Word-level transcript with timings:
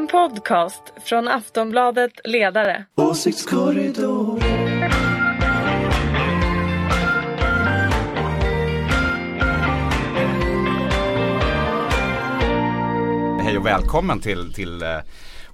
En 0.00 0.06
podcast 0.06 0.82
från 1.04 1.28
Aftonbladet 1.28 2.12
Ledare. 2.24 2.84
Åsiktskorridor. 2.94 4.40
Hej 13.40 13.58
och 13.58 13.66
välkommen 13.66 14.20
till, 14.20 14.52
till 14.52 14.82
eh, 14.82 14.88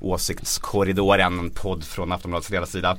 Åsiktskorridoren, 0.01 1.39
en 1.39 1.51
podd 1.51 1.85
från 1.85 2.13
Aftonbladets 2.13 2.51
ledarsida. 2.51 2.97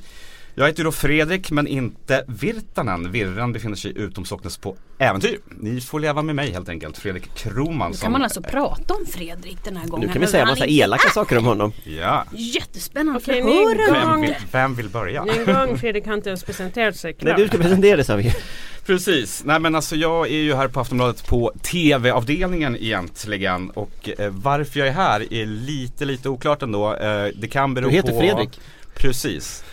Jag 0.58 0.66
heter 0.66 0.84
då 0.84 0.92
Fredrik 0.92 1.50
men 1.50 1.66
inte 1.66 2.24
Virtanen. 2.26 3.12
Virran 3.12 3.52
befinner 3.52 3.76
sig 3.76 3.92
utomsocknes 3.98 4.56
på 4.56 4.76
äventyr. 4.98 5.38
Ni 5.48 5.80
får 5.80 6.00
leva 6.00 6.22
med 6.22 6.34
mig 6.34 6.52
helt 6.52 6.68
enkelt. 6.68 6.98
Fredrik 6.98 7.34
Kroman 7.34 7.90
Nu 7.90 7.96
kan 7.96 8.12
man 8.12 8.22
alltså 8.22 8.42
prata 8.42 8.94
om 8.94 9.06
Fredrik 9.06 9.64
den 9.64 9.76
här 9.76 9.86
gången. 9.86 10.06
Nu 10.06 10.12
kan 10.12 10.20
vi 10.20 10.26
säga 10.26 10.44
Han 10.44 10.52
massa 10.52 10.66
är 10.66 10.70
elaka 10.70 11.10
saker 11.10 11.38
om 11.38 11.44
honom. 11.44 11.72
Ja, 11.84 12.24
Jättespännande 12.32 13.20
höra. 13.26 13.92
vem 13.92 14.20
vill, 14.20 14.34
vem 14.52 14.74
vill 14.74 14.88
börja? 14.88 15.24
En 15.38 15.54
gång 15.54 15.78
Fredrik 15.78 16.06
har 16.06 16.14
inte 16.14 16.28
ens 16.28 16.44
presenterat 16.44 16.96
sig 16.96 17.12
Nej 17.12 17.20
klart. 17.20 17.36
du 17.36 17.48
ska 17.48 17.58
presentera 17.58 17.96
dig 17.96 18.04
Xavier. 18.04 18.36
Precis, 18.86 19.42
nej 19.44 19.60
men 19.60 19.74
alltså 19.74 19.96
jag 19.96 20.26
är 20.26 20.40
ju 20.40 20.54
här 20.54 20.68
på 20.68 20.80
Aftonbladet 20.80 21.26
på 21.26 21.52
TV-avdelningen 21.62 22.76
egentligen 22.76 23.70
och 23.70 24.10
eh, 24.18 24.30
varför 24.30 24.78
jag 24.80 24.88
är 24.88 24.92
här 24.92 25.32
är 25.32 25.46
lite 25.46 26.04
lite 26.04 26.28
oklart 26.28 26.62
ändå. 26.62 26.94
Eh, 26.94 27.26
det 27.34 27.48
kan 27.48 27.74
bero 27.74 27.88
Du 27.88 27.94
heter 27.94 28.12
på 28.12 28.20
Fredrik. 28.20 28.60
Precis. 28.94 29.64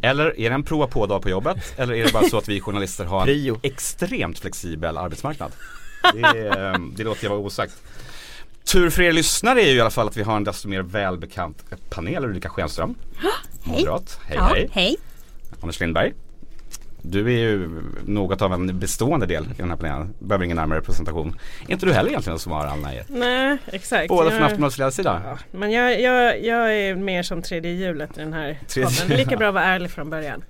Eller 0.00 0.40
är 0.40 0.48
det 0.50 0.54
en 0.54 0.62
prova 0.62 0.86
på-dag 0.86 1.22
på 1.22 1.30
jobbet? 1.30 1.74
Eller 1.76 1.94
är 1.94 2.04
det 2.04 2.12
bara 2.12 2.28
så 2.28 2.38
att 2.38 2.48
vi 2.48 2.60
journalister 2.60 3.04
har 3.04 3.20
en 3.20 3.26
Prio. 3.26 3.58
extremt 3.62 4.38
flexibel 4.38 4.98
arbetsmarknad? 4.98 5.52
Det, 6.14 6.20
är, 6.20 6.72
eh, 6.74 6.80
det 6.96 7.04
låter 7.04 7.24
jag 7.24 7.30
vara 7.30 7.40
osagt. 7.40 7.74
Tur 8.64 8.90
för 8.90 9.02
er 9.02 9.12
lyssnare 9.12 9.62
är 9.62 9.70
ju 9.70 9.76
i 9.76 9.80
alla 9.80 9.90
fall 9.90 10.08
att 10.08 10.16
vi 10.16 10.22
har 10.22 10.36
en 10.36 10.44
desto 10.44 10.68
mer 10.68 10.82
välbekant 10.82 11.64
panel. 11.90 12.24
Ulrika 12.24 12.48
Schenström. 12.48 12.94
Moderat. 13.64 14.20
Hej 14.26 14.36
Ja, 14.36 14.44
hej. 14.44 14.68
hej. 14.72 14.96
Anders 15.60 15.80
Lindberg. 15.80 16.12
Du 17.02 17.26
är 17.26 17.38
ju 17.38 17.68
något 18.06 18.42
av 18.42 18.52
en 18.52 18.78
bestående 18.78 19.26
del 19.26 19.44
i 19.44 19.48
den 19.56 19.70
här 19.70 19.76
panelen. 19.76 20.14
Behöver 20.18 20.44
ingen 20.44 20.56
närmare 20.56 20.80
presentation. 20.80 21.36
Är 21.68 21.72
inte 21.72 21.86
du 21.86 21.92
heller 21.92 22.10
egentligen 22.10 22.38
som 22.38 22.52
har 22.52 22.66
all 22.66 22.78
nöjet? 22.80 23.06
Nej, 23.08 23.58
exakt. 23.66 24.08
Båda 24.08 24.30
från 24.30 24.38
Jag- 24.38 24.46
Aftonbladets 24.46 24.78
ledarsida. 24.78 25.22
Ja, 25.24 25.38
men 25.58 25.70
jag, 25.70 26.00
jag, 26.00 26.44
jag 26.44 26.76
är 26.76 26.94
mer 26.94 27.22
som 27.22 27.42
tredje 27.42 27.72
hjulet 27.72 28.10
i 28.18 28.20
den 28.20 28.32
här 28.32 28.58
podden. 28.74 29.18
Lika 29.18 29.36
bra 29.36 29.48
att 29.48 29.54
vara 29.54 29.64
ärlig 29.64 29.90
från 29.90 30.10
början. 30.10 30.44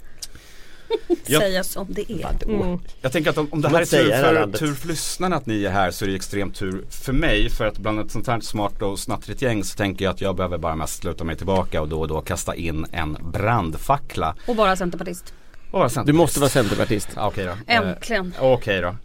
Ja. 1.26 1.40
Säga 1.40 1.64
som 1.64 1.86
det 1.88 2.12
är. 2.12 2.44
Mm. 2.48 2.78
Jag 3.00 3.12
tänker 3.12 3.30
att 3.30 3.38
om, 3.38 3.48
om 3.50 3.60
det 3.60 3.68
här 3.68 3.72
man 3.72 3.82
är 3.82 3.86
tur 3.86 4.10
för, 4.10 4.58
tur 4.58 4.74
för 4.74 4.88
lyssnarna 4.88 5.36
att 5.36 5.46
ni 5.46 5.64
är 5.64 5.70
här 5.70 5.90
så 5.90 6.04
är 6.04 6.08
det 6.08 6.14
extremt 6.16 6.56
tur 6.56 6.84
för 6.90 7.12
mig. 7.12 7.50
För 7.50 7.66
att 7.66 7.78
bland 7.78 8.00
ett 8.00 8.10
sånt 8.10 8.26
här 8.26 8.40
smart 8.40 8.82
och 8.82 8.98
snattrigt 8.98 9.42
gäng 9.42 9.64
så 9.64 9.76
tänker 9.76 10.04
jag 10.04 10.12
att 10.14 10.20
jag 10.20 10.36
behöver 10.36 10.58
bara 10.58 10.76
mest 10.76 11.00
sluta 11.02 11.24
mig 11.24 11.36
tillbaka 11.36 11.80
och 11.82 11.88
då 11.88 12.00
och 12.00 12.08
då 12.08 12.20
kasta 12.20 12.54
in 12.54 12.86
en 12.92 13.16
brandfackla. 13.32 14.34
Och 14.46 14.56
bara 14.56 14.76
centerpartist. 14.76 15.34
Vara 15.72 15.88
centerpartist. 15.88 16.06
Du 16.06 16.12
måste 16.12 16.40
vara 16.40 16.50
centerpartist. 16.50 17.08
Ja, 17.16 17.26
Okej 17.26 17.44
då. 17.46 17.52
Äntligen. 17.66 18.34
Eh, 18.38 18.44
Okej 18.44 18.80
då. 18.80 18.96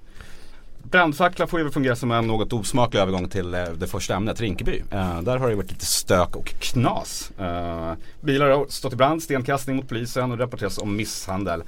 Brandfackla 0.84 1.48
får 1.48 1.60
ju 1.60 1.72
fungera 1.72 1.96
som 1.96 2.12
en 2.12 2.28
något 2.28 2.54
osmaklig 2.54 3.00
övergång 3.00 3.30
till 3.30 3.54
eh, 3.54 3.64
det 3.64 3.88
första 3.88 4.16
ämnet, 4.16 4.42
Rinkeby. 4.42 4.84
Eh, 4.92 5.22
där 5.22 5.38
har 5.38 5.50
det 5.50 5.56
varit 5.56 5.72
lite 5.72 5.86
stök 5.86 6.36
och 6.36 6.45
knas. 6.45 7.32
Eh, 7.40 7.94
bilar 8.22 8.50
har 8.50 8.66
stått 8.70 8.94
i 8.94 8.95
brand, 8.95 9.23
stenkastning 9.23 9.76
mot 9.76 9.90
polisen 9.90 10.32
och 10.32 10.40
rapporteras 10.40 10.78
om 10.78 10.95
misshandel. 10.95 11.64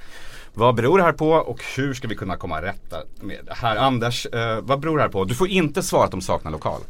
Vad 0.54 0.74
beror 0.74 0.98
det 0.98 1.04
här 1.04 1.12
på 1.12 1.30
och 1.30 1.60
hur 1.76 1.94
ska 1.94 2.08
vi 2.08 2.14
kunna 2.14 2.36
komma 2.36 2.62
rätta 2.62 2.96
med 3.20 3.38
det 3.46 3.54
här? 3.54 3.76
Anders, 3.76 4.26
eh, 4.26 4.60
vad 4.60 4.80
beror 4.80 4.96
det 4.96 5.02
här 5.02 5.10
på? 5.10 5.24
Du 5.24 5.34
får 5.34 5.48
inte 5.48 5.82
svara 5.82 6.04
att 6.04 6.10
de 6.10 6.20
saknar 6.20 6.50
lokal. 6.50 6.80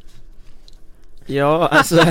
Ja 1.31 1.69
alltså, 1.69 2.05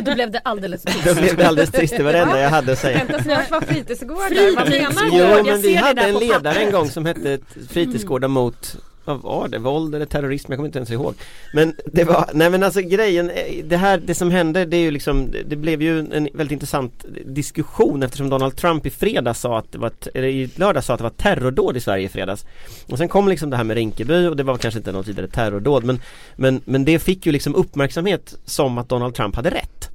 då 0.00 0.14
blev 0.14 0.30
det 0.30 0.40
alldeles 0.44 0.82
då 1.04 1.14
blev 1.14 1.36
det 1.36 1.48
alldeles 1.48 1.70
trist. 1.70 1.96
Det 1.96 2.02
var 2.02 2.12
det 2.12 2.18
enda 2.18 2.40
jag 2.40 2.50
hade 2.50 2.72
att 2.72 2.78
säga. 2.78 2.98
Vänta 2.98 3.22
snart 3.22 3.50
var 3.50 3.60
fritidsgårdar. 3.60 4.56
Vad 4.56 4.70
menar 4.70 5.10
du? 5.10 5.16
Jo 5.16 5.44
men 5.44 5.62
vi 5.62 5.74
hade 5.74 6.02
en 6.02 6.14
ledare 6.14 6.58
en 6.58 6.72
gång 6.72 6.90
som 6.90 7.06
hette 7.06 7.38
Fritidsgårdar 7.70 8.28
mot 8.28 8.76
vad 9.08 9.22
var 9.22 9.48
det? 9.48 9.58
Våld 9.58 9.94
eller 9.94 10.06
terrorism? 10.06 10.52
Jag 10.52 10.58
kommer 10.58 10.68
inte 10.68 10.78
ens 10.78 10.90
ihåg. 10.90 11.14
Men 11.54 11.74
det 11.86 12.04
var, 12.04 12.30
nej 12.34 12.50
men 12.50 12.62
alltså 12.62 12.80
grejen, 12.80 13.30
eh, 13.30 13.64
det 13.64 13.76
här, 13.76 13.98
det 14.04 14.14
som 14.14 14.30
hände 14.30 14.64
det 14.64 14.76
är 14.76 14.80
ju 14.80 14.90
liksom, 14.90 15.30
det- 15.46 15.56
blev 15.56 15.82
ju 15.82 15.98
en 15.98 16.28
väldigt 16.34 16.52
intressant 16.52 17.04
diskussion 17.26 18.02
eftersom 18.02 18.28
Donald 18.30 18.56
Trump 18.56 18.86
i 18.86 18.90
fredags 18.90 19.40
sa 19.40 19.58
att 19.58 19.72
det 19.72 19.78
var, 19.78 19.92
eller 20.14 20.28
i 20.28 20.50
lördag 20.56 20.84
sa 20.84 20.92
att 20.94 20.98
det 20.98 21.02
var 21.02 21.10
terrordåd 21.10 21.76
i 21.76 21.80
Sverige 21.80 22.04
i 22.04 22.08
fredags. 22.08 22.46
Och 22.86 22.98
sen 22.98 23.08
kom 23.08 23.28
liksom 23.28 23.50
det 23.50 23.56
här 23.56 23.64
med 23.64 23.76
Rinkeby 23.76 24.26
och 24.26 24.36
det 24.36 24.42
var 24.42 24.56
kanske 24.56 24.78
inte 24.78 24.92
något 24.92 25.06
vidare 25.08 25.28
terrordåd 25.28 25.84
men, 25.84 26.00
men, 26.36 26.60
men 26.64 26.84
det 26.84 26.98
fick 26.98 27.26
ju 27.26 27.32
liksom 27.32 27.54
uppmärksamhet 27.54 28.34
som 28.44 28.78
att 28.78 28.88
Donald 28.88 29.14
Trump 29.14 29.36
hade 29.36 29.50
rätt. 29.50 29.90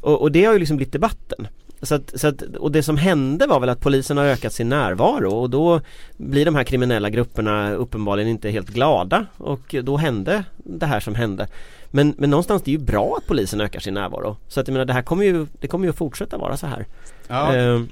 Och, 0.00 0.22
och 0.22 0.32
det 0.32 0.44
har 0.44 0.52
ju 0.52 0.58
liksom 0.58 0.76
blivit 0.76 0.92
debatten. 0.92 1.46
Så 1.84 1.94
att, 1.94 2.20
så 2.20 2.28
att, 2.28 2.42
och 2.42 2.72
det 2.72 2.82
som 2.82 2.96
hände 2.96 3.46
var 3.46 3.60
väl 3.60 3.68
att 3.68 3.80
polisen 3.80 4.16
har 4.16 4.24
ökat 4.24 4.52
sin 4.52 4.68
närvaro 4.68 5.30
och 5.30 5.50
då 5.50 5.80
blir 6.16 6.44
de 6.44 6.54
här 6.54 6.64
kriminella 6.64 7.10
grupperna 7.10 7.72
uppenbarligen 7.72 8.30
inte 8.30 8.50
helt 8.50 8.68
glada 8.68 9.26
och 9.36 9.74
då 9.82 9.96
hände 9.96 10.44
det 10.56 10.86
här 10.86 11.00
som 11.00 11.14
hände. 11.14 11.48
Men, 11.90 12.14
men 12.18 12.30
någonstans 12.30 12.62
det 12.62 12.70
är 12.70 12.72
ju 12.72 12.84
bra 12.84 13.14
att 13.18 13.26
polisen 13.26 13.60
ökar 13.60 13.80
sin 13.80 13.94
närvaro. 13.94 14.36
Så 14.48 14.60
att 14.60 14.68
jag 14.68 14.72
menar 14.72 14.84
det 14.84 14.92
här 14.92 15.02
kommer 15.02 15.24
ju, 15.24 15.46
det 15.60 15.68
kommer 15.68 15.84
ju 15.84 15.90
att 15.90 15.98
fortsätta 15.98 16.38
vara 16.38 16.56
så 16.56 16.66
här. 16.66 16.86
Ja. 17.28 17.54
Ehm, 17.54 17.88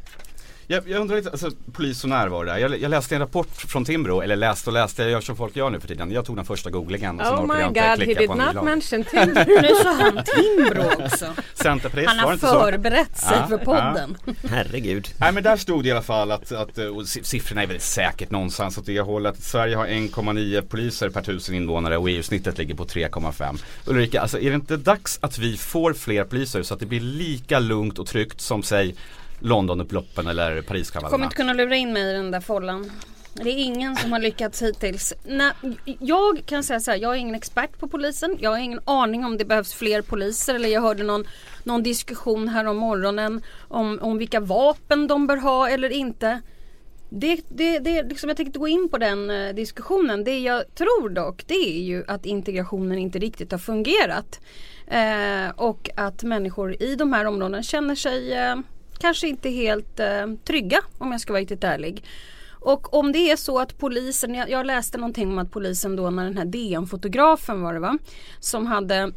Jag, 0.66 0.88
jag 0.88 1.00
undrar 1.00 1.16
lite, 1.16 1.30
alltså 1.30 1.50
polis 1.72 2.04
och 2.04 2.10
närvaro 2.10 2.44
där. 2.44 2.58
Jag, 2.58 2.80
jag 2.80 2.90
läste 2.90 3.14
en 3.14 3.20
rapport 3.20 3.48
från 3.56 3.84
Timbro, 3.84 4.20
eller 4.20 4.36
läste 4.36 4.70
och 4.70 4.74
läste, 4.74 5.02
jag 5.02 5.10
gör 5.10 5.20
som 5.20 5.36
folk 5.36 5.56
gör 5.56 5.70
nu 5.70 5.80
för 5.80 5.88
tiden. 5.88 6.10
Jag 6.12 6.24
tog 6.24 6.36
den 6.36 6.44
första 6.44 6.70
googlingen 6.70 7.20
och 7.20 7.26
sen 7.26 7.34
Oh 7.34 7.44
orkade 7.44 7.54
my 7.58 7.60
jag 7.60 7.68
inte 7.70 7.80
god, 7.80 7.88
he 7.88 7.96
klicka 8.04 8.20
did 8.20 8.28
på 8.28 8.32
en 8.32 8.38
ny 8.38 8.44
not 8.44 8.54
lag. 8.54 8.64
mention 8.64 9.04
Tinder. 9.10 9.46
Nu 9.62 9.68
sa 9.82 9.92
han 9.92 10.24
Timbro 10.24 11.04
också. 11.04 11.26
Centerpartist, 11.54 12.08
Han 12.08 12.18
har 12.18 12.36
förberett 12.36 13.18
sig 13.18 13.36
Ja, 13.40 13.46
för 13.48 13.58
podden. 13.58 14.16
herregud. 14.50 15.08
Nej 15.16 15.32
men 15.32 15.42
där 15.42 15.56
stod 15.56 15.82
det 15.82 15.88
i 15.88 15.92
alla 15.92 16.02
fall 16.02 16.30
att, 16.30 16.52
att 16.52 16.78
si- 17.06 17.24
siffrorna 17.24 17.62
är 17.62 17.66
väl 17.66 17.80
säkert 17.80 18.30
någonstans 18.30 18.78
åt 18.78 18.86
det 18.86 19.00
hållet. 19.00 19.42
Sverige 19.42 19.76
har 19.76 19.86
1,9 19.86 20.60
poliser 20.60 21.08
per 21.08 21.22
tusen 21.22 21.54
invånare 21.54 21.96
och 21.96 22.10
EU-snittet 22.10 22.58
ligger 22.58 22.74
på 22.74 22.84
3,5. 22.84 23.58
Ulrika, 23.86 24.20
alltså 24.20 24.38
är 24.40 24.48
det 24.50 24.54
inte 24.54 24.76
dags 24.76 25.18
att 25.22 25.38
vi 25.38 25.56
får 25.56 25.92
fler 25.92 26.24
poliser 26.24 26.62
så 26.62 26.74
att 26.74 26.80
det 26.80 26.86
blir 26.86 27.00
lika 27.00 27.58
lugnt 27.58 27.98
och 27.98 28.06
tryggt 28.06 28.40
som 28.40 28.62
säg 28.62 28.94
Londonupploppen 29.42 30.26
eller 30.26 30.62
Kommer 31.10 31.24
inte 31.24 31.36
kunna 31.36 31.52
lura 31.52 31.76
in 31.76 31.92
mig 31.92 32.10
i 32.10 32.12
den 32.12 32.30
där 32.30 32.40
follan. 32.40 32.90
Det 33.34 33.50
är 33.50 33.64
ingen 33.64 33.96
som 33.96 34.12
har 34.12 34.18
lyckats 34.18 34.62
hittills. 34.62 35.14
Nej, 35.24 35.52
jag 36.00 36.42
kan 36.46 36.62
säga 36.62 36.80
så 36.80 36.90
här, 36.90 36.98
jag 36.98 37.12
är 37.12 37.18
ingen 37.18 37.34
expert 37.34 37.78
på 37.78 37.88
polisen. 37.88 38.36
Jag 38.40 38.50
har 38.50 38.58
ingen 38.58 38.80
aning 38.84 39.24
om 39.24 39.38
det 39.38 39.44
behövs 39.44 39.74
fler 39.74 40.02
poliser. 40.02 40.54
Eller 40.54 40.68
jag 40.68 40.80
hörde 40.80 41.02
någon, 41.02 41.24
någon 41.64 41.82
diskussion 41.82 42.48
här 42.48 42.64
om 42.64 42.76
morgonen 42.76 43.42
om, 43.68 43.98
om 44.02 44.18
vilka 44.18 44.40
vapen 44.40 45.06
de 45.06 45.26
bör 45.26 45.36
ha 45.36 45.68
eller 45.68 45.90
inte. 45.90 46.40
Det, 47.08 47.40
det, 47.48 47.78
det, 47.78 48.02
liksom 48.02 48.28
jag 48.28 48.36
tänkte 48.36 48.58
gå 48.58 48.68
in 48.68 48.88
på 48.88 48.98
den 48.98 49.30
eh, 49.30 49.54
diskussionen. 49.54 50.24
Det 50.24 50.38
jag 50.38 50.74
tror 50.74 51.08
dock 51.08 51.46
det 51.46 51.78
är 51.78 51.82
ju 51.82 52.04
att 52.08 52.26
integrationen 52.26 52.98
inte 52.98 53.18
riktigt 53.18 53.52
har 53.52 53.58
fungerat. 53.58 54.40
Eh, 54.86 55.50
och 55.56 55.90
att 55.96 56.22
människor 56.22 56.82
i 56.82 56.96
de 56.96 57.12
här 57.12 57.24
områdena 57.24 57.62
känner 57.62 57.94
sig 57.94 58.32
eh, 58.32 58.56
kanske 59.02 59.28
inte 59.28 59.50
helt 59.50 60.00
eh, 60.00 60.26
trygga 60.44 60.78
om 60.98 61.12
jag 61.12 61.20
ska 61.20 61.32
vara 61.32 61.40
riktigt 61.40 61.64
ärlig. 61.64 62.04
Och 62.50 62.94
om 62.94 63.12
det 63.12 63.30
är 63.30 63.36
så 63.36 63.58
att 63.58 63.78
polisen, 63.78 64.34
jag, 64.34 64.50
jag 64.50 64.66
läste 64.66 64.98
någonting 64.98 65.28
om 65.28 65.38
att 65.38 65.50
polisen 65.50 65.96
då 65.96 66.10
när 66.10 66.24
den 66.24 66.36
här 66.36 66.44
DN-fotografen 66.44 67.62
var 67.62 67.74
det 67.74 67.80
va? 67.80 67.98
Som 68.40 68.66
hade 68.66 69.12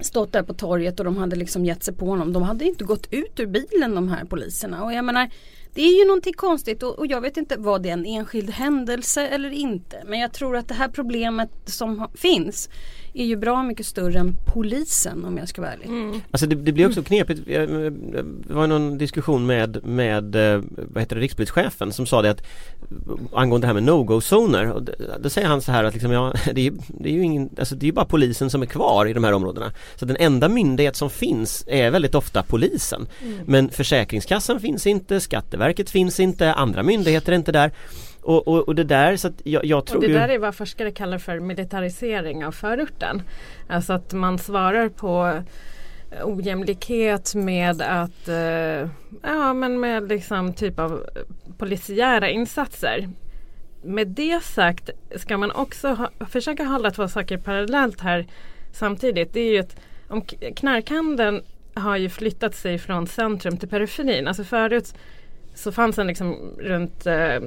stått 0.00 0.32
där 0.32 0.42
på 0.42 0.54
torget 0.54 0.98
och 0.98 1.04
de 1.04 1.16
hade 1.16 1.36
liksom 1.36 1.64
gett 1.64 1.84
sig 1.84 1.94
på 1.94 2.06
honom. 2.06 2.32
De 2.32 2.42
hade 2.42 2.64
inte 2.64 2.84
gått 2.84 3.12
ut 3.12 3.40
ur 3.40 3.46
bilen 3.46 3.94
de 3.94 4.08
här 4.08 4.24
poliserna. 4.24 4.84
Och 4.84 4.92
jag 4.92 5.04
menar 5.04 5.30
det 5.74 5.82
är 5.82 5.98
ju 5.98 6.06
någonting 6.06 6.34
konstigt 6.34 6.82
och, 6.82 6.98
och 6.98 7.06
jag 7.06 7.20
vet 7.20 7.36
inte 7.36 7.56
vad 7.58 7.82
det 7.82 7.88
är 7.88 7.92
en 7.92 8.06
enskild 8.06 8.50
händelse 8.50 9.28
eller 9.28 9.50
inte. 9.50 10.02
Men 10.06 10.20
jag 10.20 10.32
tror 10.32 10.56
att 10.56 10.68
det 10.68 10.74
här 10.74 10.88
problemet 10.88 11.50
som 11.64 12.08
finns 12.14 12.68
är 13.18 13.24
ju 13.24 13.36
bra 13.36 13.62
mycket 13.62 13.86
större 13.86 14.18
än 14.18 14.36
polisen 14.54 15.24
om 15.24 15.38
jag 15.38 15.48
ska 15.48 15.62
vara 15.62 15.72
ärlig. 15.72 16.20
Alltså 16.30 16.46
det, 16.46 16.54
det 16.54 16.72
blir 16.72 16.86
också 16.88 17.02
knepigt. 17.02 17.40
Jag- 17.46 17.68
Det 17.68 18.54
var 18.54 18.66
någon 18.66 18.98
diskussion 18.98 19.46
med, 19.46 19.84
med 19.86 20.54
eh, 20.54 20.60
vad 20.76 21.02
heter 21.02 21.16
det, 21.16 21.22
rikspolischefen 21.22 21.92
som 21.92 22.06
sa 22.06 22.22
det 22.22 22.30
att 22.30 22.42
angående 23.32 23.64
det 23.64 23.66
här 23.68 23.74
med 23.74 23.82
no-go-zoner. 23.82 24.74
Då 25.20 25.30
säger 25.30 25.48
han 25.48 25.62
så 25.62 25.72
här 25.72 25.84
att 25.84 25.94
liksom, 25.94 26.12
ja, 26.12 26.32
det, 26.54 26.60
är, 26.60 26.64
ju- 26.64 26.78
det 26.88 27.08
är 27.08 27.12
ju 27.12 27.22
ingen, 27.22 27.50
alltså 27.58 27.74
det 27.74 27.84
är 27.84 27.86
ju 27.88 27.92
bara 27.92 28.04
polisen 28.04 28.50
som 28.50 28.62
är 28.62 28.66
kvar 28.66 29.06
i 29.06 29.12
de 29.12 29.24
här 29.24 29.32
områdena. 29.32 29.72
Så 29.96 30.04
den 30.06 30.16
enda 30.20 30.48
myndighet 30.48 30.96
som 30.96 31.10
finns 31.10 31.64
är 31.66 31.90
väldigt 31.90 32.14
ofta 32.14 32.42
polisen. 32.42 33.06
Men 33.46 33.68
Försäkringskassan 33.70 34.60
finns 34.60 34.86
inte, 34.86 35.20
Skatteverket 35.20 35.90
finns 35.90 36.20
inte, 36.20 36.52
andra 36.52 36.82
myndigheter 36.82 37.32
är 37.32 37.36
inte 37.36 37.52
där. 37.52 37.70
Och, 38.26 38.48
och, 38.48 38.68
och 38.68 38.74
det 38.74 38.84
där 38.84 39.16
så 39.16 39.30
jag, 39.44 39.64
jag 39.64 39.86
tror 39.86 39.96
Och 39.96 40.02
det 40.02 40.08
ju... 40.08 40.14
där 40.14 40.28
är 40.28 40.38
vad 40.38 40.54
forskare 40.54 40.90
kallar 40.90 41.18
för 41.18 41.40
militarisering 41.40 42.44
av 42.44 42.52
förorten. 42.52 43.22
Alltså 43.68 43.92
att 43.92 44.12
man 44.12 44.38
svarar 44.38 44.88
på 44.88 45.42
ojämlikhet 46.22 47.34
med 47.34 47.82
att 47.82 48.28
eh, 48.28 48.88
ja 49.22 49.54
men 49.54 49.80
med 49.80 50.08
liksom 50.08 50.54
typ 50.54 50.78
av 50.78 50.92
eh, 50.92 51.22
polisiära 51.58 52.30
insatser. 52.30 53.08
Med 53.82 54.08
det 54.08 54.42
sagt 54.42 54.90
ska 55.16 55.38
man 55.38 55.50
också 55.50 55.88
ha, 55.88 56.10
försöka 56.30 56.64
hålla 56.64 56.90
två 56.90 57.08
saker 57.08 57.38
parallellt 57.38 58.00
här 58.00 58.26
samtidigt. 58.72 59.32
Det 59.32 59.40
är 59.40 59.52
ju 59.52 59.58
att 59.58 59.76
om 60.08 60.22
knarkhandeln 60.56 61.42
har 61.74 61.96
ju 61.96 62.08
flyttat 62.08 62.54
sig 62.54 62.78
från 62.78 63.06
centrum 63.06 63.56
till 63.56 63.68
periferin. 63.68 64.28
Alltså 64.28 64.44
förut 64.44 64.94
så 65.56 65.72
fanns 65.72 65.96
den 65.96 66.06
liksom 66.06 66.54
runt 66.58 67.06
eh, 67.06 67.40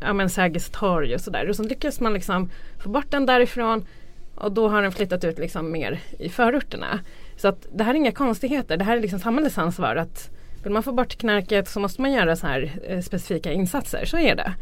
ja, 0.00 0.12
men 0.12 0.30
Sergels 0.30 0.70
torg 0.70 1.14
och 1.14 1.20
sådär. 1.20 1.48
Och 1.48 1.56
så 1.56 1.62
lyckades 1.62 2.00
man 2.00 2.14
liksom 2.14 2.50
få 2.82 2.88
bort 2.88 3.10
den 3.10 3.26
därifrån 3.26 3.86
och 4.34 4.52
då 4.52 4.68
har 4.68 4.82
den 4.82 4.92
flyttat 4.92 5.24
ut 5.24 5.38
liksom 5.38 5.72
mer 5.72 6.00
i 6.18 6.28
förorterna. 6.28 7.00
Så 7.36 7.48
att 7.48 7.66
det 7.72 7.84
här 7.84 7.94
är 7.94 7.98
inga 7.98 8.12
konstigheter. 8.12 8.76
Det 8.76 8.84
här 8.84 8.96
är 8.96 9.00
liksom 9.00 9.18
samhällets 9.18 9.58
ansvar. 9.58 9.96
Att 9.96 10.30
vill 10.62 10.72
man 10.72 10.82
få 10.82 10.92
bort 10.92 11.16
knarket 11.16 11.68
så 11.68 11.80
måste 11.80 12.00
man 12.00 12.12
göra 12.12 12.36
så 12.36 12.46
här 12.46 12.72
eh, 12.88 13.00
specifika 13.00 13.52
insatser. 13.52 14.04
Så 14.04 14.18
är 14.18 14.34
det. 14.36 14.52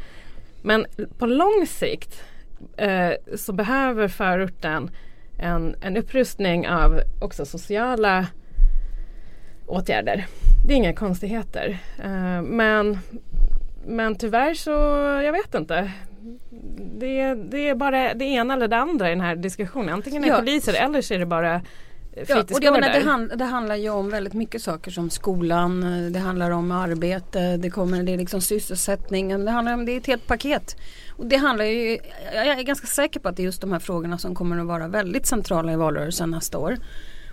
Men 0.62 0.86
på 1.18 1.26
lång 1.26 1.66
sikt 1.66 2.22
eh, 2.76 3.12
så 3.36 3.52
behöver 3.52 4.08
förorten 4.08 4.90
en, 5.38 5.76
en 5.80 5.96
upprustning 5.96 6.68
av 6.68 7.00
också 7.20 7.46
sociala 7.46 8.26
åtgärder. 9.70 10.26
Det 10.66 10.72
är 10.72 10.76
inga 10.76 10.92
konstigheter. 10.94 11.78
Eh, 12.04 12.42
men, 12.42 12.98
men 13.86 14.14
tyvärr 14.14 14.54
så, 14.54 14.70
jag 15.24 15.32
vet 15.32 15.54
inte. 15.54 15.92
Det, 17.00 17.34
det 17.34 17.68
är 17.68 17.74
bara 17.74 18.14
det 18.14 18.24
ena 18.24 18.54
eller 18.54 18.68
det 18.68 18.76
andra 18.76 19.06
i 19.06 19.10
den 19.10 19.20
här 19.20 19.36
diskussionen. 19.36 19.94
Antingen 19.94 20.24
är 20.24 20.28
det 20.28 20.32
Ja. 20.34 20.38
poliser 20.38 20.74
eller 20.74 21.02
så 21.02 21.14
är 21.14 21.18
det 21.18 21.26
bara 21.26 21.62
Ja, 22.28 22.40
och 22.40 22.62
menar, 22.62 22.80
det, 22.92 23.00
hand, 23.00 23.32
det 23.38 23.44
handlar 23.44 23.76
ju 23.76 23.90
om 23.90 24.10
väldigt 24.10 24.32
mycket 24.34 24.62
saker 24.62 24.90
som 24.90 25.10
skolan, 25.10 25.82
eh, 25.82 26.10
det 26.12 26.18
handlar 26.18 26.50
om 26.50 26.72
arbete, 26.72 27.56
det, 27.56 27.70
kommer, 27.70 28.02
det 28.02 28.12
är 28.12 28.18
liksom 28.18 28.40
sysselsättningen, 28.40 29.44
det 29.44 29.50
handlar 29.50 29.74
om, 29.74 29.84
det 29.86 29.92
är 29.92 29.96
ett 29.98 30.06
helt 30.06 30.26
paket. 30.26 30.76
Och 31.16 31.26
det 31.26 31.36
handlar 31.36 31.64
ju, 31.64 31.98
jag 32.34 32.46
är 32.46 32.62
ganska 32.62 32.86
säker 32.86 33.20
på 33.20 33.28
att 33.28 33.36
det 33.36 33.42
är 33.42 33.44
just 33.44 33.60
de 33.60 33.72
här 33.72 33.78
frågorna 33.78 34.18
som 34.18 34.34
kommer 34.34 34.58
att 34.58 34.66
vara 34.66 34.88
väldigt 34.88 35.26
centrala 35.26 35.72
i 35.72 35.76
valrörelsen 35.76 36.30
nästa 36.30 36.58
år. 36.58 36.76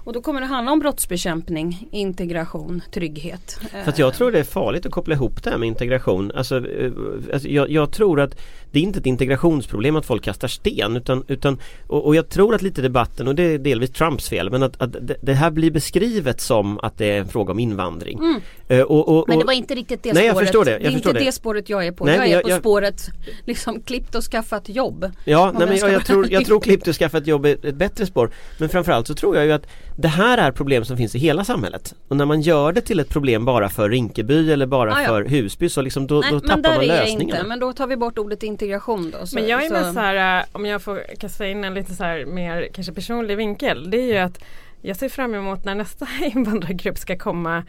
Och 0.07 0.13
då 0.13 0.21
kommer 0.21 0.41
det 0.41 0.47
handla 0.47 0.71
om 0.71 0.79
brottsbekämpning, 0.79 1.87
integration, 1.91 2.81
trygghet. 2.91 3.59
För 3.85 3.93
jag 3.97 4.13
tror 4.13 4.31
det 4.31 4.39
är 4.39 4.43
farligt 4.43 4.85
att 4.85 4.91
koppla 4.91 5.15
ihop 5.15 5.43
det 5.43 5.49
här 5.49 5.57
med 5.57 5.67
integration. 5.67 6.31
Alltså, 6.35 6.55
eh, 6.55 6.91
alltså 7.33 7.47
jag, 7.47 7.69
jag 7.69 7.91
tror 7.91 8.19
att 8.21 8.35
det 8.71 8.79
är 8.79 8.83
inte 8.83 8.99
ett 8.99 9.05
integrationsproblem 9.05 9.95
att 9.95 10.05
folk 10.05 10.23
kastar 10.23 10.47
sten 10.47 10.95
utan, 10.97 11.23
utan 11.27 11.57
och, 11.87 12.05
och 12.05 12.15
jag 12.15 12.29
tror 12.29 12.55
att 12.55 12.61
lite 12.61 12.81
debatten 12.81 13.27
och 13.27 13.35
det 13.35 13.43
är 13.43 13.57
delvis 13.57 13.91
Trumps 13.91 14.29
fel 14.29 14.49
men 14.49 14.63
att, 14.63 14.81
att 14.81 14.91
det, 15.01 15.15
det 15.21 15.33
här 15.33 15.51
blir 15.51 15.71
beskrivet 15.71 16.41
som 16.41 16.79
att 16.79 16.97
det 16.97 17.05
är 17.05 17.19
en 17.19 17.27
fråga 17.27 17.51
om 17.51 17.59
invandring. 17.59 18.17
Mm. 18.19 18.41
Eh, 18.67 18.81
och, 18.81 19.17
och, 19.17 19.25
Men 19.27 19.39
det 19.39 19.45
var 19.45 19.53
inte 19.53 19.75
riktigt 19.75 20.03
det 20.03 20.13
Nej, 20.13 20.25
jag 20.25 20.35
spåret. 20.35 20.47
förstår 20.47 20.65
det, 20.65 20.71
jag 20.71 20.81
är 20.81 20.91
förstår 20.91 21.09
inte 21.09 21.19
det. 21.19 21.25
det 21.25 21.31
spåret 21.31 21.69
jag 21.69 21.87
är 21.87 21.91
på. 21.91 22.05
Nej, 22.05 22.15
jag 22.15 22.27
är 22.27 22.31
jag- 22.31 22.43
på 22.43 22.49
jag- 22.49 22.59
spåret 22.59 23.09
liksom 23.45 23.81
klippt 23.81 24.15
och 24.15 24.23
skaffat 24.23 24.69
jobb. 24.69 25.11
Ja, 25.25 25.51
nej, 25.57 25.67
men 25.67 25.77
jag 25.77 25.89
jag, 25.89 25.95
jag, 25.95 26.05
tror, 26.05 26.31
jag 26.31 26.45
tror 26.45 26.59
klippt 26.59 26.87
och 26.87 26.95
skaffa 26.95 27.17
ett 27.17 27.27
jobb 27.27 27.45
är 27.45 27.65
ett 27.65 27.75
bättre 27.75 28.05
spår. 28.05 28.31
Men 28.57 28.69
framförallt 28.69 29.07
så 29.07 29.13
tror 29.13 29.35
jag 29.35 29.45
ju 29.45 29.51
att 29.51 29.67
det 29.99 30.07
här 30.07 30.37
är 30.37 30.51
problem 30.51 30.85
som 30.85 30.97
finns 30.97 31.15
i 31.15 31.19
hela 31.19 31.43
samhället. 31.43 31.95
Och 32.07 32.17
när 32.17 32.25
man 32.25 32.41
gör 32.41 32.71
det 32.73 32.81
till 32.81 32.99
ett 32.99 33.09
problem 33.09 33.45
bara 33.45 33.69
för 33.69 33.89
Rinkeby 33.89 34.51
eller 34.51 34.65
bara 34.65 34.93
Ah, 34.93 35.01
ja. 35.01 35.07
för 35.07 35.23
Husby 35.25 35.69
så 35.69 35.81
liksom 35.81 36.07
då, 36.07 36.19
Nej, 36.19 36.29
då 36.31 36.35
men 36.37 36.47
tappar 36.47 36.61
där 36.61 36.75
man 36.75 36.85
lösningarna. 36.87 37.37
inte. 37.39 37.47
Men 37.49 37.59
då 37.59 37.73
tar 37.73 37.87
vi 37.87 37.97
bort 37.97 38.17
ordet 38.17 38.43
integration 38.43 39.11
då. 39.19 39.27
Så, 39.27 39.35
Men 39.35 39.47
jag 39.47 39.63
är 39.63 39.67
så- 39.67 39.73
med 39.73 39.93
så 39.93 39.99
här, 39.99 40.39
äh, 40.39 40.45
om 40.51 40.65
jag 40.65 40.81
får 40.81 41.01
kasta 41.19 41.47
in 41.47 41.63
en 41.63 41.73
lite 41.73 41.95
så 41.95 42.03
här 42.03 42.25
mer 42.25 42.67
kanske 42.73 42.93
personlig 42.93 43.37
vinkel. 43.37 43.89
Det 43.91 43.97
är 43.97 44.05
ju 44.13 44.17
att 44.17 44.43
jag 44.81 44.97
ser 44.97 45.09
fram 45.09 45.35
emot 45.35 45.65
när 45.65 45.75
nästa 45.75 46.07
invandrargrupp 46.35 46.97
ska 46.97 47.17
komma 47.17 47.63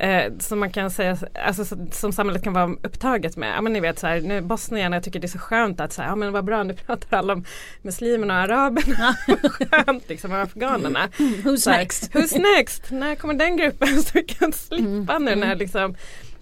Eh, 0.00 0.32
som 0.38 0.60
man 0.60 0.70
kan 0.70 0.90
säga, 0.90 1.16
alltså 1.46 1.64
så- 1.64 1.86
som 1.92 2.12
samhället 2.12 2.42
kan 2.44 2.52
vara 2.52 2.70
upptaget 2.82 3.36
med. 3.36 3.54
Ja 3.56 3.60
men 3.60 3.72
ni 3.72 3.80
vet 3.80 3.98
så 3.98 4.06
här, 4.06 4.20
nu 4.20 4.40
bosnierna, 4.40 4.96
jag 4.96 5.02
tycker 5.04 5.20
det 5.20 5.26
är 5.26 5.28
så 5.28 5.38
skönt 5.38 5.80
att 5.80 5.92
så 5.92 6.02
här, 6.02 6.08
ja 6.08 6.16
men 6.16 6.32
vad 6.32 6.44
bra 6.44 6.62
nu 6.62 6.74
pratar 6.74 7.18
alla 7.18 7.32
om 7.32 7.44
muslimerna 7.82 8.34
och 8.34 8.40
araberna. 8.40 9.16
skönt 9.50 10.08
liksom, 10.08 10.32
och 10.32 10.38
afghanerna. 10.38 11.08
Who's 11.18 11.56
Så 11.56 11.70
här, 11.70 11.78
next? 11.78 12.12
Who's 12.14 12.56
next? 12.56 12.90
När 12.90 13.14
kommer 13.14 13.34
den 13.34 13.56
gruppen 13.56 13.88
så 14.02 14.10
vi 14.14 14.22
kan 14.22 14.52
slippa 14.52 15.18
nu 15.18 15.34
när 15.34 15.54
liksom 15.56 15.94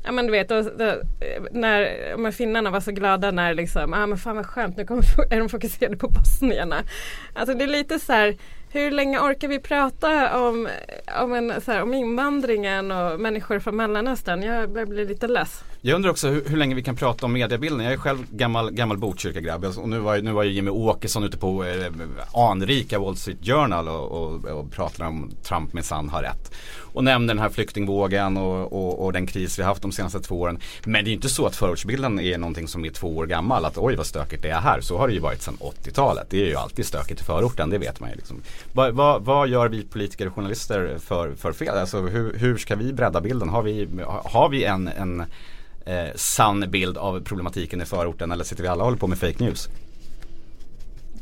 Ja 0.05 0.13
men 0.13 0.27
du 0.27 0.33
vet, 0.33 0.49
då, 0.49 0.63
då, 0.63 0.95
när 1.53 1.89
men 2.17 2.33
finnarna 2.33 2.71
var 2.71 2.81
så 2.81 2.93
glada 2.93 3.31
när 3.31 3.55
liksom, 3.55 3.95
ah, 3.95 4.07
men 4.07 4.19
fan 4.19 4.37
vad 4.37 4.47
skönt 4.47 4.77
nu 4.77 4.85
kommer, 4.85 5.05
är 5.35 5.39
de 5.39 5.49
fokuserade 5.49 5.97
på 5.97 6.09
bosnierna. 6.09 6.77
Alltså 7.35 7.55
det 7.55 7.65
är 7.65 7.69
lite 7.69 7.99
så 7.99 8.13
här, 8.13 8.37
hur 8.73 8.91
länge 8.91 9.19
orkar 9.19 9.49
vi 9.49 9.59
prata 9.59 10.39
om, 10.41 10.69
om, 11.23 11.33
en, 11.33 11.61
så 11.61 11.73
här, 11.73 11.83
om 11.83 11.95
invandringen 11.95 12.91
och 12.91 13.21
människor 13.21 13.59
från 13.59 13.77
Mellanöstern? 13.77 14.43
Jag 14.43 14.73
börjar 14.73 14.87
bli 14.87 15.05
lite 15.05 15.27
less. 15.29 15.65
Jag 15.81 15.95
undrar 15.97 16.11
också 16.11 16.29
hur, 16.29 16.45
hur 16.45 16.57
länge 16.57 16.75
vi 16.75 16.83
kan 16.83 16.97
prata 16.97 17.27
om 17.27 17.33
mediebilden. 17.33 17.85
Jag 17.85 17.93
är 17.93 17.97
själv 17.97 18.19
gammal, 18.31 18.71
gammal 18.71 18.99
Botkyrka-grabb 18.99 19.65
och 19.65 19.89
nu 19.89 19.99
var, 19.99 20.15
ju- 20.17 20.23
nu 20.23 20.33
var 20.33 20.45
Jimmy 20.45 20.71
Åkesson 20.71 21.25
ute 21.25 21.39
på 21.39 21.65
eh, 21.65 21.93
anrika 22.51 22.99
Wall 22.99 23.17
Street 23.17 23.47
Journal 23.47 23.89
och, 23.89 24.13
och, 24.13 24.45
och 24.45 24.73
pratade 24.73 25.09
om 25.09 25.31
Trump 25.43 25.73
minsann 25.73 26.09
har 26.09 26.23
rätt. 26.23 26.55
Och 26.93 27.05
nämner 27.05 27.35
den 27.35 27.43
här 27.43 27.49
flyktingvågen 27.49 28.37
och, 28.37 28.73
och, 28.73 29.05
och 29.05 29.13
den 29.13 29.27
kris 29.27 29.59
vi 29.59 29.63
haft 29.63 29.83
de 29.83 29.93
senaste 29.93 30.21
två 30.21 30.41
åren. 30.41 30.59
Men 30.85 31.05
det 31.05 31.09
är 31.09 31.11
ju 31.11 31.17
inte 31.17 31.29
så 31.29 31.47
att 31.47 31.57
förortsbilden 31.57 32.21
är 32.21 32.39
någonting 32.39 32.69
som 32.69 32.85
är 32.85 32.91
två 32.91 33.17
år 33.17 33.27
gammal. 33.27 33.65
Att 33.65 33.79
oj 33.79 33.97
vad 33.97 34.07
stökigt 34.07 34.43
det 34.43 34.49
är 34.49 34.61
här. 34.61 34.81
Så 34.81 34.99
har 34.99 35.09
det 35.09 35.15
ju 35.15 35.21
varit 35.21 35.43
sedan 35.43 35.57
80-talet. 35.61 36.27
Det 36.31 36.43
är 36.43 36.47
ju 36.47 36.57
alltid 36.57 36.87
stökigt 36.87 37.21
i 37.21 37.25
förorten, 37.25 37.71
det 37.71 37.79
vet 37.79 38.01
man 38.01 38.11
ju. 38.11 38.17
Liksom. 38.17 38.43
Vad, 38.73 38.95
vad, 38.95 39.25
vad 39.25 39.49
gör 39.49 39.69
vi 39.69 39.83
politiker 39.83 40.27
och 40.27 40.35
journalister 40.35 40.99
för, 40.99 41.35
för 41.35 41.53
fel? 41.53 41.79
Alltså 41.79 42.01
hur, 42.01 42.39
hur 42.39 42.57
ska 42.57 42.77
vi 42.77 42.93
bredda 42.93 43.21
bilden? 43.21 43.49
Har 43.49 43.63
vi, 43.63 43.89
har 44.25 44.49
vi 44.49 44.65
en, 44.65 44.89
en 44.89 45.21
eh, 45.87 46.15
sann 46.15 46.65
bild 46.71 46.99
av 46.99 47.21
problematiken 47.21 47.83
i 47.83 47.85
förorten 47.85 48.33
eller 48.33 48.45
sitter 48.45 48.63
vi 48.63 48.69
alla 48.69 48.81
och 48.81 48.85
håller 48.85 48.99
på 48.99 49.07
med 49.07 49.19
fake 49.19 49.45
news? 49.45 49.69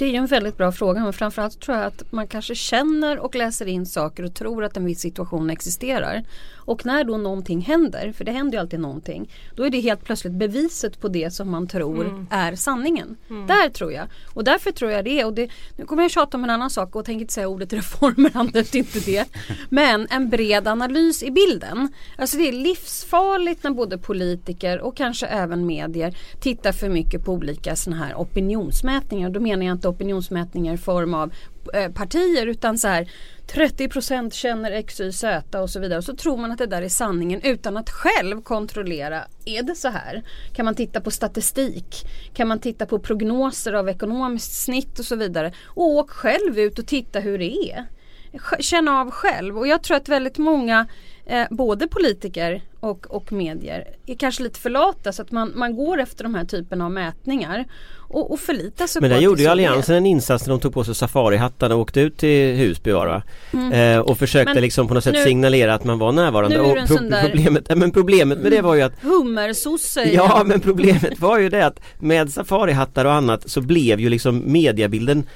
Det 0.00 0.06
är 0.06 0.11
ju 0.11 0.17
en 0.17 0.26
väldigt 0.26 0.56
bra 0.56 0.73
fråga 0.73 1.05
men 1.05 1.12
framförallt 1.12 1.61
tror 1.61 1.76
jag 1.76 1.87
att 1.87 2.12
man 2.12 2.26
kanske 2.26 2.55
känner 2.55 3.19
och 3.19 3.35
läser 3.35 3.67
in 3.67 3.87
saker 3.87 4.23
och 4.23 4.35
tror 4.35 4.64
att 4.64 4.76
en 4.76 4.85
viss 4.85 5.00
situation 5.00 5.50
existerar. 5.50 6.25
Och 6.70 6.87
när 6.87 7.05
då 7.05 7.17
någonting 7.17 7.61
händer, 7.61 8.12
för 8.12 8.25
det 8.25 8.32
händer 8.32 8.58
ju 8.58 8.61
alltid 8.61 8.81
någonting, 8.81 9.31
då 9.56 9.67
är 9.67 9.70
det 9.70 9.81
helt 9.81 10.05
plötsligt 10.05 10.32
beviset 10.32 11.00
på 11.00 11.08
det 11.08 11.31
som 11.31 11.50
man 11.50 11.67
tror 11.69 12.26
är 12.31 12.55
sanningen. 12.56 13.17
Där 13.47 13.69
tror 13.69 13.93
jag. 13.93 14.06
Och 14.35 14.44
därför 14.44 14.70
tror 14.70 14.91
jag 14.91 15.05
det. 15.05 15.25
Och 15.25 15.35
det. 15.35 15.50
Nu 15.76 15.85
kommer 15.85 16.02
jag 16.02 16.11
tjata 16.11 16.37
om 16.37 16.44
en 16.44 16.50
annan 16.50 16.70
sak 16.70 16.97
och 16.97 17.05
tänker 17.05 17.20
inte 17.20 17.35
säga 17.35 17.49
ordet 17.49 17.73
reformer, 17.73 18.31
är 18.55 18.76
inte 18.76 19.00
det. 19.00 19.25
Men 19.69 20.06
en 20.11 20.29
bred 20.29 20.69
analys 20.69 21.23
i 21.23 21.31
bilden. 21.31 21.88
Alltså 22.17 22.37
det 22.37 22.49
är 22.49 22.52
livsfarligt 22.52 23.64
när 23.64 23.70
både 23.70 23.99
politiker 23.99 24.81
och 24.81 24.97
kanske 24.97 25.26
även 25.26 25.67
medier 25.67 26.17
tittar 26.41 26.73
för 26.73 26.88
mycket 26.88 27.25
på 27.25 27.32
olika 27.32 27.76
sådana 27.76 28.05
här 28.05 28.14
opinionsmätningar. 28.14 29.31
Då 29.31 29.41
menar 29.41 29.67
jag 29.67 29.75
inte 29.75 29.88
opinionsmätningar 29.90 30.75
i 30.75 30.78
form 30.78 31.14
av 31.14 31.32
eh, 31.75 31.92
partier 31.92 32.46
utan 32.46 32.78
så 32.78 32.88
här 32.88 33.10
30% 33.54 34.31
känner 34.31 34.72
X, 34.72 35.00
Y, 35.00 35.12
Z 35.12 35.60
och 35.60 35.70
så 35.70 35.81
vidare. 35.81 35.98
Och 35.98 36.04
så 36.04 36.16
tror 36.16 36.37
man 36.37 36.52
att 36.52 36.58
det 36.58 36.66
där 36.66 36.82
är 36.82 36.88
sanningen 36.88 37.40
utan 37.42 37.76
att 37.76 37.90
själv 37.90 38.42
kontrollera. 38.42 39.25
Är 39.44 39.62
det 39.62 39.75
så 39.75 39.88
här? 39.88 40.23
Kan 40.52 40.64
man 40.64 40.75
titta 40.75 41.00
på 41.00 41.11
statistik? 41.11 42.06
Kan 42.35 42.49
man 42.49 42.59
titta 42.59 42.87
på 42.87 42.99
prognoser 42.99 43.73
av 43.73 43.88
ekonomiskt 43.88 44.52
snitt 44.52 44.99
och 44.99 45.04
så 45.04 45.16
vidare? 45.16 45.52
Och 45.66 45.85
åk 45.85 46.11
själv 46.11 46.59
ut 46.59 46.78
och 46.78 46.87
titta 46.87 47.20
hur 47.20 47.38
det 47.38 47.73
är. 47.73 47.87
Känn 48.61 48.88
av 48.88 49.11
själv. 49.11 49.59
Och 49.59 49.66
jag 49.66 49.82
tror 49.82 49.97
att 49.97 50.09
väldigt 50.09 50.38
många 50.38 50.87
eh, 51.26 51.47
både 51.50 51.88
politiker 51.88 52.62
och, 52.80 53.06
och 53.10 53.32
medier 53.32 53.84
är 54.06 54.14
kanske 54.14 54.42
lite 54.42 54.60
för 54.60 54.70
lata 54.70 55.12
så 55.12 55.22
att 55.22 55.30
man, 55.30 55.52
man 55.56 55.76
går 55.76 56.00
efter 56.00 56.25
de 56.25 56.34
här 56.34 56.44
typen 56.44 56.80
av 56.80 56.90
mätningar 56.90 57.64
och, 57.99 58.32
och 58.32 58.40
förlitar 58.40 58.87
sig 58.87 59.02
Men 59.02 59.10
på 59.10 59.14
där 59.16 59.22
gjorde 59.22 59.37
det 59.37 59.42
ju. 59.42 59.49
Alliansen 59.49 59.96
en 59.96 60.06
insats 60.06 60.46
när 60.46 60.50
de 60.54 60.60
tog 60.60 60.75
på 60.75 60.84
sig 60.84 60.94
safarihattarna 60.94 61.75
och 61.75 61.80
åkte 61.80 62.00
ut 62.00 62.16
till 62.16 62.56
Husby 62.56 62.90
det, 62.90 62.96
va? 62.96 63.22
eh, 63.76 63.99
och 63.99 64.18
försökte 64.18 64.50
Mm. 64.50 64.54
Men 64.54 64.62
liksom 64.62 64.88
på 64.88 64.94
något 64.94 65.04
sätt 65.04 65.12
nu- 65.12 65.25
signalera 65.25 65.75
att 65.75 65.84
man 65.84 65.99
var 65.99 66.12
närvarande. 66.12 66.56
nu 66.58 66.64
är 66.64 66.68
och 66.68 66.75
du 66.75 66.80
en 66.80 66.88
sån 66.88 67.10
där- 67.10 67.22
problemet, 67.28 67.64
ja, 67.68 67.75
men 67.76 67.90
problemet 67.90 68.38
med 68.38 68.52
det 68.52 68.62
var 68.62 68.75
ju 68.75 68.82
att 68.82 69.02
Hummersosse 69.02 70.04
Ja 70.12 70.42
men 70.46 70.60
problemet 70.60 71.20
var 71.20 71.38
ju 71.38 71.49
det 71.49 71.66
att 71.66 71.80
med 71.99 72.32
safarihattar 72.32 73.04
och 73.04 73.12
annat 73.12 73.50
så 73.50 73.60
blev 73.60 74.00
ju 74.00 74.08
liksom 74.08 74.42
mediebilden 74.52 75.26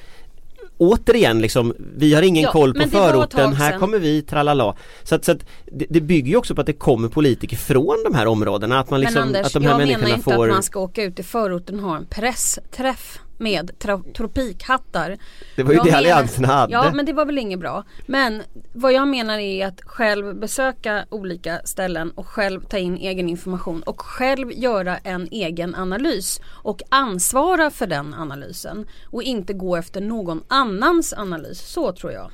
Återigen 0.88 1.40
liksom, 1.40 1.74
vi 1.96 2.14
har 2.14 2.22
ingen 2.22 2.42
Ja, 2.42 2.52
koll 2.52 2.74
på 2.74 2.88
förorten, 2.88 3.52
här 3.52 3.78
kommer 3.78 3.98
vi, 3.98 4.22
tralala. 4.22 4.76
Så 5.02 5.14
att, 5.14 5.24
så 5.24 5.32
att 5.32 5.46
det, 5.72 5.86
det 5.90 6.00
bygger 6.00 6.30
ju 6.30 6.36
också 6.36 6.54
på 6.54 6.60
att 6.60 6.66
det 6.66 6.72
kommer 6.72 7.08
politiker 7.08 7.56
från 7.56 8.02
de 8.04 8.14
här 8.14 8.26
områdena, 8.26 8.78
att 8.80 8.90
man 8.90 9.00
liksom, 9.00 9.20
Men 9.20 9.28
Anders, 9.28 9.46
att 9.46 9.52
de 9.52 9.62
här 9.62 9.70
jag 9.70 9.78
menar 9.78 10.08
inte 10.08 10.22
får 10.22 10.48
att 10.48 10.54
man 10.54 10.62
ska 10.62 10.80
åka 10.80 11.02
ut 11.02 11.18
i 11.18 11.22
förorten 11.22 11.80
och 11.80 11.90
ha 11.90 11.96
en 11.96 12.06
pressträff 12.06 13.18
med 13.38 13.70
tropikhattar. 14.14 15.16
Det 15.56 15.62
var 15.62 15.70
ju 15.72 15.76
Jag 15.76 15.84
det 15.86 15.90
menar- 15.90 15.98
Alliansen 15.98 16.44
hade. 16.44 16.72
Ja 16.72 16.90
men 16.94 17.06
det 17.06 17.12
var 17.12 17.26
väl 17.26 17.38
inget 17.38 17.60
bra. 17.60 17.84
Men 18.06 18.42
vad 18.72 18.92
jag 18.92 19.08
menar 19.08 19.38
är 19.38 19.66
att 19.66 19.80
själv 19.84 20.34
besöka 20.36 21.04
olika 21.10 21.60
ställen 21.64 22.10
och 22.10 22.26
själv 22.26 22.60
ta 22.60 22.78
in 22.78 22.96
egen 22.96 23.28
information 23.28 23.82
och 23.82 24.00
själv 24.00 24.52
göra 24.52 24.96
en 24.98 25.28
egen 25.30 25.74
analys 25.74 26.40
och 26.46 26.82
ansvara 26.88 27.70
för 27.70 27.86
den 27.86 28.14
analysen 28.14 28.86
och 29.10 29.22
inte 29.22 29.52
gå 29.52 29.76
efter 29.76 30.00
någon 30.00 30.42
annans 30.48 31.12
analys. 31.12 31.58
Så 31.60 31.92
tror 31.92 32.12
jag. 32.12 32.30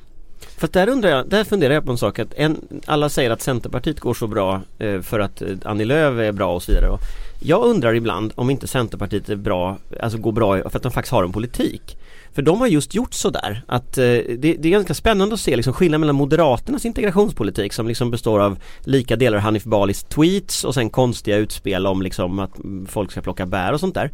Fast 0.57 0.73
där 0.73 0.89
undrar 0.89 1.09
jag, 1.09 1.29
där 1.29 1.43
funderar 1.43 1.73
jag 1.73 1.85
på 1.85 1.91
en 1.91 1.97
sak 1.97 2.19
att 2.19 2.33
en, 2.33 2.61
alla 2.85 3.09
säger 3.09 3.29
att 3.31 3.41
Centerpartiet 3.41 3.99
går 3.99 4.13
så 4.13 4.27
bra 4.27 4.61
eh, 4.79 5.01
för 5.01 5.19
att 5.19 5.41
eh, 5.41 5.47
Annie 5.65 5.85
Lööf 5.85 6.19
är 6.19 6.31
bra 6.31 6.53
och 6.55 6.63
så 6.63 6.71
vidare. 6.71 6.89
Och 6.89 6.99
jag 7.43 7.63
undrar 7.63 7.93
ibland 7.93 8.33
om 8.35 8.49
inte 8.49 8.67
Centerpartiet 8.67 9.29
är 9.29 9.35
bra, 9.35 9.77
alltså 9.99 10.17
går 10.17 10.31
bra 10.31 10.69
för 10.69 10.77
att 10.77 10.83
de 10.83 10.91
faktiskt 10.91 11.11
har 11.11 11.23
en 11.23 11.31
politik. 11.31 11.97
För 12.33 12.41
de 12.41 12.59
har 12.59 12.67
just 12.67 12.95
gjort 12.95 13.13
sådär 13.13 13.63
att 13.67 13.97
eh, 13.97 14.03
det, 14.03 14.37
det, 14.37 14.65
är 14.65 14.69
ganska 14.71 14.93
spännande 14.93 15.33
att 15.33 15.39
se 15.39 15.55
liksom 15.55 15.73
skillnaden 15.73 16.01
mellan 16.01 16.15
Moderaternas 16.15 16.85
integrationspolitik 16.85 17.73
som 17.73 17.87
liksom 17.87 18.11
består 18.11 18.39
av 18.39 18.57
lika 18.83 19.15
delar 19.15 19.37
Hanif 19.37 19.63
Balis 19.63 20.03
tweets 20.03 20.63
och 20.63 20.73
sen 20.73 20.89
konstiga 20.89 21.37
utspel 21.37 21.87
om 21.87 22.01
liksom 22.01 22.39
att 22.39 22.51
folk 22.87 23.11
ska 23.11 23.21
plocka 23.21 23.45
bär 23.45 23.73
och 23.73 23.79
sånt 23.79 23.95
där. 23.95 24.11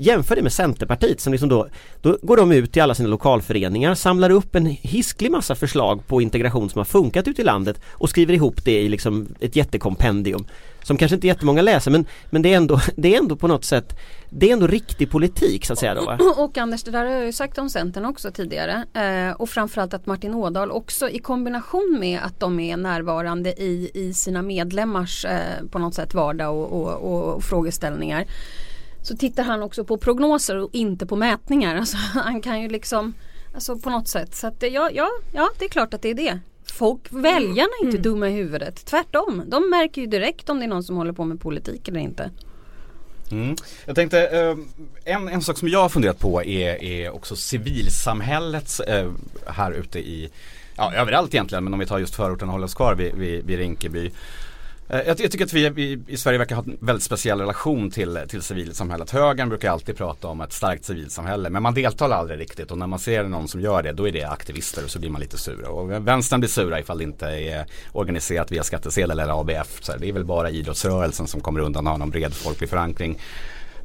Jämför 0.00 0.36
det 0.36 0.42
med 0.42 0.52
Centerpartiet 0.52 1.20
som 1.20 1.32
liksom 1.32 1.48
då, 1.48 1.68
då 2.02 2.18
går 2.22 2.36
de 2.36 2.52
ut 2.52 2.72
till 2.72 2.82
alla 2.82 2.94
sina 2.94 3.08
lokalföreningar, 3.08 3.94
samlar 3.94 4.30
upp 4.30 4.54
en 4.54 4.66
hisklig 4.66 5.30
massa 5.30 5.54
förslag 5.54 6.06
på 6.06 6.22
integration 6.22 6.70
som 6.70 6.78
har 6.78 6.84
funkat 6.84 7.28
ute 7.28 7.42
i 7.42 7.44
landet 7.44 7.80
och 7.90 8.10
skriver 8.10 8.34
ihop 8.34 8.64
det 8.64 8.80
i 8.80 8.88
liksom 8.88 9.28
ett 9.40 9.56
jättekompendium. 9.56 10.44
Som 10.88 10.96
kanske 10.96 11.14
inte 11.14 11.26
jättemånga 11.26 11.62
läser 11.62 11.90
men, 11.90 12.06
men 12.30 12.42
det, 12.42 12.52
är 12.52 12.56
ändå, 12.56 12.80
det 12.96 13.14
är 13.14 13.18
ändå 13.18 13.36
på 13.36 13.48
något 13.48 13.64
sätt 13.64 13.98
Det 14.30 14.48
är 14.48 14.52
ändå 14.52 14.66
riktig 14.66 15.10
politik 15.10 15.66
så 15.66 15.72
att 15.72 15.78
säga 15.78 15.94
då 15.94 16.04
va? 16.04 16.18
Och 16.36 16.58
Anders, 16.58 16.82
det 16.82 16.90
där 16.90 17.04
har 17.04 17.12
jag 17.12 17.24
ju 17.24 17.32
sagt 17.32 17.58
om 17.58 17.70
Centern 17.70 18.04
också 18.04 18.30
tidigare. 18.30 18.84
Eh, 18.94 19.40
och 19.40 19.48
framförallt 19.48 19.94
att 19.94 20.06
Martin 20.06 20.34
Ådahl 20.34 20.70
också 20.70 21.08
i 21.08 21.18
kombination 21.18 21.96
med 22.00 22.20
att 22.22 22.40
de 22.40 22.60
är 22.60 22.76
närvarande 22.76 23.62
i, 23.62 23.90
i 23.94 24.14
sina 24.14 24.42
medlemmars 24.42 25.24
eh, 25.24 25.66
på 25.70 25.78
något 25.78 25.94
sätt 25.94 26.14
vardag 26.14 26.56
och, 26.56 26.82
och, 26.82 27.34
och 27.34 27.44
frågeställningar 27.44 28.26
så 29.02 29.16
tittar 29.16 29.42
han 29.42 29.62
också 29.62 29.84
på 29.84 29.96
prognoser 29.96 30.56
och 30.56 30.70
inte 30.72 31.06
på 31.06 31.16
mätningar. 31.16 31.76
Alltså, 31.78 31.96
han 31.96 32.42
kan 32.42 32.62
ju 32.62 32.68
liksom 32.68 33.14
Alltså 33.54 33.78
på 33.78 33.90
något 33.90 34.08
sätt. 34.08 34.34
Så 34.34 34.46
att 34.46 34.62
ja, 34.62 34.90
ja, 34.92 35.08
ja, 35.32 35.50
det 35.58 35.64
är 35.64 35.68
klart 35.68 35.94
att 35.94 36.02
det 36.02 36.08
är 36.08 36.14
det. 36.14 36.38
Folk, 36.72 37.00
väljarna 37.10 37.70
är 37.80 37.84
inte 37.84 37.96
mm. 37.96 38.02
dumma 38.02 38.28
i 38.28 38.32
huvudet. 38.32 38.84
Tvärtom. 38.84 39.42
De 39.46 39.70
märker 39.70 40.00
ju 40.00 40.06
direkt 40.06 40.48
om 40.48 40.58
det 40.58 40.64
är 40.64 40.68
någon 40.68 40.82
som 40.82 40.96
håller 40.96 41.12
på 41.12 41.24
med 41.24 41.40
politik 41.40 41.88
eller 41.88 42.00
inte. 42.00 42.30
Mm. 43.30 43.56
Jag 43.86 43.96
tänkte, 43.96 44.26
eh, 44.26 44.56
en, 45.14 45.28
en 45.28 45.42
sak 45.42 45.58
som 45.58 45.68
jag 45.68 45.82
har 45.82 45.88
funderat 45.88 46.18
på 46.18 46.44
är, 46.44 46.82
är 46.82 47.10
också 47.10 47.36
civilsamhällets 47.36 48.80
eh, 48.80 49.12
här 49.46 49.72
ute 49.72 49.98
i, 49.98 50.30
ja 50.76 50.94
överallt 50.94 51.34
egentligen 51.34 51.64
men 51.64 51.72
om 51.72 51.80
vi 51.80 51.86
tar 51.86 51.98
just 51.98 52.14
förorten 52.14 52.48
och 52.48 52.52
håller 52.52 52.64
oss 52.64 52.74
kvar 52.74 52.94
vid, 52.94 53.14
vid, 53.14 53.44
vid 53.46 53.58
Rinkeby. 53.58 54.10
Eh, 54.90 54.98
jag, 55.06 55.20
jag, 55.20 55.30
tycker 55.30 55.44
att 55.44 55.52
vi, 55.52 55.68
vi, 55.68 56.00
i 56.06 56.16
Sverige 56.16 56.38
verkar 56.38 56.56
ha 56.56 56.62
en 56.62 56.78
väldigt 56.80 57.02
speciell 57.02 57.40
relation 57.40 57.90
till, 57.90 58.18
till 58.28 58.42
civilsamhället. 58.42 59.10
Högern 59.10 59.48
brukar 59.48 59.70
alltid 59.70 59.96
prata 59.96 60.28
om 60.28 60.40
ett 60.40 60.52
starkt 60.52 60.84
civilsamhälle 60.84 61.50
men 61.50 61.62
man 61.62 61.74
deltar 61.74 62.10
aldrig 62.10 62.40
riktigt 62.40 62.70
och 62.70 62.78
när 62.78 62.86
man 62.86 62.98
ser 62.98 63.24
någon 63.24 63.48
som 63.48 63.60
gör 63.60 63.82
det 63.82 63.92
då 63.92 64.08
är 64.08 64.12
det 64.12 64.24
aktivister 64.24 64.84
och 64.84 64.90
så 64.90 64.98
blir 64.98 65.10
man 65.10 65.20
lite 65.20 65.38
sura. 65.38 65.68
Och 65.68 66.08
vänstern 66.08 66.40
blir 66.40 66.50
sura 66.50 66.80
ifall 66.80 66.98
det 66.98 67.04
inte 67.04 67.26
är 67.26 67.66
organiserat 67.92 68.52
via 68.52 68.62
skattesedel 68.62 69.20
eller 69.20 69.40
ABF. 69.40 69.78
Så 69.80 69.96
det 69.96 70.08
är 70.08 70.12
väl 70.12 70.24
bara 70.24 70.50
idrottsrörelsen 70.50 71.26
som 71.26 71.40
kommer 71.40 71.60
undan 71.60 71.86
och 71.86 71.90
har 71.90 71.98
någon 71.98 72.10
bred 72.10 72.34
folklig 72.34 72.70
förankring. 72.70 73.18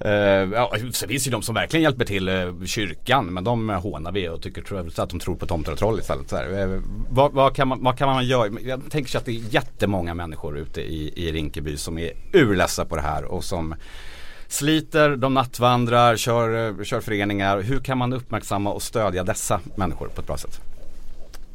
Eh, 0.06 0.12
ja, 0.54 0.72
så 0.92 1.08
finns 1.08 1.28
ju 1.28 1.32
de 1.32 1.42
som 1.42 1.56
verkligen 1.56 1.84
hjälper 1.84 2.06
till, 2.06 2.30
eh, 2.30 2.66
kyrkan, 2.66 3.26
men 3.26 3.44
de 3.44 3.70
hånar 3.70 4.12
vi 4.12 4.30
och 4.30 4.42
tycker 4.42 5.02
att 5.02 5.10
de 5.10 5.20
tror 5.20 5.36
på 5.36 5.46
tomtar 5.46 5.72
och 5.72 5.78
troll 5.78 6.00
istället. 6.00 6.30
Så 6.30 6.38
eh, 6.38 6.82
vad, 7.10 7.32
vad, 7.32 7.56
kan 7.56 7.68
man, 7.68 7.84
vad 7.84 7.98
kan 7.98 8.08
man 8.08 8.26
göra? 8.26 8.52
Jag 8.62 8.92
tänker 8.92 9.12
sig 9.12 9.20
att 9.20 9.26
det 9.26 9.32
är 9.32 9.54
jättemånga 9.54 10.14
människor 10.14 10.58
ute 10.58 10.82
i, 10.82 11.14
i 11.16 11.32
Rinkeby 11.32 11.78
som 11.78 11.98
är 11.98 12.12
urlässa 12.34 12.86
på 12.86 12.96
det 12.96 13.02
här 13.02 13.24
och 13.26 13.44
som 13.44 13.76
sliter, 14.48 15.16
de 15.16 15.34
nattvandrar, 15.34 16.16
kör, 16.16 16.84
kör 16.84 17.02
föreningar. 17.02 17.62
Hur 17.62 17.80
kan 17.80 17.98
man 17.98 18.14
uppmärksamma 18.14 18.74
och 18.74 18.82
stödja 18.82 19.24
dessa 19.24 19.60
människor 19.76 20.08
på 20.08 20.22
ett 20.22 20.28
bra 20.28 20.38
sätt? 20.38 20.73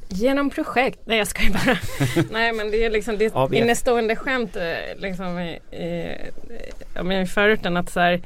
Genom 0.08 0.50
projekt, 0.50 0.98
nej 1.04 1.18
jag 1.18 1.26
skojar 1.26 1.50
bara. 1.50 1.78
nej 2.30 2.52
men 2.52 2.70
det 2.70 2.84
är 2.84 2.90
liksom 2.90 3.18
det 3.18 3.24
är 3.24 3.54
innestående 3.54 4.16
skämt 4.16 4.56
liksom 4.96 5.38
i, 5.38 5.58
i, 5.70 5.86
i, 7.12 7.20
i 7.22 7.26
förorten 7.26 7.76
att 7.76 7.90
så 7.90 8.00
här, 8.00 8.22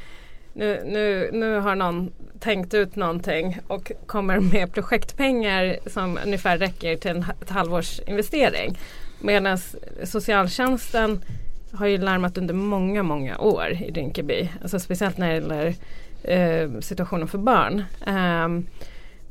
nu, 0.53 0.83
nu, 0.87 1.31
nu 1.33 1.59
har 1.59 1.75
någon 1.75 2.13
tänkt 2.41 2.75
ut 2.75 2.97
någonting 2.97 3.59
och 3.67 3.93
kommer 4.07 4.41
med 4.41 4.73
projektpengar 4.73 5.77
som 5.87 6.19
ungefär 6.25 6.59
räcker 6.59 6.97
till 6.97 7.11
en, 7.11 7.25
ett 7.43 7.51
halvårs 7.51 8.01
investering. 8.07 8.79
Medan 9.21 9.59
socialtjänsten 10.05 11.25
har 11.73 11.87
ju 11.87 11.99
larmat 11.99 12.39
under 12.39 12.55
många, 12.55 13.03
många 13.03 13.39
år 13.39 13.71
i 13.71 13.91
Rinkeby. 13.91 14.49
Alltså 14.63 14.79
speciellt 14.79 15.19
när 15.19 15.29
det 15.29 15.35
gäller 15.35 15.75
eh, 16.23 16.81
situationen 16.81 17.29
för 17.29 17.39
barn. 17.39 17.85
Um, 18.07 18.67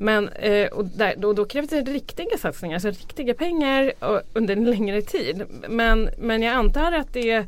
men 0.01 0.29
eh, 0.29 0.67
och 0.67 0.85
där, 0.85 1.15
då, 1.17 1.33
då 1.33 1.45
krävs 1.45 1.69
det 1.69 1.81
riktiga 1.81 2.37
satsningar, 2.37 2.75
alltså 2.75 2.89
riktiga 2.89 3.33
pengar 3.33 3.91
och, 3.99 4.21
under 4.33 4.55
en 4.55 4.65
längre 4.65 5.01
tid. 5.01 5.43
Men, 5.69 6.09
men 6.17 6.41
jag 6.41 6.53
antar 6.53 6.91
att 6.91 7.13
det 7.13 7.45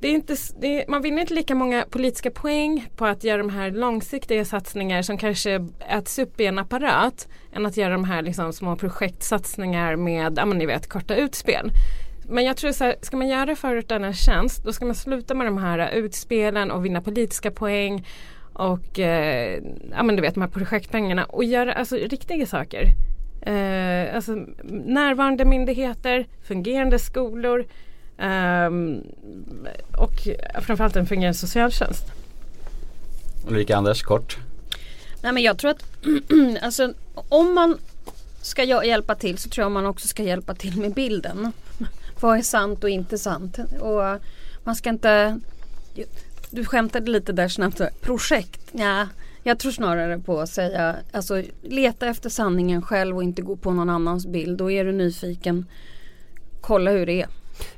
det 0.00 0.08
är 0.08 0.12
inte, 0.12 0.36
det 0.60 0.82
är, 0.82 0.88
man 0.88 1.02
vinner 1.02 1.20
inte 1.20 1.34
lika 1.34 1.54
många 1.54 1.84
politiska 1.90 2.30
poäng 2.30 2.88
på 2.96 3.06
att 3.06 3.24
göra 3.24 3.38
de 3.38 3.50
här 3.50 3.70
långsiktiga 3.70 4.44
satsningar 4.44 5.02
som 5.02 5.18
kanske 5.18 5.66
äts 5.88 6.18
upp 6.18 6.40
i 6.40 6.46
en 6.46 6.58
apparat 6.58 7.28
än 7.52 7.66
att 7.66 7.76
göra 7.76 7.92
de 7.92 8.04
här 8.04 8.22
liksom 8.22 8.52
små 8.52 8.76
projektsatsningar 8.76 9.96
med, 9.96 10.32
ja 10.36 10.46
men 10.46 10.58
ni 10.58 10.66
vet, 10.66 10.88
korta 10.88 11.14
utspel. 11.14 11.70
Men 12.28 12.44
jag 12.44 12.56
tror 12.56 12.72
så 12.72 12.84
här, 12.84 12.96
ska 13.02 13.16
man 13.16 13.28
göra 13.28 13.56
förorten 13.56 14.04
en 14.04 14.14
tjänst 14.14 14.64
då 14.64 14.72
ska 14.72 14.84
man 14.84 14.94
sluta 14.94 15.34
med 15.34 15.46
de 15.46 15.58
här 15.58 15.90
utspelen 15.90 16.70
och 16.70 16.84
vinna 16.84 17.00
politiska 17.00 17.50
poäng 17.50 18.06
och 18.60 18.98
eh, 18.98 19.62
ja 19.90 20.02
men 20.02 20.16
du 20.16 20.22
vet 20.22 20.34
de 20.34 20.40
här 20.40 20.48
projektpengarna 20.48 21.24
och 21.24 21.44
göra 21.44 21.72
alltså 21.72 21.96
riktiga 21.96 22.46
saker. 22.46 22.86
Eh, 23.42 24.14
alltså 24.14 24.32
närvarande 24.84 25.44
myndigheter, 25.44 26.26
fungerande 26.42 26.98
skolor 26.98 27.66
eh, 28.18 28.70
och 29.96 30.12
framförallt 30.62 30.96
en 30.96 31.06
fungerande 31.06 31.38
socialtjänst. 31.38 32.04
Ulrika 33.48 33.76
Anders, 33.76 34.02
kort. 34.02 34.38
Nej 35.22 35.32
men 35.32 35.42
jag 35.42 35.58
tror 35.58 35.70
att 35.70 35.84
alltså, 36.62 36.92
om 37.14 37.54
man 37.54 37.78
ska 38.42 38.64
hjälpa 38.84 39.14
till 39.14 39.38
så 39.38 39.48
tror 39.48 39.64
jag 39.64 39.72
man 39.72 39.86
också 39.86 40.08
ska 40.08 40.22
hjälpa 40.22 40.54
till 40.54 40.80
med 40.80 40.94
bilden. 40.94 41.52
Vad 42.20 42.38
är 42.38 42.42
sant 42.42 42.84
och 42.84 42.90
inte 42.90 43.18
sant? 43.18 43.58
Och 43.80 44.20
man 44.64 44.76
ska 44.76 44.90
inte 44.90 45.40
du 46.50 46.64
skämtade 46.64 47.10
lite 47.10 47.32
där 47.32 47.48
snabbt. 47.48 47.80
Projekt? 48.00 48.60
Ja, 48.72 49.08
jag 49.42 49.58
tror 49.58 49.72
snarare 49.72 50.18
på 50.18 50.40
att 50.40 50.48
säga, 50.48 50.96
alltså 51.12 51.42
leta 51.62 52.06
efter 52.06 52.30
sanningen 52.30 52.82
själv 52.82 53.16
och 53.16 53.22
inte 53.22 53.42
gå 53.42 53.56
på 53.56 53.72
någon 53.72 53.90
annans 53.90 54.26
bild. 54.26 54.58
Då 54.58 54.70
är 54.70 54.84
du 54.84 54.92
nyfiken. 54.92 55.66
Kolla 56.60 56.90
hur 56.90 57.06
det 57.06 57.22
är. 57.22 57.28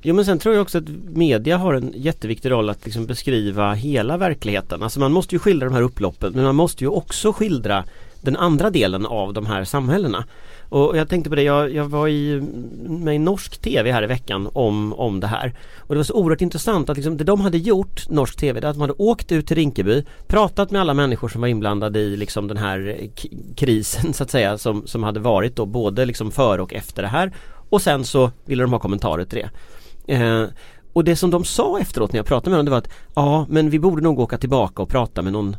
Jo 0.02 0.14
men 0.14 0.24
sen 0.24 0.38
tror 0.38 0.54
jag 0.54 0.62
också 0.62 0.78
att 0.78 0.88
media 1.08 1.56
har 1.56 1.74
en 1.74 1.92
jätteviktig 1.96 2.50
roll 2.50 2.70
att 2.70 2.84
liksom 2.84 3.06
beskriva 3.06 3.72
hela 3.72 4.16
verkligheten. 4.16 4.82
Alltså 4.82 5.00
man 5.00 5.12
måste 5.12 5.34
ju 5.34 5.38
skildra 5.38 5.68
de 5.68 5.74
här 5.74 5.82
upploppen 5.82 6.32
men 6.32 6.44
man 6.44 6.56
måste 6.56 6.84
ju 6.84 6.88
också 6.88 7.32
skildra 7.32 7.84
den 8.22 8.36
andra 8.36 8.70
delen 8.70 9.06
av 9.06 9.32
de 9.32 9.46
här 9.46 9.64
samhällena. 9.64 10.24
Och 10.68 10.96
jag 10.96 11.08
tänkte 11.08 11.30
på 11.30 11.36
det, 11.36 11.42
jag, 11.42 11.74
jag 11.74 11.84
var 11.84 12.08
i, 12.08 12.40
med 12.88 13.14
i 13.14 13.18
norsk 13.18 13.58
tv 13.58 13.92
här 13.92 14.02
i 14.02 14.06
veckan 14.06 14.48
om, 14.52 14.92
om 14.92 15.20
det 15.20 15.26
här. 15.26 15.54
Och 15.78 15.94
det 15.94 15.98
var 15.98 16.04
så 16.04 16.14
oerhört 16.14 16.40
intressant 16.40 16.90
att 16.90 16.96
liksom, 16.96 17.16
det 17.16 17.24
de 17.24 17.40
hade 17.40 17.58
gjort, 17.58 18.08
norsk 18.08 18.36
tv, 18.36 18.60
det 18.60 18.68
att 18.68 18.74
de 18.74 18.80
hade 18.80 18.92
åkt 18.92 19.32
ut 19.32 19.46
till 19.46 19.56
Rinkeby, 19.56 20.04
pratat 20.26 20.70
med 20.70 20.80
alla 20.80 20.94
människor 20.94 21.28
som 21.28 21.40
var 21.40 21.48
inblandade 21.48 21.98
i 21.98 22.16
liksom 22.16 22.48
den 22.48 22.56
här 22.56 23.08
krisen 23.56 24.12
så 24.12 24.22
att 24.22 24.30
säga 24.30 24.58
som, 24.58 24.86
som 24.86 25.02
hade 25.02 25.20
varit 25.20 25.56
då 25.56 25.66
både 25.66 26.04
liksom 26.04 26.30
före 26.30 26.62
och 26.62 26.74
efter 26.74 27.02
det 27.02 27.08
här. 27.08 27.32
Och 27.68 27.82
sen 27.82 28.04
så 28.04 28.30
ville 28.44 28.62
de 28.62 28.72
ha 28.72 28.78
kommentarer 28.78 29.24
till 29.24 29.38
det. 29.38 30.14
Eh, 30.14 30.44
och 30.92 31.04
det 31.04 31.16
som 31.16 31.30
de 31.30 31.44
sa 31.44 31.78
efteråt 31.80 32.12
när 32.12 32.18
jag 32.18 32.26
pratade 32.26 32.50
med 32.50 32.58
dem 32.58 32.64
det 32.64 32.70
var 32.70 32.78
att 32.78 32.90
ja 33.14 33.46
men 33.48 33.70
vi 33.70 33.78
borde 33.78 34.02
nog 34.02 34.20
åka 34.20 34.38
tillbaka 34.38 34.82
och 34.82 34.88
prata 34.88 35.22
med 35.22 35.32
någon 35.32 35.56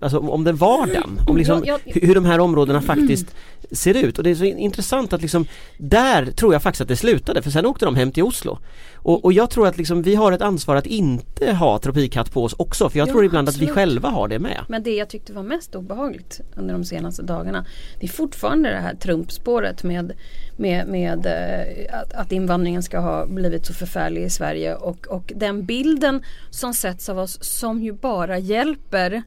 Alltså 0.00 0.18
om 0.18 0.44
det 0.44 0.52
var 0.52 0.86
den, 0.86 1.20
om 1.26 1.36
liksom 1.36 1.78
hur 1.84 2.14
de 2.14 2.24
här 2.24 2.38
områdena 2.38 2.80
faktiskt 2.82 3.26
ser 3.70 3.94
ut. 3.96 4.18
Och 4.18 4.24
det 4.24 4.30
är 4.30 4.34
så 4.34 4.44
intressant 4.44 5.12
att 5.12 5.22
liksom 5.22 5.46
Där 5.78 6.26
tror 6.26 6.52
jag 6.52 6.62
faktiskt 6.62 6.80
att 6.80 6.88
det 6.88 6.96
slutade 6.96 7.42
för 7.42 7.50
sen 7.50 7.66
åkte 7.66 7.84
de 7.84 7.96
hem 7.96 8.12
till 8.12 8.22
Oslo. 8.22 8.58
Och, 8.94 9.24
och 9.24 9.32
jag 9.32 9.50
tror 9.50 9.68
att 9.68 9.76
liksom 9.76 10.02
vi 10.02 10.14
har 10.14 10.32
ett 10.32 10.42
ansvar 10.42 10.76
att 10.76 10.86
inte 10.86 11.52
ha 11.52 11.78
tropikhatt 11.78 12.32
på 12.32 12.44
oss 12.44 12.54
också 12.58 12.90
för 12.90 12.98
jag 12.98 13.08
jo, 13.08 13.12
tror 13.12 13.24
ibland 13.24 13.48
absolut. 13.48 13.68
att 13.68 13.76
vi 13.76 13.80
själva 13.80 14.08
har 14.08 14.28
det 14.28 14.38
med. 14.38 14.64
Men 14.68 14.82
det 14.82 14.94
jag 14.94 15.08
tyckte 15.08 15.32
var 15.32 15.42
mest 15.42 15.74
obehagligt 15.74 16.40
under 16.54 16.74
de 16.74 16.84
senaste 16.84 17.22
dagarna 17.22 17.66
Det 18.00 18.06
är 18.06 18.10
fortfarande 18.10 18.70
det 18.70 18.80
här 18.80 18.94
Trump-spåret 18.94 19.82
med, 19.82 20.12
med, 20.56 20.88
med 20.88 21.26
äh, 21.26 22.00
att, 22.00 22.12
att 22.12 22.32
invandringen 22.32 22.82
ska 22.82 22.98
ha 22.98 23.26
blivit 23.26 23.66
så 23.66 23.74
förfärlig 23.74 24.24
i 24.24 24.30
Sverige. 24.30 24.74
Och, 24.74 25.06
och 25.06 25.32
den 25.36 25.66
bilden 25.66 26.22
som 26.50 26.74
sätts 26.74 27.08
av 27.08 27.18
oss 27.18 27.38
som 27.44 27.82
ju 27.82 27.92
bara 27.92 28.38
hjälper 28.38 29.22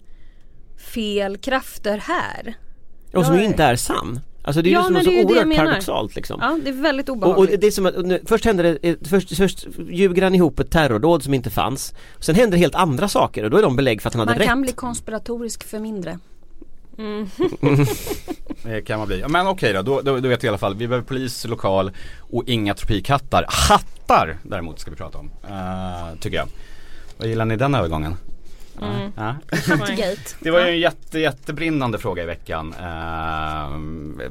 fel 0.79 1.37
krafter 1.37 1.97
här. 1.97 2.57
Och 3.13 3.25
som 3.25 3.37
ju 3.37 3.45
inte 3.45 3.63
är 3.63 3.75
sann. 3.75 4.19
Alltså 4.41 4.61
det 4.61 4.69
är 4.69 4.73
ja, 4.73 4.89
ju 4.89 4.95
så, 4.95 5.03
så 5.03 5.09
oerhört 5.09 5.55
paradoxalt 5.57 6.15
liksom. 6.15 6.39
Ja 6.41 6.59
det 6.63 6.69
är 6.69 6.73
väldigt 6.73 7.09
obehagligt. 7.09 7.49
Och, 7.49 7.53
och 7.53 7.59
det 7.59 7.67
är 7.67 7.71
som 7.71 7.85
att, 7.85 8.05
nu, 8.05 8.21
först 8.25 8.45
händer 8.45 8.63
det, 8.63 8.89
eh, 8.89 8.95
först, 9.09 9.37
först 9.37 9.67
ljuger 9.89 10.21
han 10.21 10.35
ihop 10.35 10.59
ett 10.59 10.71
terrordåd 10.71 11.23
som 11.23 11.33
inte 11.33 11.49
fanns. 11.49 11.93
Sen 12.19 12.35
händer 12.35 12.57
helt 12.57 12.75
andra 12.75 13.07
saker 13.07 13.43
och 13.43 13.49
då 13.49 13.57
är 13.57 13.61
de 13.61 13.75
belägg 13.75 14.01
för 14.01 14.07
att 14.09 14.13
han 14.13 14.19
hade 14.19 14.31
rätt. 14.31 14.39
Man 14.39 14.47
kan 14.47 14.61
bli 14.61 14.71
konspiratorisk 14.71 15.63
för 15.63 15.79
mindre. 15.79 16.19
Mm. 16.97 17.29
det 18.63 18.81
kan 18.81 18.99
man 18.99 19.07
bli. 19.07 19.23
Men 19.29 19.47
okej 19.47 19.73
då, 19.73 19.81
då, 19.81 20.01
då, 20.01 20.19
då 20.19 20.29
vet 20.29 20.43
vi 20.43 20.45
i 20.45 20.49
alla 20.49 20.57
fall. 20.57 20.75
Vi 20.75 20.87
behöver 20.87 21.07
polis, 21.07 21.45
lokal 21.45 21.91
och 22.19 22.43
inga 22.47 22.73
tropikhattar. 22.73 23.45
Hattar 23.47 24.37
däremot 24.43 24.79
ska 24.79 24.91
vi 24.91 24.97
prata 24.97 25.17
om. 25.17 25.31
Uh, 25.43 26.19
tycker 26.19 26.37
jag. 26.37 26.47
Vad 27.17 27.27
gillar 27.27 27.45
ni 27.45 27.55
den 27.55 27.75
övergången? 27.75 28.15
Mm. 28.81 29.11
Ja. 29.15 29.35
Det 30.39 30.51
var 30.51 30.59
ju 30.65 30.69
en 30.71 30.79
jätte, 30.79 31.19
jättebrinnande 31.19 31.97
fråga 31.97 32.23
i 32.23 32.25
veckan. 32.25 32.73
Uh, 32.79 33.79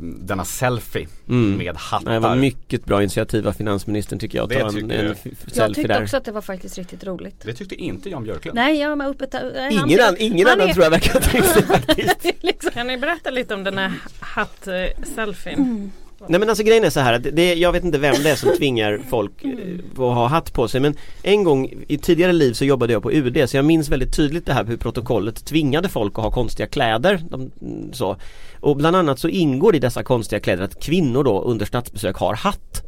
denna 0.01 0.45
selfie 0.45 1.09
Mm. 1.29 1.57
med 1.59 1.77
hattar. 1.77 2.13
Det 2.13 2.19
var 2.19 2.37
mycket 2.37 2.85
bra 2.85 3.03
initiativ 3.03 3.49
av 3.49 3.53
finansministern 3.53 4.19
tycker 4.19 4.39
jag. 4.39 4.43
Att 4.45 4.49
Det 4.51 4.61
ta 4.61 4.69
en, 4.69 4.91
en 4.91 5.07
jag. 5.07 5.17
Jag 5.55 5.75
tyckte 5.75 5.93
där. 5.95 6.03
också 6.03 6.17
att 6.17 6.25
det 6.25 6.33
var 6.33 6.41
faktiskt 6.41 6.79
riktigt 6.79 7.05
roligt. 7.05 7.35
Det 7.45 7.53
tyckte 7.53 7.75
inte 7.75 8.11
Jan 8.11 8.25
Björklund. 8.25 8.55
Nej, 8.55 8.81
jag 8.81 8.97
var 8.97 9.07
uppe 9.09 9.27
nej, 9.33 9.75
han 9.75 9.89
Ingen, 9.89 9.99
ser- 9.99 10.09
an, 10.09 10.17
ingen 10.19 10.47
han 10.47 10.57
annan 10.57 10.69
är- 10.69 10.73
tror 10.75 10.85
jag 10.85 10.91
verkar 10.91 11.13
ha 11.13 11.21
tänkt 11.21 11.47
sig 11.49 11.63
faktiskt. 11.67 12.27
liksom. 12.41 12.71
Kan 12.71 12.87
ni 12.87 12.97
berätta 12.99 13.31
lite 13.31 13.55
om 13.55 13.65
den 13.65 13.79
här 13.79 13.93
hatt-selfien? 14.21 15.59
Mm. 15.59 15.91
Nej 16.27 16.41
men 16.41 16.49
alltså 16.49 16.65
grejen 16.65 16.85
är 16.85 16.91
så 16.91 17.01
här 17.01 17.13
att 17.13 17.23
det, 17.33 17.55
jag 17.55 17.73
vet 17.73 17.85
inte 17.85 17.99
vem 17.99 18.15
det 18.23 18.31
är 18.31 18.37
som 18.37 18.57
tvingar 18.57 19.01
folk 19.11 19.45
eh, 19.45 19.51
att 19.93 19.97
ha 19.99 20.27
hatt 20.27 20.53
på 20.53 20.69
sig 20.69 20.81
men 20.81 20.95
en 21.23 21.45
gång 21.45 21.73
i 21.89 21.99
tidigare 21.99 22.33
liv 22.33 22.53
så 22.53 22.65
jobbade 22.65 22.93
jag 22.93 23.03
på 23.03 23.13
UD 23.13 23.51
så 23.51 23.57
jag 23.57 23.65
minns 23.65 23.89
väldigt 23.89 24.17
tydligt 24.17 24.47
det 24.47 24.53
här 24.53 24.65
hur 24.65 24.77
protokollet 24.77 25.45
tvingade 25.45 25.89
folk 25.89 26.19
att 26.19 26.25
ha 26.25 26.31
konstiga 26.31 26.67
kläder. 26.67 27.21
De, 27.31 27.51
mm, 27.61 27.93
så. 27.93 28.17
Och 28.61 28.77
bland 28.77 28.97
annat 28.97 29.19
så 29.19 29.29
ingår 29.29 29.77
i 29.77 29.79
dessa 29.79 30.03
konstiga 30.03 30.41
kläder 30.41 30.65
att 30.65 30.83
kvinnor 30.83 31.25
då 31.25 31.43
under 31.43 31.67
statsbesök 31.67 32.17
har 32.17 32.35
hatt. 32.35 32.83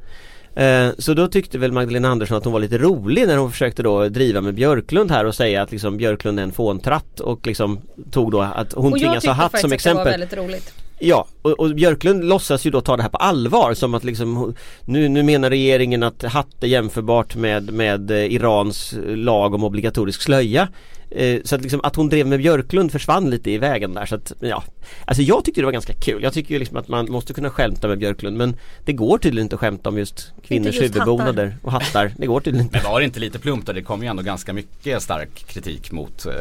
Eh, 0.55 0.89
Så 0.99 1.15
då 1.15 1.29
tyckte 1.29 1.59
väl 1.59 1.73
Magdalena 1.73 2.09
Andersson 2.09 2.37
att 2.37 2.45
hon 2.45 2.53
var 2.53 2.61
lite 2.61 2.79
rolig 2.79 3.27
när 3.27 3.37
hon 3.37 3.51
försökte 3.53 3.83
då 3.83 4.09
driva 4.09 4.41
med 4.41 4.55
Björklund 4.55 5.11
här 5.11 5.25
och 5.27 5.35
säga 5.35 5.63
att 5.63 5.71
liksom 5.73 5.97
Björklund 5.97 6.39
är 6.39 6.43
en 6.43 6.53
fåntratt 6.53 7.21
och 7.21 7.47
liksom 7.47 7.79
tog 8.11 8.33
då 8.33 8.41
att 8.41 8.73
hon 8.73 8.93
Och 8.93 8.99
tvingas 8.99 9.15
ha 9.15 9.21
tyckte 9.21 9.31
hatt 9.31 9.53
faktiskt 9.53 9.61
som 9.61 9.69
att 9.69 9.71
det 9.71 9.75
exempel. 9.75 10.05
var 10.05 10.11
väldigt 10.11 10.39
roligt. 10.39 10.75
Ja, 11.03 11.27
och, 11.43 11.61
och 11.61 11.75
Björklund 11.75 12.25
låtsas 12.25 12.67
ju 12.67 12.71
då 12.71 12.81
ta 12.81 12.97
det 12.97 13.03
här 13.03 13.11
på 13.11 13.17
allvar 13.17 13.75
som 13.75 13.95
att 13.95 14.05
liksom 14.05 14.55
nu, 14.85 15.09
nu 15.09 15.23
menar 15.23 15.51
regeringen 15.51 16.03
att 16.03 16.23
hatt 16.23 16.63
är 16.63 16.67
jämförbart 16.67 17.37
med, 17.37 17.73
med 17.73 18.11
eh, 18.11 18.33
Irans 18.33 18.95
lag 19.07 19.55
om 19.55 19.65
obligatorisk 19.65 20.23
slöja. 20.23 20.69
Eh, 21.11 21.41
så 21.45 21.55
att 21.55 21.63
liksom 21.63 21.81
att 21.83 21.97
hon 21.97 22.09
drev 22.09 22.27
med 22.27 22.39
Björklund 22.39 22.93
försvann 22.93 23.31
lite 23.31 23.51
i 23.51 23.59
vägen 23.59 23.95
där 23.95 24.07
så 24.07 24.15
att 24.15 24.33
ja 24.41 24.63
Alltså 25.05 25.23
jag 25.23 25.45
tyckte 25.45 25.61
det 25.61 25.65
var 25.65 25.73
ganska 25.73 25.93
kul. 25.93 26.23
Jag 26.23 26.33
tycker 26.33 26.55
ju 26.55 26.59
liksom 26.59 26.77
att 26.77 26.89
man 26.89 27.11
måste 27.11 27.33
kunna 27.33 27.51
skämta 27.51 27.89
med 27.89 27.99
Björklund 27.99 28.37
men 28.37 28.57
det 28.85 28.93
går 28.93 29.19
tydligen 29.19 29.47
inte 29.47 29.55
att 29.55 29.61
skämta 29.61 29.89
om 29.89 29.99
just 29.99 30.33
kvinnors 30.43 30.75
just 30.75 30.95
huvudbonader 30.95 31.57
och 31.63 31.73
hattar. 31.73 32.13
Det 32.17 32.27
går 32.27 32.41
tydligen 32.41 32.67
inte. 32.67 32.79
Men 32.83 32.93
var 32.93 33.01
det 33.01 33.05
inte 33.05 33.21
lite 33.21 33.39
plumpt 33.39 33.67
där? 33.67 33.75
Det 33.75 33.83
kom 33.83 34.03
ju 34.03 34.09
ändå 34.09 34.23
ganska 34.23 34.53
mycket 34.53 35.03
stark 35.03 35.47
kritik 35.47 35.93
mot 35.93 36.27
eh, 36.27 36.33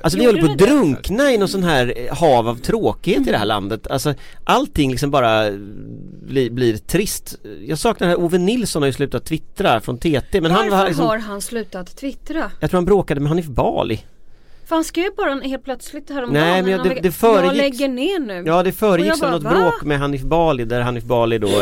Alltså 0.00 0.18
vi 0.18 0.26
håller 0.26 0.42
på 0.42 0.52
att 0.52 0.58
drunkna 0.58 1.32
i 1.32 1.38
någon 1.38 1.48
sån 1.48 1.64
här 1.64 1.94
eh, 1.96 2.16
hav 2.16 2.48
av 2.48 2.56
tråkighet 2.56 3.26
i 3.26 3.30
det 3.30 3.38
här 3.38 3.44
landet. 3.44 3.86
Alltså 3.86 4.14
allting 4.44 4.90
liksom 4.90 5.10
bara 5.10 5.46
eh, 5.46 5.54
blir, 6.22 6.50
blir 6.50 6.76
trist. 6.76 7.38
Jag 7.66 7.78
saknar 7.78 8.08
här 8.08 8.20
Ove 8.20 8.38
Nilsson 8.38 8.82
har 8.82 8.86
ju 8.86 8.92
slutat 8.92 9.24
twittra 9.24 9.80
från 9.80 9.98
TT 9.98 10.40
men 10.40 10.50
han 10.50 10.70
Varför 10.70 10.76
var 10.76 10.86
liksom, 10.86 11.06
har 11.06 11.18
han 11.18 11.40
slutat 11.40 11.96
twittra? 11.96 12.50
Jag 12.60 12.70
tror 12.70 12.78
han 12.78 12.84
bråkade 12.84 13.20
med 13.20 13.30
Hanif 13.40 13.46
Bali. 13.56 14.04
För 14.66 14.76
han 14.76 14.84
skrev 14.84 15.10
bara 15.16 15.32
en- 15.32 15.42
helt 15.42 15.64
plötsligt 15.64 16.10
häromdagen. 16.10 16.44
Nej, 16.46 16.62
men 16.62 16.72
en 16.72 16.82
det- 16.88 16.88
det 16.94 17.00
Jag 17.04 17.12
föregicks- 17.14 17.56
lägger 17.56 17.88
ner 17.88 18.18
nu. 18.18 18.42
Ja 18.46 18.62
det 18.62 18.72
föregicks 18.72 19.18
jag 19.20 19.26
av 19.26 19.32
något 19.32 19.42
va? 19.42 19.50
bråk 19.50 19.82
med 19.84 19.98
Hanif 19.98 20.22
Bali 20.22 20.64
där 20.64 20.80
Hanif 20.80 21.04
Bali 21.04 21.38
då, 21.38 21.46
eh, 21.48 21.54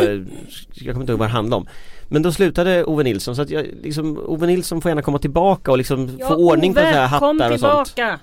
jag 0.74 0.94
kommer 0.94 1.00
inte 1.00 1.12
ihåg 1.12 1.18
vad 1.18 1.28
det 1.28 1.32
handlade 1.32 1.60
om. 1.60 1.68
Men 2.08 2.22
då 2.22 2.32
slutade 2.32 2.84
Ove 2.84 3.02
Nilsson 3.04 3.36
så 3.36 3.42
att 3.42 3.50
jag, 3.50 3.66
liksom, 3.82 4.18
Ove 4.26 4.46
Nilsson 4.46 4.80
får 4.80 4.90
gärna 4.90 5.02
komma 5.02 5.18
tillbaka 5.18 5.70
och 5.70 5.78
liksom 5.78 6.16
Ja, 6.18 6.28
få 6.28 6.34
ordning 6.34 6.74
på 6.74 6.80
Ove, 6.80 6.92
så 6.92 6.98
här 6.98 7.18
kom 7.18 7.40
hattar 7.40 7.52
och 7.54 7.60
sånt. 7.60 7.86
tillbaka. 7.88 8.18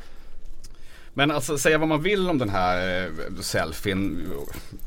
Men 1.13 1.31
alltså 1.31 1.57
säga 1.57 1.77
vad 1.77 1.87
man 1.87 2.01
vill 2.01 2.29
om 2.29 2.37
den 2.37 2.49
här 2.49 3.03
eh, 3.03 3.09
selfien. 3.41 4.17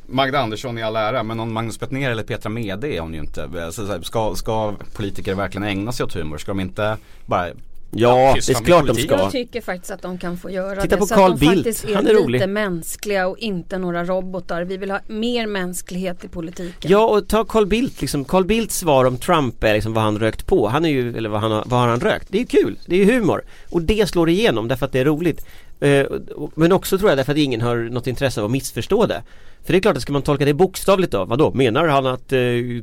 Magda 0.07 0.39
Andersson 0.41 0.79
i 0.79 0.83
all 0.83 0.97
ära 0.97 1.23
men 1.23 1.37
någon 1.37 1.53
Magnus 1.53 1.81
Bettner 1.81 2.11
eller 2.11 2.23
Petra 2.23 2.49
Mede 2.51 2.89
är 2.95 3.01
hon 3.01 3.15
ju 3.15 3.21
inte. 3.21 3.49
Alltså, 3.65 3.87
så 3.87 3.93
här, 3.93 4.01
ska, 4.03 4.35
ska 4.35 4.75
politiker 4.95 5.35
verkligen 5.35 5.69
ägna 5.69 5.93
sig 5.93 6.05
åt 6.05 6.15
humor? 6.15 6.39
Ska 6.39 6.51
de 6.51 6.61
inte 6.61 6.97
bara 7.27 7.49
Ja, 7.91 8.35
det 8.47 8.49
är 8.53 8.65
klart 8.65 8.87
de 8.87 8.95
ska. 8.97 9.15
Jag 9.17 9.33
tycker 9.33 9.61
faktiskt 9.61 9.91
att 9.91 10.03
de 10.03 10.19
kan 10.19 10.37
få 10.39 10.51
göra 10.51 10.83
Titta 10.83 10.97
det. 10.97 11.01
på 11.01 11.07
så 11.07 11.15
Carl 11.15 11.33
att 11.33 11.41
de 11.41 11.47
Bildt. 11.47 11.57
faktiskt 11.67 11.85
är, 11.85 11.95
Han 11.95 12.07
är 12.07 12.11
lite 12.11 12.23
rolig. 12.25 12.49
mänskliga 12.49 13.29
och 13.29 13.39
inte 13.39 13.79
några 13.79 14.05
robotar. 14.05 14.63
Vi 14.63 14.77
vill 14.77 14.91
ha 14.91 15.01
mer 15.07 15.47
mänsklighet 15.47 16.25
i 16.25 16.29
politiken. 16.29 16.91
Ja 16.91 17.07
och 17.07 17.29
ta 17.29 17.45
Carl 17.45 17.67
Bildt 17.67 18.01
liksom, 18.01 18.25
Carl 18.25 18.45
Bildts 18.45 18.77
svar 18.79 19.05
om 19.05 19.17
Trump 19.17 19.65
är 19.65 19.75
liksom 19.75 19.93
vad 19.95 20.05
han 20.05 20.19
rökt 20.19 20.47
på. 20.47 20.69
Han 20.69 20.85
är 20.85 20.89
ju, 20.89 21.17
eller 21.17 21.29
vad, 21.29 21.41
han 21.41 21.51
har, 21.53 21.65
vad 21.67 21.81
har 21.81 21.89
han 21.89 22.01
rökt? 22.01 22.27
Det 22.31 22.41
är 22.41 22.45
kul, 22.45 22.79
det 22.87 22.95
är 23.01 23.05
ju 23.05 23.13
humor. 23.13 23.45
Och 23.71 23.83
det 23.83 24.09
slår 24.09 24.29
igenom 24.29 24.69
därför 24.69 24.87
att 24.87 24.93
det 24.93 24.99
är 25.01 25.05
roligt. 25.05 25.45
Eh, 25.81 26.07
men 26.55 26.73
också 26.73 26.99
tror 26.99 27.11
jag 27.11 27.19
därför 27.19 27.33
att 27.33 27.39
ingen 27.39 27.61
har 27.61 27.77
något 27.77 28.07
intresse 28.07 28.41
av 28.41 28.45
att 28.45 28.51
missförstå 28.51 29.07
det. 29.07 29.23
För 29.65 29.73
det 29.73 29.79
är 29.79 29.81
klart 29.81 29.97
att 29.97 30.03
ska 30.03 30.13
man 30.13 30.23
tolka 30.23 30.45
det 30.45 30.55
bokstavligt 30.55 31.13
då, 31.13 31.25
vadå? 31.25 31.53
Menar 31.55 31.89
han 31.89 32.07
att 32.07 32.33
eh, 32.33 32.39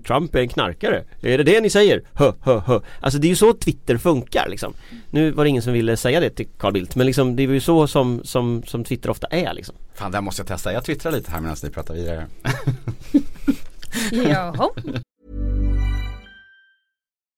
Trump 0.07 0.35
är 0.35 0.39
en 0.39 0.49
knarkare? 0.49 1.03
Är 1.21 1.37
det 1.37 1.43
det 1.43 1.61
ni 1.61 1.69
säger? 1.69 2.01
Hö, 2.13 2.31
hö, 2.41 2.61
hö. 2.65 2.79
Alltså 2.99 3.19
det 3.19 3.27
är 3.27 3.29
ju 3.29 3.35
så 3.35 3.53
Twitter 3.53 3.97
funkar 3.97 4.47
liksom. 4.49 4.73
Nu 5.09 5.31
var 5.31 5.43
det 5.43 5.49
ingen 5.49 5.63
som 5.63 5.73
ville 5.73 5.97
säga 5.97 6.19
det 6.19 6.29
till 6.29 6.47
Carl 6.57 6.73
Bildt 6.73 6.95
men 6.95 7.05
liksom 7.05 7.35
det 7.35 7.43
är 7.43 7.47
ju 7.47 7.59
så 7.59 7.87
som, 7.87 8.21
som, 8.23 8.63
som 8.63 8.83
Twitter 8.83 9.09
ofta 9.09 9.27
är 9.27 9.53
liksom. 9.53 9.75
Fan 9.93 10.11
det 10.11 10.17
här 10.17 10.21
måste 10.21 10.41
jag 10.41 10.47
testa. 10.47 10.73
Jag 10.73 10.83
twittrar 10.83 11.11
lite 11.11 11.31
här 11.31 11.41
medan 11.41 11.57
ni 11.63 11.69
pratar 11.69 11.93
vidare. 11.93 12.27
Jaha. 14.11 14.69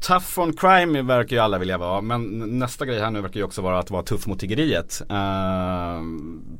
Tough 0.00 0.38
on 0.38 0.52
crime 0.52 1.02
verkar 1.02 1.36
ju 1.36 1.42
alla 1.42 1.58
vilja 1.58 1.78
vara 1.78 2.00
men 2.00 2.38
nästa 2.58 2.86
grej 2.86 3.00
här 3.00 3.10
nu 3.10 3.20
verkar 3.20 3.40
ju 3.40 3.44
också 3.44 3.62
vara 3.62 3.78
att 3.78 3.90
vara 3.90 4.02
tuff 4.02 4.26
mot 4.26 4.40
tiggeriet. 4.40 5.02
Uh, 5.10 6.02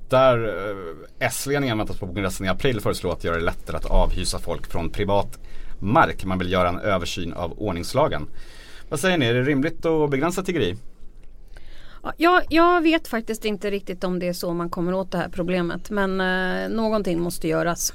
där 0.08 0.68
eh, 0.70 1.26
S-ledningen 1.26 1.78
väntas 1.78 1.98
på 1.98 2.06
kongressen 2.06 2.46
i 2.46 2.48
april 2.48 2.80
föreslå 2.80 3.10
att 3.10 3.24
göra 3.24 3.36
det 3.36 3.44
lättare 3.44 3.76
att 3.76 3.86
avhysa 3.86 4.38
folk 4.38 4.66
från 4.66 4.90
privat 4.90 5.38
mark. 5.78 6.24
Man 6.24 6.38
vill 6.38 6.52
göra 6.52 6.68
en 6.68 6.78
översyn 6.78 7.32
av 7.32 7.52
ordningslagen. 7.58 8.26
Vad 8.88 9.00
säger 9.00 9.18
ni, 9.18 9.26
är 9.26 9.34
det 9.34 9.42
rimligt 9.42 9.86
att 9.86 10.10
begränsa 10.10 10.42
tiggeri? 10.42 10.76
Ja, 12.02 12.12
Jag, 12.16 12.42
jag 12.48 12.82
vet 12.82 13.08
faktiskt 13.08 13.44
inte 13.44 13.70
riktigt 13.70 14.04
om 14.04 14.18
det 14.18 14.28
är 14.28 14.32
så 14.32 14.54
man 14.54 14.70
kommer 14.70 14.94
åt 14.94 15.12
det 15.12 15.18
här 15.18 15.28
problemet. 15.28 15.90
Men 15.90 16.20
eh, 16.20 16.68
någonting 16.68 17.20
måste 17.20 17.48
göras. 17.48 17.92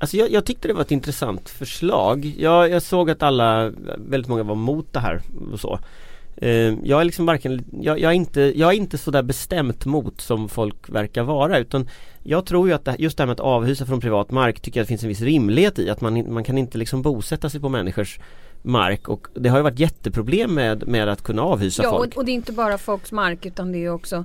Alltså 0.00 0.16
jag, 0.16 0.30
jag 0.30 0.44
tyckte 0.44 0.68
det 0.68 0.74
var 0.74 0.80
ett 0.80 0.90
intressant 0.90 1.48
förslag. 1.48 2.34
Jag, 2.38 2.70
jag 2.70 2.82
såg 2.82 3.10
att 3.10 3.22
alla, 3.22 3.72
väldigt 3.96 4.28
många 4.28 4.42
var 4.42 4.54
emot 4.54 4.92
det 4.92 5.00
här 5.00 5.22
och 5.52 5.60
så. 5.60 5.78
Eh, 6.36 6.74
jag 6.84 7.00
är 7.00 7.04
liksom 7.04 7.26
varken, 7.26 7.64
jag, 7.80 8.00
jag, 8.00 8.10
är 8.10 8.16
inte, 8.16 8.40
jag 8.40 8.70
är 8.70 8.76
inte 8.76 8.98
sådär 8.98 9.22
bestämt 9.22 9.84
mot 9.84 10.20
som 10.20 10.48
folk 10.48 10.88
verkar 10.88 11.22
vara 11.22 11.58
utan 11.58 11.88
jag 12.22 12.46
tror 12.46 12.68
ju 12.68 12.74
att 12.74 12.84
det, 12.84 12.96
just 12.98 13.16
det 13.16 13.22
här 13.22 13.26
med 13.26 13.32
att 13.32 13.40
avhysa 13.40 13.86
från 13.86 14.00
privat 14.00 14.30
mark 14.30 14.60
tycker 14.60 14.80
jag 14.80 14.84
det 14.84 14.88
finns 14.88 15.02
en 15.02 15.08
viss 15.08 15.20
rimlighet 15.20 15.78
i 15.78 15.90
att 15.90 16.00
man, 16.00 16.32
man 16.32 16.44
kan 16.44 16.58
inte 16.58 16.78
liksom 16.78 17.02
bosätta 17.02 17.50
sig 17.50 17.60
på 17.60 17.68
människors 17.68 18.20
mark 18.62 19.08
och 19.08 19.26
det 19.34 19.48
har 19.48 19.56
ju 19.56 19.62
varit 19.62 19.78
jätteproblem 19.78 20.54
med, 20.54 20.88
med 20.88 21.08
att 21.08 21.22
kunna 21.22 21.42
avhysa 21.42 21.82
Ja, 21.82 21.90
folk. 21.90 22.10
och, 22.10 22.16
och 22.16 22.24
det 22.24 22.30
är 22.30 22.34
inte 22.34 22.52
bara 22.52 22.78
folks 22.78 23.12
mark 23.12 23.46
utan 23.46 23.72
det 23.72 23.84
är 23.84 23.90
också 23.90 24.24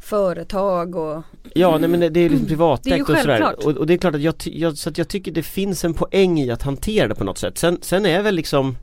företag 0.00 0.96
och 0.96 1.22
Ja 1.54 1.78
nej 1.78 1.88
men 1.88 2.00
det, 2.00 2.20
är 2.20 2.28
liksom 2.28 2.46
privatägt 2.46 2.92
är 2.92 2.96
ju 2.96 3.02
och 3.02 3.18
sådär. 3.18 3.66
och, 3.66 3.76
och 3.76 3.86
det 3.86 3.94
är 3.94 3.98
klart 3.98 4.14
att 4.14 4.20
jag, 4.20 4.34
jag, 4.44 4.76
så 4.76 4.88
att 4.88 4.98
jag 4.98 5.08
tycker 5.08 5.32
det 5.32 5.42
finns 5.42 5.84
en 5.84 5.94
poäng 5.94 6.40
i 6.40 6.50
att 6.50 6.62
hantera 6.62 7.08
det 7.08 7.14
på 7.14 7.24
något 7.24 7.38
sätt. 7.38 7.58
Sen, 7.58 7.78
sen 7.80 8.06
är 8.06 8.22
väl 8.22 8.34
liksom 8.34 8.76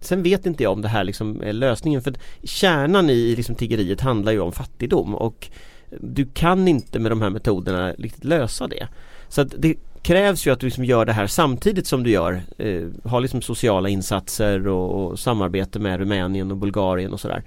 Sen 0.00 0.22
vet 0.22 0.46
inte 0.46 0.62
jag 0.62 0.72
om 0.72 0.82
det 0.82 0.88
här 0.88 1.04
liksom 1.04 1.42
är 1.42 1.52
lösningen. 1.52 2.02
För 2.02 2.14
kärnan 2.42 3.10
i 3.10 3.36
liksom 3.36 3.54
tiggeriet 3.54 4.00
handlar 4.00 4.32
ju 4.32 4.40
om 4.40 4.52
fattigdom. 4.52 5.14
Och 5.14 5.48
du 6.00 6.26
kan 6.26 6.68
inte 6.68 6.98
med 6.98 7.12
de 7.12 7.22
här 7.22 7.30
metoderna 7.30 7.92
riktigt 7.92 8.24
lösa 8.24 8.66
det. 8.66 8.88
Så 9.28 9.40
att 9.40 9.54
det 9.58 9.76
krävs 10.02 10.46
ju 10.46 10.50
att 10.50 10.60
du 10.60 10.66
liksom 10.66 10.84
gör 10.84 11.04
det 11.04 11.12
här 11.12 11.26
samtidigt 11.26 11.86
som 11.86 12.02
du 12.02 12.10
gör, 12.10 12.42
eh, 12.58 12.88
har 13.04 13.20
liksom 13.20 13.42
sociala 13.42 13.88
insatser 13.88 14.68
och, 14.68 15.04
och 15.04 15.18
samarbete 15.18 15.78
med 15.78 15.98
Rumänien 15.98 16.50
och 16.50 16.56
Bulgarien 16.56 17.12
och 17.12 17.20
sådär. 17.20 17.42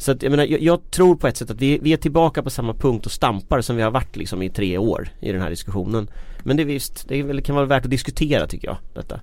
Så 0.00 0.12
att 0.12 0.22
jag 0.22 0.30
menar, 0.30 0.44
jag, 0.44 0.60
jag 0.60 0.90
tror 0.90 1.16
på 1.16 1.26
ett 1.26 1.36
sätt 1.36 1.50
att 1.50 1.60
vi, 1.60 1.78
vi 1.78 1.92
är 1.92 1.96
tillbaka 1.96 2.42
på 2.42 2.50
samma 2.50 2.74
punkt 2.74 3.06
och 3.06 3.12
stampar 3.12 3.60
som 3.60 3.76
vi 3.76 3.82
har 3.82 3.90
varit 3.90 4.16
liksom 4.16 4.42
i 4.42 4.50
tre 4.50 4.78
år 4.78 5.08
i 5.20 5.32
den 5.32 5.42
här 5.42 5.50
diskussionen. 5.50 6.10
Men 6.42 6.56
det 6.56 6.62
är 6.62 6.64
visst, 6.64 7.08
det 7.08 7.20
är 7.20 7.24
det 7.34 7.42
kan 7.42 7.54
vara 7.54 7.66
värt 7.66 7.84
att 7.84 7.90
diskutera 7.90 8.46
tycker 8.46 8.68
jag, 8.68 8.76
detta. 8.94 9.20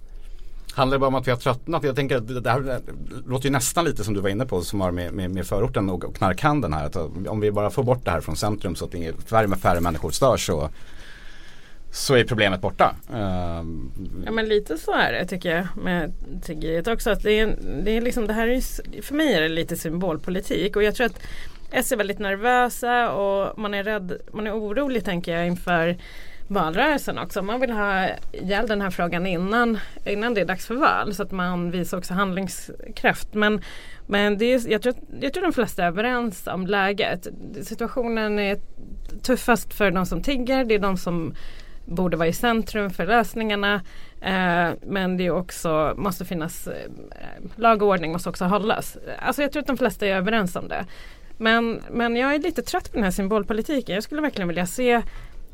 Handlar 0.74 0.96
det 0.96 1.00
bara 1.00 1.08
om 1.08 1.16
att 1.16 1.28
vi 1.28 1.32
har 1.32 1.38
tröttnat? 1.38 1.84
Jag 1.84 1.96
tänker 1.96 2.18
att 2.18 2.44
det 2.44 2.50
här 2.50 2.80
låter 3.28 3.46
ju 3.46 3.52
nästan 3.52 3.86
lite 3.86 4.04
som 4.04 4.13
du 4.13 4.20
var 4.20 4.30
inne 4.30 4.46
på 4.46 4.62
som 4.62 4.82
har 4.82 4.92
med, 4.92 5.13
med, 5.13 5.32
med 5.32 5.46
förorten 5.46 5.90
och, 5.90 6.16
knarkhandeln 6.16 6.74
här. 6.74 6.86
Att 6.86 6.96
om 7.28 7.40
vi 7.40 7.52
bara 7.52 7.70
får 7.70 7.84
bort 7.84 8.06
det 8.06 8.12
här 8.12 8.22
från 8.22 8.36
centrum 8.36 8.76
så 8.76 8.86
att 8.86 8.94
inget, 8.94 9.30
färre 9.30 9.48
med 9.48 9.60
färre 9.60 9.82
människor 9.82 10.12
störs 10.12 10.46
så 10.46 10.70
så 11.91 12.15
är 12.15 12.23
problemet 12.23 12.62
borta. 12.62 12.95
Ehm, 13.13 13.91
ja 14.26 14.32
men 14.32 14.45
lite 14.45 14.78
så 14.78 14.91
är 14.91 15.12
det 15.12 15.26
tycker 15.26 15.56
jag 15.56 15.67
med 15.84 16.13
tiggeriet 16.43 16.88
också. 16.88 17.10
Att 17.10 17.23
det, 17.23 17.39
är, 17.39 17.58
det, 17.84 17.91
är 17.91 18.02
liksom, 18.02 18.28
det 18.28 18.34
här 18.34 18.47
är, 18.47 19.02
för 19.02 19.15
mig 19.15 19.34
är 19.34 19.41
det 19.41 19.50
lite 19.50 19.76
symbolpolitik 19.76 20.76
och 20.76 20.84
jag 20.84 20.95
tror 20.95 21.06
att 21.06 21.19
S 21.71 21.91
är 21.91 21.97
väldigt 21.97 22.19
nervösa 22.19 23.12
och 23.12 23.60
man 23.60 23.73
är 23.73 23.84
rädd, 23.84 24.17
man 24.34 24.47
är 24.47 24.60
orolig 24.60 25.06
tänker 25.06 25.38
jag 25.38 25.47
inför 25.47 25.97
valrörelsen 26.47 27.17
också. 27.17 27.41
Man 27.41 27.60
vill 27.60 27.71
ha 27.71 28.08
ihjäl 28.32 28.67
den 28.67 28.82
här 28.82 28.89
frågan 28.89 29.28
innan, 29.28 29.78
innan 30.06 30.34
det 30.34 30.41
är 30.41 30.45
dags 30.45 30.65
för 30.65 30.76
val 30.76 31.13
så 31.13 31.23
att 31.23 31.32
man 31.32 31.71
visar 31.71 31.97
också 31.97 32.13
handlingskraft. 32.13 33.34
Men, 33.34 33.62
men 34.08 34.38
det 34.38 34.45
är, 34.45 34.71
jag, 34.71 34.82
tror, 34.82 34.95
jag 35.21 35.34
tror 35.34 35.43
de 35.43 35.54
flesta 35.54 35.84
är 35.84 35.88
överens 35.88 36.47
om 36.47 36.67
läget. 36.67 37.28
Situationen 37.63 38.39
är 38.39 38.58
tuffast 39.21 39.73
för 39.73 39.91
de 39.91 40.06
som 40.06 40.23
tigger. 40.23 40.65
Det 40.65 40.76
är 40.76 40.80
de 40.80 40.97
som 40.97 41.34
borde 41.88 42.17
vara 42.17 42.28
i 42.28 42.34
centrum 42.34 42.89
för 42.89 43.06
lösningarna. 43.06 43.76
Eh, 44.21 44.69
men 44.82 45.17
det 45.17 45.26
är 45.26 45.32
också, 45.32 45.93
måste 45.97 46.26
finnas 46.26 46.67
eh, 46.67 46.91
lag 47.56 47.82
och 47.82 47.88
ordning 47.88 48.12
måste 48.12 48.30
också 48.30 48.45
hållas. 48.45 48.97
Alltså 49.19 49.41
jag 49.41 49.52
tror 49.52 49.62
att 49.62 49.67
de 49.67 49.78
flesta 49.78 50.08
är 50.08 50.15
överens 50.15 50.56
om 50.56 50.67
det. 50.67 50.86
Men, 51.38 51.82
men 51.91 52.15
jag 52.15 52.36
är 52.36 52.39
lite 52.39 52.62
trött 52.62 52.91
på 52.91 52.95
den 52.95 53.04
här 53.04 53.12
symbolpolitiken. 53.12 53.95
Jag 53.95 54.04
skulle 54.04 54.21
verkligen 54.21 54.47
vilja 54.47 54.65
se 54.65 55.02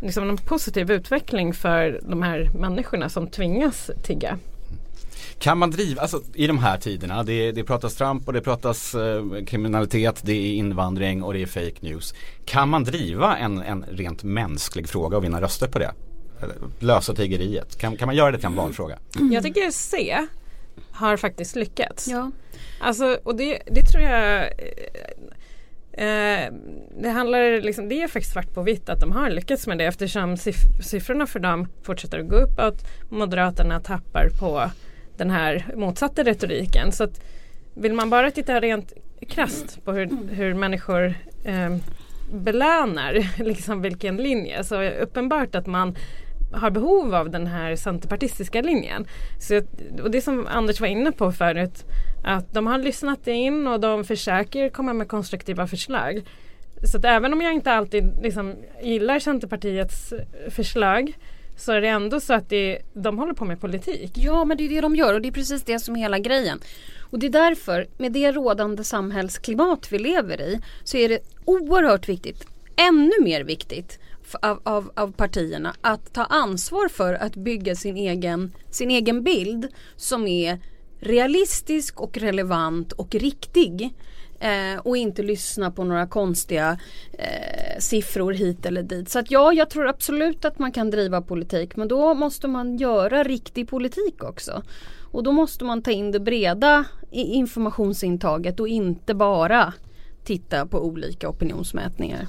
liksom, 0.02 0.30
en 0.30 0.38
positiv 0.38 0.92
utveckling 0.92 1.54
för 1.54 2.00
de 2.04 2.22
här 2.22 2.50
människorna 2.60 3.10
som 3.10 3.28
tvingas 3.28 3.92
tigga. 4.04 4.38
Kan 5.40 5.58
man 5.58 5.72
driva, 5.72 6.02
alltså 6.02 6.22
i 6.34 6.48
de 6.48 6.58
här 6.58 6.78
tiderna, 6.78 7.24
det, 7.24 7.52
det 7.52 7.64
pratas 7.64 7.96
Trump 7.96 8.28
och 8.28 8.34
det 8.34 8.42
pratas 8.42 8.96
eh, 8.96 9.46
kriminalitet, 9.48 10.22
det 10.26 10.34
är 10.34 10.54
invandring 10.54 11.24
och 11.24 11.34
det 11.34 11.42
är 11.42 11.46
fake 11.46 11.76
news. 11.80 12.14
Kan 12.46 12.70
man 12.70 12.84
driva 12.84 13.38
en, 13.38 13.62
en 13.62 13.86
rent 13.92 14.24
mänsklig 14.24 14.90
fråga 14.90 15.18
och 15.18 15.24
vinna 15.24 15.42
röster 15.42 15.68
på 15.68 15.80
det? 15.80 15.92
Lösa 16.80 17.14
tiggeriet, 17.14 17.78
kan, 17.78 17.98
kan 17.98 18.06
man 18.06 18.16
göra 18.16 18.32
det 18.32 18.38
till 18.38 18.46
en 18.46 18.56
valfråga? 18.56 18.98
Jag 19.32 19.44
tycker 19.44 19.72
C 19.72 20.18
har 20.92 21.18
faktiskt 21.18 21.56
lyckats. 21.56 22.08
Ja. 22.08 22.32
Alltså, 22.80 23.18
och 23.24 23.36
det, 23.36 23.60
det 23.66 23.82
tror 23.82 24.04
jag 24.04 24.44
eh, 25.94 26.08
eh, 26.08 26.54
det 27.02 27.10
handlar 27.10 27.62
liksom, 27.62 27.90
det 27.90 28.02
är 28.02 28.08
faktiskt 28.08 28.34
svart 28.34 28.54
på 28.54 28.62
vitt 28.62 28.90
att 28.90 29.00
de 29.00 29.12
har 29.12 29.30
lyckats 29.30 29.68
med 29.68 29.78
det 29.78 29.86
eftersom 29.86 30.36
siff- 30.36 30.82
siffrorna 30.82 31.28
för 31.28 31.40
dem 31.40 31.68
fortsätter 31.84 32.20
att 32.20 32.28
gå 32.30 32.36
uppåt. 32.36 32.86
Moderaterna 33.10 33.80
tappar 33.80 34.30
på 34.40 34.72
den 35.18 35.30
här 35.30 35.66
motsatta 35.76 36.24
retoriken. 36.24 36.92
Så 36.92 37.04
att 37.04 37.22
vill 37.74 37.94
man 37.94 38.10
bara 38.10 38.32
titta 38.32 38.60
rent 38.60 38.94
krasst 39.30 39.86
på 39.86 39.92
hur, 39.92 40.10
hur 40.32 40.54
människor 40.54 41.14
eh, 41.44 41.76
belönar 42.34 43.28
liksom 43.44 43.82
vilken 43.82 44.18
linje 44.18 44.64
så 44.64 44.76
är 44.76 44.82
det 44.82 45.00
uppenbart 45.00 45.56
att 45.56 45.68
man 45.68 45.96
har 46.54 46.72
behov 46.72 47.16
av 47.16 47.30
den 47.30 47.48
här 47.48 47.76
centerpartistiska 47.76 48.62
linjen. 48.62 49.08
Så, 49.40 49.62
och 50.04 50.12
det 50.12 50.22
som 50.22 50.48
Anders 50.48 50.82
var 50.82 50.88
inne 50.88 51.12
på 51.12 51.32
förut 51.32 51.86
att 52.24 52.54
de 52.54 52.68
har 52.68 52.78
lyssnat 52.78 53.28
in 53.28 53.68
och 53.68 53.80
de 53.80 54.04
försöker 54.04 54.70
komma 54.70 54.94
med 54.94 55.08
konstruktiva 55.08 55.68
förslag. 55.68 56.24
Så 56.92 56.98
att 56.98 57.06
även 57.06 57.34
om 57.34 57.42
jag 57.42 57.54
inte 57.54 57.72
alltid 57.72 58.04
liksom 58.22 58.56
gillar 58.82 59.20
Centerpartiets 59.20 60.14
förslag 60.50 61.14
så 61.58 61.72
är 61.72 61.82
det 61.82 61.88
ändå 61.88 62.20
så 62.20 62.34
att 62.34 62.50
det, 62.50 62.80
de 62.94 63.20
håller 63.20 63.34
på 63.34 63.46
med 63.46 63.62
politik. 63.62 64.12
Ja 64.16 64.46
men 64.46 64.58
det 64.58 64.64
är 64.64 64.70
det 64.70 64.82
de 64.82 64.96
gör 64.96 65.14
och 65.14 65.22
det 65.22 65.28
är 65.28 65.32
precis 65.32 65.64
det 65.64 65.80
som 65.80 65.96
är 65.96 66.00
hela 66.00 66.20
grejen. 66.20 66.60
Och 67.00 67.20
det 67.20 67.28
är 67.28 67.32
därför, 67.32 67.88
med 67.98 68.12
det 68.12 68.32
rådande 68.32 68.84
samhällsklimat 68.84 69.92
vi 69.92 70.00
lever 70.00 70.42
i, 70.42 70.60
så 70.84 70.98
är 70.98 71.10
det 71.10 71.20
oerhört 71.46 72.10
viktigt, 72.10 72.48
ännu 72.76 73.24
mer 73.24 73.44
viktigt 73.44 74.00
av, 74.42 74.60
av, 74.64 74.92
av 74.96 75.12
partierna 75.12 75.76
att 75.82 76.14
ta 76.14 76.24
ansvar 76.24 76.88
för 76.90 77.14
att 77.14 77.36
bygga 77.36 77.76
sin 77.76 77.98
egen, 77.98 78.52
sin 78.70 78.92
egen 78.92 79.24
bild 79.24 79.68
som 79.96 80.28
är 80.28 80.60
realistisk 81.00 82.02
och 82.02 82.18
relevant 82.18 82.92
och 82.92 83.16
riktig. 83.16 83.94
Eh, 84.40 84.80
och 84.84 84.98
inte 84.98 85.24
lyssna 85.24 85.72
på 85.72 85.84
några 85.84 86.08
konstiga 86.08 86.80
eh, 87.14 87.80
siffror 87.80 88.34
hit 88.34 88.66
eller 88.66 88.84
dit. 88.84 89.10
Så 89.10 89.20
att 89.20 89.32
ja, 89.32 89.54
jag 89.54 89.70
tror 89.70 89.88
absolut 89.88 90.46
att 90.46 90.60
man 90.60 90.72
kan 90.72 90.92
driva 90.92 91.22
politik 91.22 91.76
men 91.76 91.88
då 91.88 92.14
måste 92.14 92.48
man 92.48 92.78
göra 92.78 93.24
riktig 93.24 93.70
politik 93.70 94.24
också. 94.24 94.64
Och 95.12 95.24
då 95.24 95.32
måste 95.32 95.66
man 95.66 95.82
ta 95.82 95.92
in 95.92 96.12
det 96.12 96.20
breda 96.20 96.86
informationsintaget 97.12 98.60
och 98.60 98.68
inte 98.68 99.14
bara 99.14 99.74
titta 100.24 100.66
på 100.66 100.86
olika 100.86 101.30
opinionsmätningar. 101.30 102.28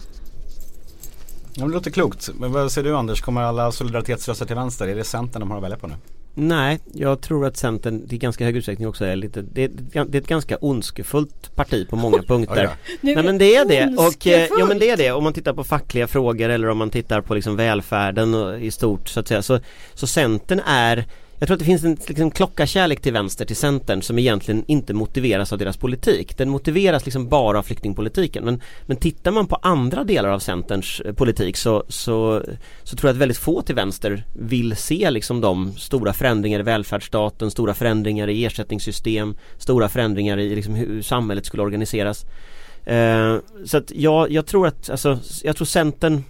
Ja, 1.56 1.64
det 1.64 1.72
låter 1.72 1.90
klokt. 1.90 2.30
Men 2.38 2.52
vad 2.52 2.72
säger 2.72 2.88
du 2.88 2.96
Anders, 2.96 3.20
kommer 3.20 3.42
alla 3.42 3.72
solidaritetsröster 3.72 4.46
till 4.46 4.56
vänster? 4.56 4.88
Är 4.88 4.94
det 4.94 5.04
Centern 5.04 5.40
de 5.40 5.50
har 5.50 5.58
att 5.58 5.64
välja 5.64 5.76
på 5.76 5.86
nu? 5.86 5.94
Nej, 6.36 6.80
jag 6.92 7.20
tror 7.20 7.46
att 7.46 7.56
Centern 7.56 8.06
i 8.10 8.18
ganska 8.18 8.44
hög 8.44 8.56
utsträckning 8.56 8.88
också 8.88 9.04
är 9.04 9.16
lite 9.16 9.42
Det 9.42 9.64
är, 9.64 9.70
det 10.04 10.18
är 10.18 10.20
ett 10.20 10.26
ganska 10.26 10.56
ondskefullt 10.56 11.56
parti 11.56 11.88
på 11.88 11.96
många 11.96 12.22
punkter. 12.28 12.70
Nej 13.00 13.22
men 13.22 13.38
det 13.38 13.56
är 13.56 13.64
det. 13.64 13.96
Och 13.98 14.26
eh, 14.26 14.48
ja 14.58 14.66
men 14.66 14.78
det 14.78 14.90
är 14.90 14.96
det. 14.96 15.12
Om 15.12 15.24
man 15.24 15.32
tittar 15.32 15.52
på 15.52 15.64
fackliga 15.64 16.06
frågor 16.06 16.48
eller 16.48 16.68
om 16.68 16.78
man 16.78 16.90
tittar 16.90 17.20
på 17.20 17.34
liksom 17.34 17.56
välfärden 17.56 18.34
och, 18.34 18.60
i 18.60 18.70
stort 18.70 19.08
så 19.08 19.20
att 19.20 19.28
säga. 19.28 19.42
Så, 19.42 19.60
så 19.94 20.06
Centern 20.06 20.60
är 20.66 21.04
jag 21.38 21.46
tror 21.46 21.54
att 21.54 21.58
det 21.58 21.64
finns 21.64 21.84
en 21.84 21.98
liksom, 22.08 22.30
klockarkärlek 22.30 23.00
till 23.00 23.12
vänster 23.12 23.44
till 23.44 23.56
Centern 23.56 24.02
som 24.02 24.18
egentligen 24.18 24.64
inte 24.66 24.94
motiveras 24.94 25.52
av 25.52 25.58
deras 25.58 25.76
politik. 25.76 26.36
Den 26.36 26.48
motiveras 26.48 27.04
liksom 27.04 27.28
bara 27.28 27.58
av 27.58 27.62
flyktingpolitiken. 27.62 28.44
Men, 28.44 28.62
men 28.86 28.96
tittar 28.96 29.30
man 29.30 29.46
på 29.46 29.56
andra 29.62 30.04
delar 30.04 30.28
av 30.28 30.38
Centerns 30.38 31.00
eh, 31.00 31.14
politik 31.14 31.56
så, 31.56 31.84
så, 31.88 32.42
så 32.82 32.96
tror 32.96 33.08
jag 33.08 33.14
att 33.14 33.20
väldigt 33.20 33.38
få 33.38 33.62
till 33.62 33.74
vänster 33.74 34.24
vill 34.32 34.76
se 34.76 35.10
liksom 35.10 35.40
de 35.40 35.72
stora 35.72 36.12
förändringar 36.12 36.60
i 36.60 36.62
välfärdsstaten, 36.62 37.50
stora 37.50 37.74
förändringar 37.74 38.28
i 38.28 38.44
ersättningssystem, 38.44 39.36
stora 39.58 39.88
förändringar 39.88 40.38
i 40.38 40.54
liksom 40.54 40.74
hur 40.74 41.02
samhället 41.02 41.46
skulle 41.46 41.62
organiseras. 41.62 42.26
Eh, 42.84 43.36
så 43.64 43.76
att 43.76 43.92
jag, 43.94 44.30
jag 44.30 44.46
tror 44.46 44.66
att, 44.66 44.90
alltså, 44.90 45.18
jag 45.42 45.56
tror 45.56 45.66
Centern 45.66 46.22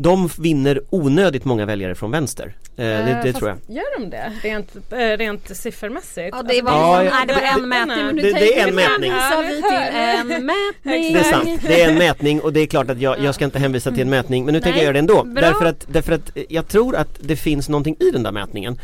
de 0.00 0.28
vinner 0.38 0.80
onödigt 0.90 1.44
många 1.44 1.66
väljare 1.66 1.94
från 1.94 2.10
vänster. 2.10 2.54
Eh, 2.76 2.84
det, 2.84 3.20
det 3.22 3.22
fast 3.22 3.38
tror 3.38 3.48
jag. 3.50 3.76
Gör 3.76 3.98
de 3.98 4.10
det? 4.10 4.32
Rent, 4.42 4.76
eh, 4.92 4.96
rent 4.98 5.56
siffermässigt? 5.56 6.28
Ja 6.36 6.42
det 6.42 6.62
var, 6.62 6.72
Ja, 6.72 6.96
nej, 6.96 7.06
ja, 7.06 7.24
det 7.26 7.32
var 7.34 7.40
en 7.40 7.60
det- 7.60 7.66
mätning 7.66 8.16
det- 8.16 8.32
det 8.32 8.58
är 8.60 8.68
en 8.68 8.74
mätning. 8.74 9.10
Ja, 9.12 9.42
vi 9.48 9.62
till 9.62 9.76
en 9.98 10.46
mätning. 10.46 11.12
Det 11.12 11.18
är 11.18 11.22
sant, 11.22 11.60
det 11.66 11.82
är 11.82 11.88
en 11.90 11.98
mätning 11.98 12.40
och 12.40 12.52
det 12.52 12.60
är 12.60 12.66
klart 12.66 12.90
att 12.90 13.00
jag, 13.00 13.18
jag 13.24 13.34
ska 13.34 13.44
inte 13.44 13.58
hänvisa 13.58 13.90
till 13.90 14.00
en 14.00 14.10
mätning 14.10 14.44
men 14.44 14.54
nu 14.54 14.60
tänker 14.60 14.78
jag 14.78 14.84
göra 14.84 14.92
det 14.92 14.98
ändå. 14.98 15.24
bra. 15.24 15.40
Därför 15.42 15.64
att, 15.64 15.86
därför 15.92 16.12
att 16.12 16.30
jag 16.48 16.68
tror 16.68 16.96
att 16.96 17.18
det 17.20 17.36
finns 17.36 17.68
någonting 17.68 17.96
i 18.00 18.10
den 18.10 18.22
där 18.22 18.32
mätningen. 18.32 18.78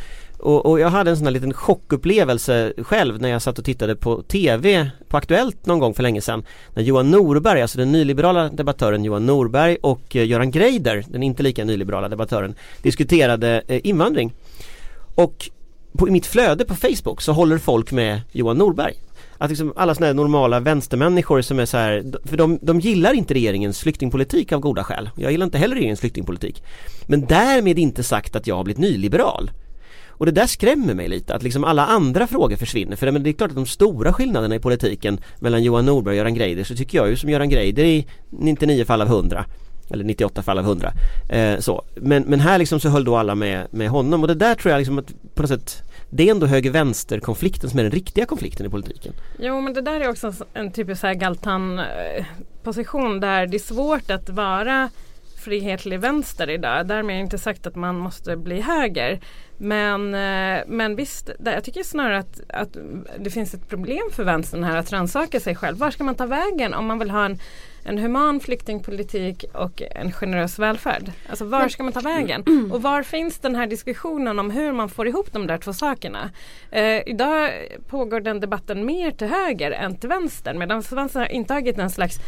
Och, 0.45 0.67
och 0.67 0.81
jag 0.81 0.89
hade 0.89 1.11
en 1.11 1.17
sån 1.17 1.27
här 1.27 1.33
liten 1.33 1.53
chockupplevelse 1.53 2.73
själv 2.79 3.21
när 3.21 3.29
jag 3.29 3.43
satt 3.43 3.59
och 3.59 3.65
tittade 3.65 3.97
på 3.97 4.23
TV 4.23 4.91
på 5.09 5.17
Aktuellt 5.17 5.67
någon 5.67 5.79
gång 5.79 5.95
för 5.95 6.03
länge 6.03 6.21
sedan. 6.21 6.45
När 6.75 6.83
Johan 6.83 7.11
Norberg, 7.11 7.63
alltså 7.63 7.79
den 7.79 7.93
nyliberala 7.93 8.49
debattören 8.49 9.05
Johan 9.05 9.27
Norberg 9.27 9.77
och 9.81 10.17
eh, 10.17 10.27
Göran 10.27 10.51
Greider, 10.51 11.05
den 11.09 11.23
inte 11.23 11.43
lika 11.43 11.65
nyliberala 11.65 12.09
debattören, 12.09 12.55
diskuterade 12.83 13.63
eh, 13.69 13.81
invandring. 13.85 14.33
Och 15.15 15.51
på, 15.99 16.09
i 16.09 16.11
mitt 16.11 16.27
flöde 16.27 16.65
på 16.65 16.75
Facebook 16.75 17.23
så 17.23 17.33
håller 17.33 17.59
folk 17.59 17.93
med 17.93 18.21
Johan 18.33 18.59
Norberg. 18.59 18.95
Att 19.39 19.51
liksom 19.51 19.73
alla 19.77 19.95
sådana 19.95 20.07
här 20.07 20.15
normala 20.15 20.61
vänstermänniskor 20.61 21.43
som 21.43 21.59
är 21.59 21.67
så 21.67 21.77
här, 21.77 22.05
för 22.25 22.37
de, 22.37 22.59
de 22.63 22.81
gillar 22.81 23.13
inte 23.13 23.35
regeringens 23.35 23.81
flyktingpolitik 23.81 24.53
av 24.53 24.61
goda 24.61 24.85
skäl. 24.85 25.11
Jag 25.17 25.33
gillar 25.33 25.45
inte 25.45 25.59
heller 25.59 25.75
regeringens 25.75 26.01
flyktingpolitik. 26.01 26.63
Men 27.07 27.27
därmed 27.27 27.79
inte 27.79 28.03
sagt 28.03 28.37
att 28.37 28.47
jag 28.47 28.57
har 28.57 28.65
blivit 28.65 28.81
nyliberal. 28.81 29.51
Och 30.19 30.27
det 30.27 30.33
där 30.33 30.47
skrämmer 30.47 30.95
mig 30.95 31.09
lite, 31.09 31.35
att 31.35 31.43
liksom 31.43 31.65
alla 31.65 31.87
andra 31.87 32.27
frågor 32.27 32.57
försvinner. 32.57 32.97
För 32.97 33.11
det, 33.11 33.31
är 33.31 33.33
klart 33.33 33.51
att 33.51 33.57
de 33.57 33.67
stora 33.67 34.13
skillnaderna 34.13 34.55
i 34.55 34.59
politiken 34.59 35.21
mellan 35.41 35.63
Johan 35.63 35.87
Norberg 35.87 36.13
och 36.13 36.17
Göran 36.17 36.35
Greider 36.35 36.65
så 36.65 36.75
tycker 36.75 36.99
jag 36.99 37.09
ju 37.09 37.17
som 37.17 37.31
Göran 37.31 37.49
Greider 37.49 37.85
i 37.85 38.07
99 38.31 38.85
fall 38.85 39.03
av 39.03 39.09
100 39.09 39.45
eller 39.91 40.05
98 40.05 40.43
fall 40.43 40.59
av 40.59 40.65
100 40.65 40.93
eh, 41.29 41.59
så. 41.59 41.85
Men, 41.95 42.23
men 42.23 42.41
här 42.41 42.59
liksom 42.59 42.81
så 42.81 42.89
höll 42.89 43.05
då 43.05 43.17
alla 43.17 43.35
med, 43.35 43.67
med 43.71 43.89
honom 43.89 44.23
och 44.23 44.29
det 44.29 44.35
där 44.35 44.55
tror 44.55 44.73
jag 44.73 44.79
liksom 44.79 44.99
att 44.99 45.35
på 45.35 45.43
något 45.43 45.49
sätt 45.49 45.83
Det 46.11 46.29
är 46.29 46.31
ändå 46.31 46.47
höger-vänster 46.47 47.21
konflikten 47.21 47.71
som 47.71 47.79
är 47.79 47.83
den 47.83 47.93
riktiga 47.93 48.27
konflikten 48.27 48.67
i 48.67 48.69
politiken 48.69 49.13
Jo 49.39 49.61
men 49.61 49.75
det 49.75 49.81
där 49.81 50.01
är 50.01 50.09
också 50.09 50.33
en 50.55 50.73
typisk 50.73 51.01
så 51.01 51.07
här 51.07 51.15
Galtan-position 51.15 53.15
eh, 53.15 53.21
där 53.21 53.47
det 53.47 53.57
är 53.57 53.59
svårt 53.59 54.11
att 54.11 54.29
vara 54.29 54.91
frihetlig 55.45 56.01
vänster 56.01 56.51
idag. 56.51 56.87
Därmed 56.87 57.17
är 57.17 57.21
inte 57.21 57.39
sagt 57.39 57.67
att 57.67 57.77
man 57.77 57.99
måste 57.99 58.37
bli 58.37 58.61
höger. 58.61 59.21
Men, 59.59 60.15
eh, 60.15 60.63
men 60.67 60.97
visst, 60.97 61.31
jag 61.45 61.65
tycker 61.65 61.83
snarare 61.83 62.19
att, 62.19 62.41
att 62.49 62.77
det 63.19 63.31
finns 63.31 63.55
ett 63.55 63.69
problem 63.69 64.03
för 64.13 64.25
vänstern 64.25 64.65
här 64.65 64.77
att 64.77 64.93
rannsaka 64.93 65.41
sig 65.41 65.55
själv. 65.57 65.79
Var 65.79 65.91
ska 65.91 66.05
man 66.05 66.15
ta 66.15 66.27
vägen 66.27 66.75
om 66.75 66.87
man 66.87 66.99
vill 66.99 67.11
ha 67.11 67.25
en, 67.25 67.39
en 67.85 67.99
human 67.99 68.41
flyktingpolitik 68.41 69.45
och 69.55 69.83
en 69.83 70.13
generös 70.13 70.59
välfärd? 70.59 71.13
Alltså 71.29 71.45
var 71.45 71.69
ska 71.69 71.83
man 71.83 71.93
ta 71.93 72.01
vägen? 72.01 72.45
Och 72.73 72.83
var 72.83 73.03
finns 73.03 73.39
den 73.39 73.57
här 73.57 73.67
diskussionen 73.67 74.39
om 74.39 74.51
hur 74.51 74.73
man 74.73 74.89
får 74.89 75.09
ihop 75.09 75.33
de 75.33 75.47
där 75.47 75.59
två 75.59 75.73
sakerna? 75.73 76.31
Eh, 76.71 77.09
idag 77.09 77.51
pågår 77.89 78.21
den 78.21 78.41
debatten 78.41 78.87
mer 78.87 79.11
till 79.11 79.29
höger 79.29 79.71
än 79.71 79.97
till 79.97 80.09
vänster 80.09 80.55
medan 80.55 80.83
vänstern 80.91 81.23
har 81.23 81.33
intagit 81.33 81.79
en 81.79 81.91
slags 81.91 82.19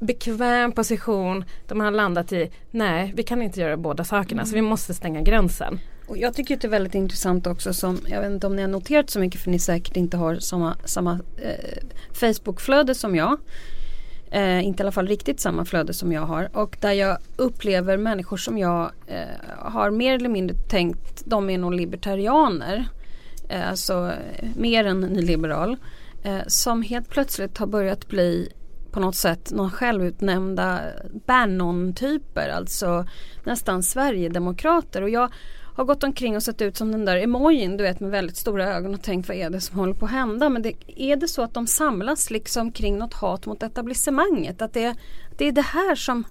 bekväm 0.00 0.72
position 0.72 1.44
de 1.68 1.80
har 1.80 1.90
landat 1.90 2.32
i, 2.32 2.50
nej 2.70 3.12
vi 3.16 3.22
kan 3.22 3.42
inte 3.42 3.60
göra 3.60 3.76
båda 3.76 4.04
sakerna 4.04 4.44
så 4.44 4.54
vi 4.54 4.62
måste 4.62 4.94
stänga 4.94 5.20
gränsen. 5.20 5.78
Och 6.06 6.18
jag 6.18 6.34
tycker 6.34 6.54
att 6.54 6.60
det 6.60 6.68
är 6.68 6.70
väldigt 6.70 6.94
intressant 6.94 7.46
också 7.46 7.74
som, 7.74 7.98
jag 8.06 8.20
vet 8.20 8.30
inte 8.30 8.46
om 8.46 8.56
ni 8.56 8.62
har 8.62 8.68
noterat 8.68 9.10
så 9.10 9.20
mycket 9.20 9.40
för 9.40 9.50
ni 9.50 9.58
säkert 9.58 9.96
inte 9.96 10.16
har 10.16 10.38
samma, 10.38 10.76
samma 10.84 11.20
eh, 11.36 11.82
Facebookflöde 12.12 12.94
som 12.94 13.16
jag. 13.16 13.38
Eh, 14.30 14.64
inte 14.64 14.82
i 14.82 14.84
alla 14.84 14.92
fall 14.92 15.08
riktigt 15.08 15.40
samma 15.40 15.64
flöde 15.64 15.94
som 15.94 16.12
jag 16.12 16.22
har 16.22 16.56
och 16.56 16.76
där 16.80 16.92
jag 16.92 17.18
upplever 17.36 17.96
människor 17.96 18.36
som 18.36 18.58
jag 18.58 18.90
eh, 19.06 19.18
har 19.58 19.90
mer 19.90 20.14
eller 20.14 20.28
mindre 20.28 20.56
tänkt 20.56 21.22
de 21.24 21.50
är 21.50 21.58
nog 21.58 21.74
libertarianer. 21.74 22.86
Eh, 23.48 23.70
alltså 23.70 24.12
mer 24.56 24.84
än 24.84 25.00
nyliberal. 25.00 25.76
Eh, 26.22 26.40
som 26.46 26.82
helt 26.82 27.08
plötsligt 27.08 27.58
har 27.58 27.66
börjat 27.66 28.08
bli 28.08 28.52
på 28.90 29.00
något 29.00 29.16
sätt 29.16 29.52
någon 29.52 29.70
självutnämnda 29.70 30.80
Bannon-typer, 31.26 32.48
alltså 32.48 33.06
nästan 33.44 33.82
Sverigedemokrater. 33.82 35.02
Och 35.02 35.10
jag 35.10 35.32
har 35.74 35.84
gått 35.84 36.04
omkring 36.04 36.36
och 36.36 36.42
sett 36.42 36.62
ut 36.62 36.76
som 36.76 36.92
den 36.92 37.04
där 37.04 37.16
emojin 37.16 37.76
du 37.76 37.84
vet 37.84 38.00
med 38.00 38.10
väldigt 38.10 38.36
stora 38.36 38.74
ögon 38.74 38.94
och 38.94 39.02
tänkt 39.02 39.28
vad 39.28 39.36
är 39.36 39.50
det 39.50 39.60
som 39.60 39.78
håller 39.78 39.94
på 39.94 40.04
att 40.04 40.10
hända. 40.10 40.48
Men 40.48 40.62
det, 40.62 40.72
är 40.96 41.16
det 41.16 41.28
så 41.28 41.42
att 41.42 41.54
de 41.54 41.66
samlas 41.66 42.30
liksom 42.30 42.72
kring 42.72 42.98
något 42.98 43.14
hat 43.14 43.46
mot 43.46 43.62
etablissemanget? 43.62 44.62
Att 44.62 44.72
det, 44.72 44.94
det 45.38 45.48
är 45.48 45.52
det 45.52 45.62
här 45.62 45.94
som 45.94 46.24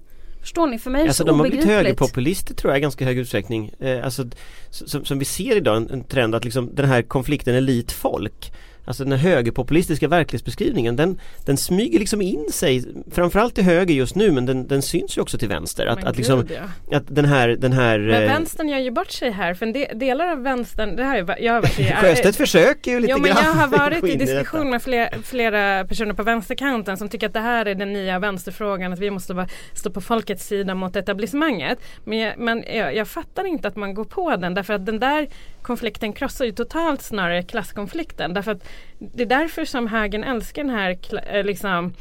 Förstår 0.43 0.67
ni? 0.67 0.79
För 0.79 0.91
mig 0.91 1.01
är 1.01 1.03
det 1.03 1.09
Alltså 1.09 1.23
så 1.23 1.27
de 1.27 1.39
har 1.39 1.47
blivit 1.47 1.65
högerpopulister 1.65 2.53
tror 2.53 2.73
jag 2.73 2.77
i 2.77 2.81
ganska 2.81 3.05
hög 3.05 3.17
utsträckning. 3.17 3.71
Eh, 3.79 4.05
alltså, 4.05 4.25
som, 4.69 5.05
som 5.05 5.19
vi 5.19 5.25
ser 5.25 5.55
idag 5.55 5.77
en, 5.77 5.89
en 5.89 6.03
trend 6.03 6.35
att 6.35 6.43
liksom 6.43 6.75
den 6.75 6.85
här 6.85 7.01
konflikten 7.01 7.55
elit-folk 7.55 8.53
Alltså 8.85 9.05
den 9.05 9.19
högerpopulistiska 9.19 10.07
verklighetsbeskrivningen 10.07 10.95
den, 10.95 11.19
den 11.45 11.57
smyger 11.57 11.99
liksom 11.99 12.21
in 12.21 12.51
sig 12.51 12.83
Framförallt 13.11 13.55
till 13.55 13.63
höger 13.63 13.93
just 13.93 14.15
nu 14.15 14.31
men 14.31 14.45
den, 14.45 14.67
den 14.67 14.81
syns 14.81 15.17
ju 15.17 15.21
också 15.21 15.37
till 15.37 15.47
vänster. 15.47 15.85
Att, 15.85 16.03
att, 16.03 16.17
liksom, 16.17 16.47
att 16.91 17.03
den 17.07 17.25
här, 17.25 17.47
den 17.49 17.73
här 17.73 17.99
Men 17.99 18.23
eh, 18.23 18.27
vänstern 18.29 18.69
gör 18.69 18.77
ju 18.77 18.91
bort 18.91 19.11
sig 19.11 19.31
här 19.31 19.53
för 19.53 19.65
en 19.65 19.73
del, 19.73 19.99
delar 19.99 20.27
av 20.27 20.43
vänstern, 20.43 20.95
det 20.95 21.03
här 21.03 21.17
är, 21.17 21.43
jag 21.43 21.53
har 21.53 21.61
varit 21.61 21.79
i, 21.79 21.83
Sjöstedt 22.01 22.35
försöker 22.35 22.91
ju 22.91 22.99
lite 22.99 23.11
Jo 23.11 23.17
men 23.17 23.31
grann 23.31 23.43
jag 23.45 23.53
har 23.53 23.67
varit 23.77 24.03
i 24.03 24.15
diskussion 24.15 24.69
med 24.69 24.83
flera, 24.83 25.09
flera 25.23 25.85
personer 25.85 26.13
på 26.13 26.23
vänsterkanten 26.23 26.97
som 26.97 27.09
tycker 27.09 27.27
att 27.27 27.33
det 27.33 27.39
här 27.39 27.65
är 27.65 27.75
den 27.75 27.93
nya 27.93 28.19
vänsterfrågan, 28.19 28.93
att 28.93 28.99
vi 28.99 29.11
måste 29.11 29.33
bara 29.33 29.47
stå 29.73 29.89
på 29.89 30.01
folkets 30.01 30.47
sida 30.47 30.75
mot 30.75 30.95
etablissemanget. 30.95 31.79
Men, 32.03 32.17
jag, 32.17 32.37
men 32.37 32.63
jag, 32.73 32.95
jag 32.95 33.07
fattar 33.07 33.45
inte 33.45 33.67
att 33.67 33.75
man 33.75 33.93
går 33.93 34.05
på 34.05 34.35
den 34.35 34.53
därför 34.53 34.73
att 34.73 34.85
den 34.85 34.99
där 34.99 35.27
konflikten 35.61 36.13
krossar 36.13 36.45
ju 36.45 36.51
totalt 36.51 37.01
snarare 37.01 37.43
klasskonflikten. 37.43 38.33
Därför 38.33 38.51
att 38.51 38.63
det 38.99 39.23
är 39.23 39.27
därför 39.27 39.65
som 39.65 39.87
högern 39.87 40.23
älskar 40.23 40.63
den 40.63 40.73
här 40.75 40.97
eh, 41.27 41.43
liksom 41.43 41.93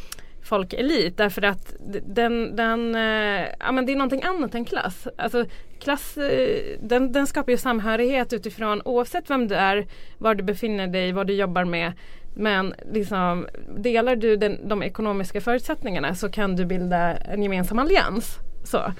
folkelit 0.43 1.17
därför 1.17 1.43
att 1.43 1.75
den, 2.07 2.57
den 2.57 2.95
eh, 2.95 3.47
ja 3.59 3.73
men 3.73 3.87
det 3.87 3.93
är 3.93 3.97
någonting 3.97 4.23
annat 4.23 4.55
än 4.55 4.65
klass. 4.65 5.09
Alltså 5.17 5.45
klass, 5.81 6.17
eh, 6.17 6.79
den, 6.81 7.13
den 7.13 7.27
skapar 7.27 7.53
ju 7.53 7.59
samhörighet 7.59 8.33
utifrån 8.33 8.83
oavsett 8.85 9.31
vem 9.31 9.49
du 9.49 9.55
är, 9.55 9.87
var 10.19 10.35
du 10.35 10.43
befinner 10.43 10.87
dig, 10.87 11.13
vad 11.13 11.27
du 11.27 11.33
jobbar 11.33 11.65
med. 11.65 11.93
Men 12.35 12.75
liksom, 12.93 13.47
delar 13.77 14.17
du 14.17 14.37
den, 14.37 14.69
de 14.69 14.83
ekonomiska 14.83 15.41
förutsättningarna 15.41 16.15
så 16.15 16.29
kan 16.29 16.57
du 16.57 16.65
bilda 16.65 17.17
en 17.17 17.43
gemensam 17.43 17.79
allians. 17.79 18.39
Så, 18.65 18.93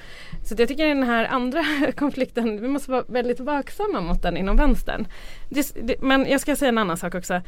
så 0.43 0.55
jag 0.57 0.67
tycker 0.67 0.87
den 0.87 1.03
här 1.03 1.25
andra 1.25 1.63
konflikten, 1.97 2.61
vi 2.61 2.67
måste 2.67 2.91
vara 2.91 3.03
väldigt 3.07 3.39
vaksamma 3.39 4.01
mot 4.01 4.21
den 4.21 4.37
inom 4.37 4.57
vänstern. 4.57 5.07
Det, 5.49 5.71
det, 5.83 5.95
men 6.01 6.25
jag 6.29 6.41
ska 6.41 6.55
säga 6.55 6.69
en 6.69 6.77
annan 6.77 6.97
sak 6.97 7.15
också. 7.15 7.41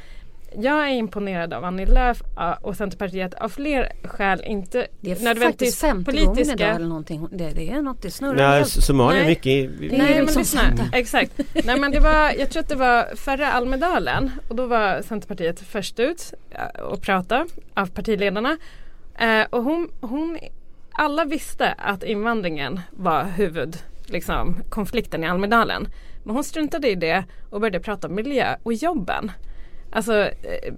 Jag 0.58 0.84
är 0.90 0.94
imponerad 0.94 1.54
av 1.54 1.64
Annie 1.66 1.86
Lööf 1.86 2.22
och 2.62 2.76
Centerpartiet 2.76 3.34
av 3.34 3.50
fler 3.50 3.92
skäl. 4.04 4.42
Inte 4.46 4.88
Det 5.02 5.12
är 5.12 5.24
nödvändigtvis 5.24 5.42
faktiskt 5.42 5.82
femte 5.82 6.12
gången 6.12 6.26
politiska. 6.28 6.54
idag 6.66 6.76
eller 6.76 6.88
någonting. 6.88 7.28
Det, 7.32 7.50
det 7.50 7.70
är 7.72 7.82
något, 7.82 8.02
det 8.02 8.12
snurrar 8.12 8.58
helt. 8.58 8.68
Somalia 8.70 9.18
är 9.20 9.22
Nej. 9.24 9.30
mycket 9.30 9.46
i- 9.48 9.68
Det 9.68 9.86
är 9.96 9.98
Nej 9.98 10.14
men 10.16 10.26
liksom 10.26 10.40
lyssna, 10.42 10.62
exakt. 10.94 11.32
Nej 11.66 11.80
men 11.80 11.92
det 11.92 12.00
var, 12.00 12.32
jag 12.40 12.50
tror 12.50 12.64
att 12.64 12.70
det 12.70 12.76
var 12.76 13.16
förra 13.16 13.52
Almedalen 13.52 14.32
och 14.48 14.56
då 14.56 14.66
var 14.66 15.02
Centerpartiet 15.02 15.60
först 15.60 16.00
ut 16.00 16.34
och 16.90 17.02
prata 17.02 17.46
av 17.74 17.86
partiledarna. 17.86 18.58
Eh, 19.20 19.46
och 19.50 19.64
hon, 19.64 19.90
hon, 20.02 20.38
alla 20.96 21.26
visste 21.26 21.72
att 21.72 22.04
invandringen 22.04 22.82
var 22.92 23.24
huvud, 23.24 23.78
liksom, 24.06 24.62
konflikten 24.70 25.24
i 25.24 25.28
Almedalen. 25.28 25.88
Men 26.24 26.36
hon 26.36 26.44
struntade 26.44 26.90
i 26.90 26.96
det 26.96 27.24
och 27.50 27.62
började 27.62 27.80
prata 27.80 28.08
om 28.08 28.16
miljö 28.16 28.56
och 28.64 28.74
jobben. 28.74 29.32
Alltså 29.92 30.24
eh, 30.24 30.74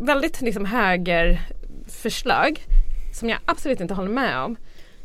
väldigt 0.00 0.40
liksom 0.40 0.64
högerförslag 0.64 2.66
som 3.12 3.28
jag 3.28 3.38
absolut 3.44 3.80
inte 3.80 3.94
håller 3.94 4.10
med 4.10 4.38
om. 4.38 4.56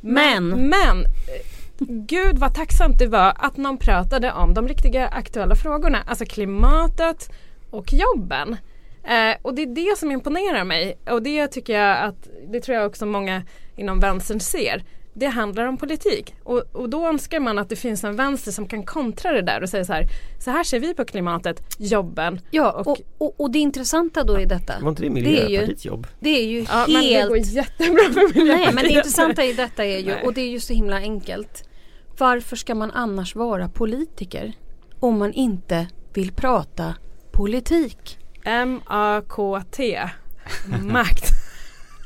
Men. 0.01 0.49
men 0.49 1.05
eh, 1.05 1.45
Gud 1.87 2.37
vad 2.37 2.55
tacksamt 2.55 2.99
det 2.99 3.07
var 3.07 3.33
att 3.35 3.57
någon 3.57 3.77
pratade 3.77 4.31
om 4.31 4.53
de 4.53 4.67
riktiga 4.67 5.07
aktuella 5.07 5.55
frågorna. 5.55 6.03
Alltså 6.05 6.25
klimatet 6.25 7.31
och 7.69 7.93
jobben. 7.93 8.57
Eh, 9.03 9.35
och 9.41 9.55
det 9.55 9.61
är 9.61 9.67
det 9.91 9.97
som 9.97 10.11
imponerar 10.11 10.63
mig 10.63 10.97
och 11.09 11.23
det 11.23 11.47
tycker 11.47 11.79
jag 11.79 11.97
att 12.03 12.27
det 12.51 12.59
tror 12.59 12.77
jag 12.77 12.85
också 12.87 13.05
många 13.05 13.43
inom 13.75 13.99
vänstern 13.99 14.39
ser. 14.39 14.83
Det 15.13 15.25
handlar 15.27 15.65
om 15.65 15.77
politik 15.77 16.35
och, 16.43 16.63
och 16.71 16.89
då 16.89 17.07
önskar 17.07 17.39
man 17.39 17.59
att 17.59 17.69
det 17.69 17.75
finns 17.75 18.03
en 18.03 18.15
vänster 18.15 18.51
som 18.51 18.67
kan 18.67 18.83
kontra 18.85 19.31
det 19.31 19.41
där 19.41 19.63
och 19.63 19.69
säga 19.69 19.85
så 19.85 19.93
här. 19.93 20.05
Så 20.39 20.51
här 20.51 20.63
ser 20.63 20.79
vi 20.79 20.93
på 20.93 21.05
klimatet, 21.05 21.75
jobben. 21.79 22.39
Ja, 22.51 22.71
och- 22.71 22.87
och, 22.87 22.97
och, 23.17 23.33
och 23.41 23.51
det 23.51 23.59
intressanta 23.59 24.23
då 24.23 24.39
i 24.39 24.45
detta. 24.45 24.73
Var 24.81 24.89
inte 24.89 25.03
det 25.03 25.09
Miljöpartiets 25.09 25.85
jobb? 25.85 26.07
det 26.19 26.29
är 26.29 26.45
ju 26.45 26.59
Ja, 26.59 26.85
men 26.87 27.01
det 27.01 27.07
helt 27.07 27.29
går 27.29 27.37
jättebra 27.37 28.03
för 28.03 28.13
Miljöpartiet. 28.13 28.57
Nej 28.57 28.73
men 28.73 28.83
det 28.83 28.89
intressanta 28.91 29.43
i 29.45 29.53
detta 29.53 29.85
är 29.85 29.97
ju, 29.99 30.05
Nej. 30.11 30.23
och 30.23 30.33
det 30.33 30.41
är 30.41 30.49
ju 30.49 30.59
så 30.59 30.73
himla 30.73 30.95
enkelt. 30.97 31.69
Varför 32.17 32.55
ska 32.55 32.75
man 32.75 32.91
annars 32.91 33.35
vara 33.35 33.69
politiker? 33.69 34.53
Om 34.99 35.17
man 35.17 35.33
inte 35.33 35.87
vill 36.13 36.31
prata 36.31 36.95
politik. 37.31 38.17
M-A-K-T. 38.43 39.99
Makt. 40.83 41.31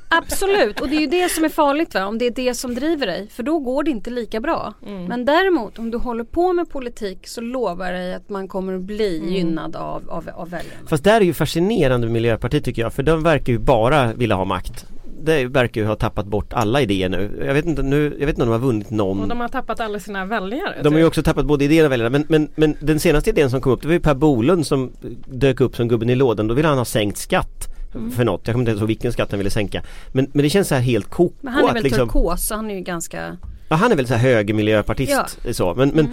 Absolut, 0.10 0.82
och 0.82 0.90
det 0.90 0.96
är 0.96 1.00
ju 1.00 1.08
det 1.08 1.30
som 1.30 1.46
är 1.46 1.50
farligt 1.50 1.94
va? 1.94 2.06
om 2.06 2.18
det 2.18 2.26
är 2.26 2.32
det 2.32 2.54
som 2.54 2.76
driver 2.76 3.08
dig. 3.08 3.28
För 3.30 3.44
då 3.44 3.60
går 3.60 3.84
det 3.84 3.92
inte 3.92 4.10
lika 4.10 4.40
bra. 4.40 4.74
Men 5.08 5.26
däremot 5.26 5.80
om 5.80 5.92
du 5.92 5.98
håller 5.98 6.24
på 6.24 6.54
med 6.54 6.70
politik 6.70 7.28
så 7.28 7.42
lovar 7.42 7.86
jag 7.86 7.94
dig 7.96 8.14
att 8.14 8.30
man 8.30 8.48
kommer 8.48 8.74
att 8.74 8.82
bli 8.82 9.34
gynnad 9.34 9.76
av, 9.76 10.10
av, 10.10 10.30
av 10.36 10.50
väljarna. 10.50 10.88
Fast 10.88 11.04
där 11.04 11.22
är 11.22 11.26
ju 11.26 11.34
fascinerande 11.34 12.08
med 12.08 12.14
Miljöpartiet 12.14 12.64
tycker 12.66 12.82
jag 12.82 12.94
för 12.94 13.04
de 13.04 13.24
verkar 13.24 13.54
ju 13.54 13.60
bara 13.60 14.14
vilja 14.14 14.36
ha 14.36 14.46
makt 14.46 14.86
Det 15.26 15.46
verkar 15.46 15.82
ju 15.82 15.88
ha 15.88 15.96
tappat 15.96 16.26
bort 16.26 16.54
alla 16.54 16.82
idéer 16.82 17.10
nu 17.10 17.44
Jag 17.46 17.54
vet 17.54 17.66
inte, 17.66 17.84
nu, 17.84 18.16
jag 18.20 18.26
vet 18.26 18.36
inte 18.36 18.44
om 18.44 18.50
de 18.50 18.54
har 18.54 18.68
vunnit 18.68 18.90
någon 18.90 19.22
Och 19.22 19.28
de 19.28 19.40
har 19.40 19.48
tappat 19.48 19.80
alla 19.80 20.00
sina 20.00 20.26
väljare. 20.26 20.76
De 20.84 20.94
har 20.94 21.00
ju 21.00 21.06
typ. 21.06 21.08
också 21.08 21.24
tappat 21.24 21.46
både 21.46 21.66
idéer 21.66 21.86
och 21.86 21.92
väljare 21.92 22.10
men, 22.10 22.26
men, 22.28 22.50
men 22.56 22.76
den 22.80 23.00
senaste 23.00 23.30
idén 23.30 23.50
som 23.50 23.62
kom 23.62 23.72
upp 23.72 23.82
det 23.82 23.88
var 23.88 23.94
ju 23.94 24.00
Per 24.00 24.14
Bolund 24.14 24.68
som 24.68 24.92
dök 25.26 25.62
upp 25.62 25.76
som 25.76 25.88
gubben 25.88 26.10
i 26.10 26.16
lådan. 26.16 26.48
Då 26.48 26.54
ville 26.54 26.68
han 26.68 26.78
ha 26.78 26.86
sänkt 26.86 27.18
skatt 27.18 27.68
för 28.16 28.24
något. 28.24 28.48
Jag 28.48 28.54
kommer 28.54 28.62
inte 28.62 28.72
ens 28.72 28.82
ihåg 28.82 28.88
vilken 28.88 29.12
skatt 29.12 29.32
han 29.32 29.38
ville 29.38 29.50
sänka. 29.50 29.84
Men, 30.12 30.28
men 30.34 30.44
det 30.44 30.50
känns 30.50 30.68
så 30.68 30.76
här 30.76 30.82
helt 30.82 31.10
koko 31.10 31.36
Men 31.42 31.54
han 31.54 31.70
är 31.70 31.74
väl 31.74 31.84
liksom, 31.84 32.08
turkos 32.08 32.48
så 32.48 32.56
han 32.56 32.72
är 32.72 32.76
ju 32.76 32.82
ganska 32.82 33.38
ja, 33.70 33.76
Han 33.76 33.92
är 33.92 33.96
väl 33.96 34.08
så 34.08 34.14
här 34.14 34.22
högermiljöpartist 34.22 35.40
så. 35.52 35.74
Men, 35.76 35.90
men 35.90 36.10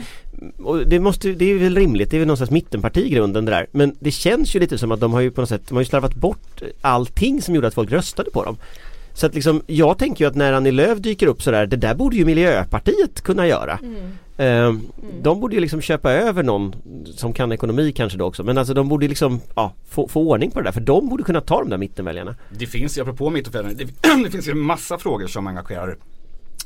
och 0.59 0.87
det, 0.87 1.01
måste, 1.01 1.33
det 1.33 1.45
är 1.45 1.59
väl 1.59 1.77
rimligt, 1.77 2.11
det 2.11 2.17
är 2.17 2.19
väl 2.19 2.29
någon 2.29 2.37
slags 2.37 2.51
mittenparti 2.51 2.99
i 2.99 3.11
grunden 3.11 3.45
det 3.45 3.51
där. 3.51 3.67
Men 3.73 3.97
det 4.01 4.11
känns 4.11 4.57
ju 4.57 4.61
lite 4.61 4.79
som 4.79 4.93
att 4.93 5.01
de 5.01 5.13
har 5.13 5.21
ju 5.21 5.31
på 5.31 5.41
något 5.41 5.49
sätt, 5.49 5.63
de 5.69 5.75
har 5.75 5.83
ju 5.83 5.87
slarvat 5.87 6.15
bort 6.15 6.63
allting 6.81 7.43
som 7.43 7.55
gjorde 7.55 7.67
att 7.67 7.75
folk 7.75 7.93
röstade 7.93 8.31
på 8.31 8.45
dem. 8.45 8.57
Så 9.15 9.27
att 9.27 9.35
liksom, 9.35 9.63
jag 9.67 9.99
tänker 9.99 10.25
ju 10.25 10.29
att 10.29 10.35
när 10.37 10.53
Annie 10.53 10.71
Lööf 10.71 10.99
dyker 10.99 11.27
upp 11.27 11.43
sådär, 11.43 11.67
det 11.67 11.77
där 11.77 11.95
borde 11.95 12.17
ju 12.17 12.25
Miljöpartiet 12.25 13.21
kunna 13.23 13.47
göra. 13.47 13.79
Eh, 14.37 14.75
De 15.23 15.41
borde 15.41 15.55
ju 15.55 15.61
liksom 15.61 15.81
köpa 15.81 16.13
över 16.13 16.43
någon 16.43 16.75
som 17.15 17.33
kan 17.33 17.53
ekonomi 17.53 17.93
kanske 17.93 18.19
då 18.19 18.25
också 18.25 18.43
men 18.45 18.59
alltså 18.59 18.75
de 18.75 18.89
borde 18.89 19.09
liksom 19.09 19.41
ja, 19.57 19.73
få, 19.89 20.09
få 20.09 20.21
ordning 20.31 20.51
på 20.51 20.59
det 20.61 20.65
där 20.65 20.73
för 20.73 20.81
de 20.81 21.09
borde 21.09 21.23
kunna 21.23 21.41
ta 21.41 21.59
de 21.61 21.71
där 21.71 21.79
mittenväljarna. 21.79 22.35
Det 22.51 22.67
finns 22.67 22.99
ju, 22.99 23.03
apropå 23.03 23.31
mittenfällan, 23.31 23.75
det, 23.77 23.85
det 24.25 24.31
finns 24.31 24.49
ju 24.49 24.53
en 24.53 24.59
massa 24.61 24.99
frågor 24.99 25.27
som 25.27 25.47
engagerar 25.47 25.97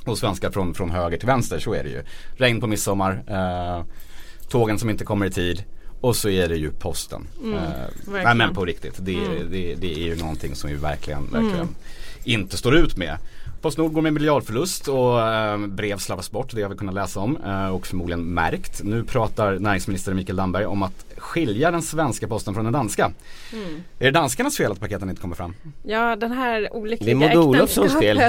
oss 0.05 0.21
svenskar 0.21 0.51
från, 0.51 0.75
från 0.75 0.91
höger 0.91 1.17
till 1.19 1.27
vänster, 1.27 1.59
så 1.59 1.75
är 1.75 1.85
det 1.85 1.91
ju. 1.91 2.03
Regn 2.37 2.61
på 2.61 2.67
midsommar, 2.67 3.23
eh, 3.29 3.85
tågen 4.49 4.79
som 4.79 4.91
inte 4.91 5.05
kommer 5.05 5.27
i 5.27 5.31
tid 5.31 5.65
och 6.01 6.17
så 6.17 6.29
är 6.29 6.49
det 6.49 6.57
ju 6.57 6.71
posten. 6.71 7.27
eh, 7.45 7.61
nej 8.25 8.35
men 8.35 8.55
på 8.55 8.65
riktigt, 8.65 8.95
det, 8.99 9.13
är- 9.15 9.45
det, 9.51 9.75
det 9.75 9.93
är 9.95 10.05
ju 10.05 10.17
någonting 10.17 10.55
som 10.55 10.71
vi 10.71 10.77
verkligen, 10.77 11.27
verkligen 11.33 11.69
inte 12.27 12.57
står 12.57 12.77
ut 12.77 12.97
med. 12.97 13.19
Postnord 13.61 13.93
går 13.93 14.03
med 14.03 14.13
miljardförlust 14.13 14.89
och 14.89 15.29
eh, 15.29 15.59
brev 15.59 15.99
slarvas 15.99 16.31
bort, 16.31 16.53
det 16.55 16.63
har 16.63 16.71
vi 16.71 16.77
kunnat 16.77 16.95
läsa 16.95 17.21
om 17.21 17.37
eh, 17.47 17.69
och 17.69 17.87
förmodligen 17.87 18.35
märkt. 18.35 18.83
Nu 18.85 19.05
pratar 19.05 19.59
näringsminister 19.59 20.15
Mikael 20.15 20.37
Damberg 20.37 20.67
om 20.67 20.83
att 20.83 21.05
skilja 21.17 21.71
den 21.71 21.83
svenska 21.83 22.29
posten 22.29 22.55
från 22.55 22.65
den 22.65 22.73
danska. 22.73 23.13
Är 23.99 24.05
det 24.05 24.11
danskarnas 24.11 24.57
fel 24.57 24.73
att 24.73 24.81
paketen 24.81 25.11
inte 25.11 25.23
kommer 25.23 25.37
fram? 25.37 25.55
Ja 25.83 26.17
den 26.17 26.33
här 26.33 26.61
Det 26.61 26.71
olyckliga 26.71 27.11
är 27.11 27.15
Maud 27.15 27.37
Olofssons 27.37 27.99
fel. 27.99 28.21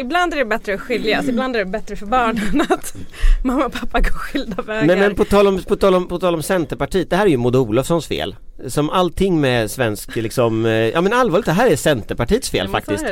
Ibland 0.00 0.32
är 0.32 0.36
det 0.36 0.44
bättre 0.44 0.74
att 0.74 0.80
skiljas, 0.80 1.28
ibland 1.28 1.56
är 1.56 1.58
det 1.58 1.70
bättre 1.70 1.96
för 1.96 2.06
barnen 2.06 2.60
att 2.68 2.96
mamma 3.44 3.66
och 3.66 3.72
pappa 3.72 4.00
går 4.00 4.10
skilda 4.10 4.62
vägar. 4.62 4.86
Men, 4.86 4.98
men 4.98 5.14
på, 5.14 5.24
tal 5.24 5.46
om, 5.46 5.62
på, 5.62 5.76
tal 5.76 5.94
om, 5.94 6.08
på 6.08 6.18
tal 6.18 6.34
om 6.34 6.42
Centerpartiet, 6.42 7.10
det 7.10 7.16
här 7.16 7.26
är 7.26 7.30
ju 7.30 7.36
Maud 7.36 7.56
Olofssons 7.56 8.06
fel. 8.06 8.36
Som 8.66 8.90
allting 8.90 9.40
med 9.40 9.70
svensk 9.70 10.16
liksom, 10.16 10.66
eh, 10.66 10.72
ja 10.72 11.00
men 11.00 11.12
allvarligt 11.12 11.46
det 11.46 11.52
här 11.52 11.70
är 11.70 11.76
Centerpartiets 11.76 12.50
fel 12.50 12.66
Ja, 12.66 12.72
faktiskt. 12.72 13.04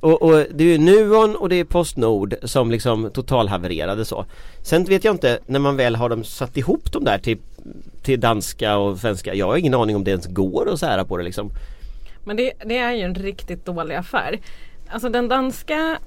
Och, 0.00 0.22
och 0.22 0.44
det 0.54 0.64
är 0.64 0.68
ju 0.68 0.78
Nuon 0.78 1.36
och 1.36 1.48
det 1.48 1.56
är 1.56 1.64
Postnord 1.64 2.34
som 2.42 2.70
liksom 2.70 3.10
totalhavererade 3.10 4.04
så. 4.04 4.26
Sen 4.62 4.84
vet 4.84 5.04
jag 5.04 5.14
inte 5.14 5.38
när 5.46 5.58
man 5.58 5.76
väl 5.76 5.96
har 5.96 6.08
dem 6.08 6.24
satt 6.24 6.56
ihop 6.56 6.92
de 6.92 7.04
där 7.04 7.18
till, 7.18 7.38
till 8.02 8.20
danska 8.20 8.76
och 8.76 8.98
svenska, 8.98 9.34
jag 9.34 9.46
har 9.46 9.56
ingen 9.56 9.74
aning 9.74 9.96
om 9.96 10.04
det 10.04 10.10
ens 10.10 10.26
går 10.26 10.72
att 10.72 10.80
sära 10.80 11.04
på 11.04 11.16
det 11.16 11.24
liksom. 11.24 11.50
Men 12.24 12.36
det, 12.36 12.52
det 12.64 12.78
är 12.78 12.92
ju 12.92 13.02
en 13.02 13.14
riktigt 13.14 13.64
dålig 13.64 13.94
affär. 13.94 14.40
Alltså 14.92 15.08
den 15.08 15.28
danska 15.28 15.98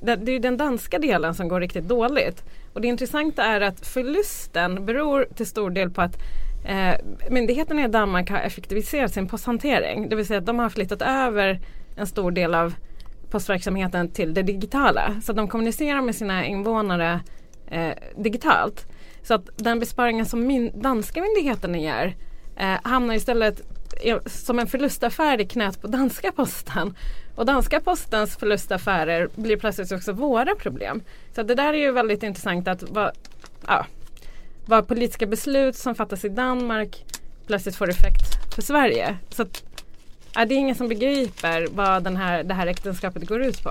det 0.00 0.12
är 0.12 0.28
ju 0.28 0.38
den 0.38 0.56
danska 0.56 0.98
delen 0.98 1.34
som 1.34 1.48
går 1.48 1.60
riktigt 1.60 1.88
dåligt. 1.88 2.44
Och 2.72 2.80
det 2.80 2.88
intressanta 2.88 3.44
är 3.44 3.60
att 3.60 3.86
förlusten 3.86 4.86
beror 4.86 5.26
till 5.34 5.46
stor 5.46 5.70
del 5.70 5.90
på 5.90 6.02
att 6.02 6.16
eh, 6.64 6.94
myndigheterna 7.30 7.84
i 7.84 7.88
Danmark 7.88 8.30
har 8.30 8.38
effektiviserat 8.38 9.12
sin 9.12 9.28
posthantering. 9.28 10.08
Det 10.08 10.16
vill 10.16 10.26
säga 10.26 10.38
att 10.38 10.46
de 10.46 10.58
har 10.58 10.68
flyttat 10.68 11.02
över 11.02 11.60
en 11.96 12.06
stor 12.06 12.30
del 12.30 12.54
av 12.54 12.74
postverksamheten 13.30 14.08
till 14.08 14.34
det 14.34 14.42
digitala. 14.42 15.20
Så 15.22 15.32
att 15.32 15.36
de 15.36 15.48
kommunicerar 15.48 16.00
med 16.00 16.14
sina 16.14 16.46
invånare 16.46 17.20
eh, 17.70 17.92
digitalt. 18.16 18.86
Så 19.22 19.34
att 19.34 19.48
den 19.56 19.80
besparingen 19.80 20.26
som 20.26 20.46
min, 20.46 20.80
danska 20.80 21.20
myndigheterna 21.20 21.78
gör 21.78 22.14
eh, 22.56 22.76
hamnar 22.82 23.14
istället 23.14 23.71
som 24.26 24.58
en 24.58 24.66
förlustaffär 24.66 25.40
i 25.40 25.46
knät 25.46 25.80
på 25.80 25.86
danska 25.86 26.32
posten. 26.32 26.94
Och 27.34 27.46
danska 27.46 27.80
postens 27.80 28.36
förlustaffärer 28.36 29.28
blir 29.34 29.56
plötsligt 29.56 29.92
också 29.92 30.12
våra 30.12 30.54
problem. 30.54 31.02
Så 31.34 31.42
det 31.42 31.54
där 31.54 31.72
är 31.72 31.78
ju 31.78 31.92
väldigt 31.92 32.22
intressant 32.22 32.68
att 32.68 32.82
vad, 32.82 33.10
ja, 33.66 33.86
vad 34.66 34.88
politiska 34.88 35.26
beslut 35.26 35.76
som 35.76 35.94
fattas 35.94 36.24
i 36.24 36.28
Danmark 36.28 37.04
plötsligt 37.46 37.76
får 37.76 37.90
effekt 37.90 38.54
för 38.54 38.62
Sverige. 38.62 39.16
Så 39.30 39.42
att, 39.42 39.62
ja, 40.34 40.44
det 40.44 40.54
är 40.54 40.58
ingen 40.58 40.76
som 40.76 40.88
begriper 40.88 41.66
vad 41.72 42.02
den 42.02 42.16
här, 42.16 42.44
det 42.44 42.54
här 42.54 42.66
äktenskapet 42.66 43.28
går 43.28 43.42
ut 43.42 43.62
på. 43.62 43.70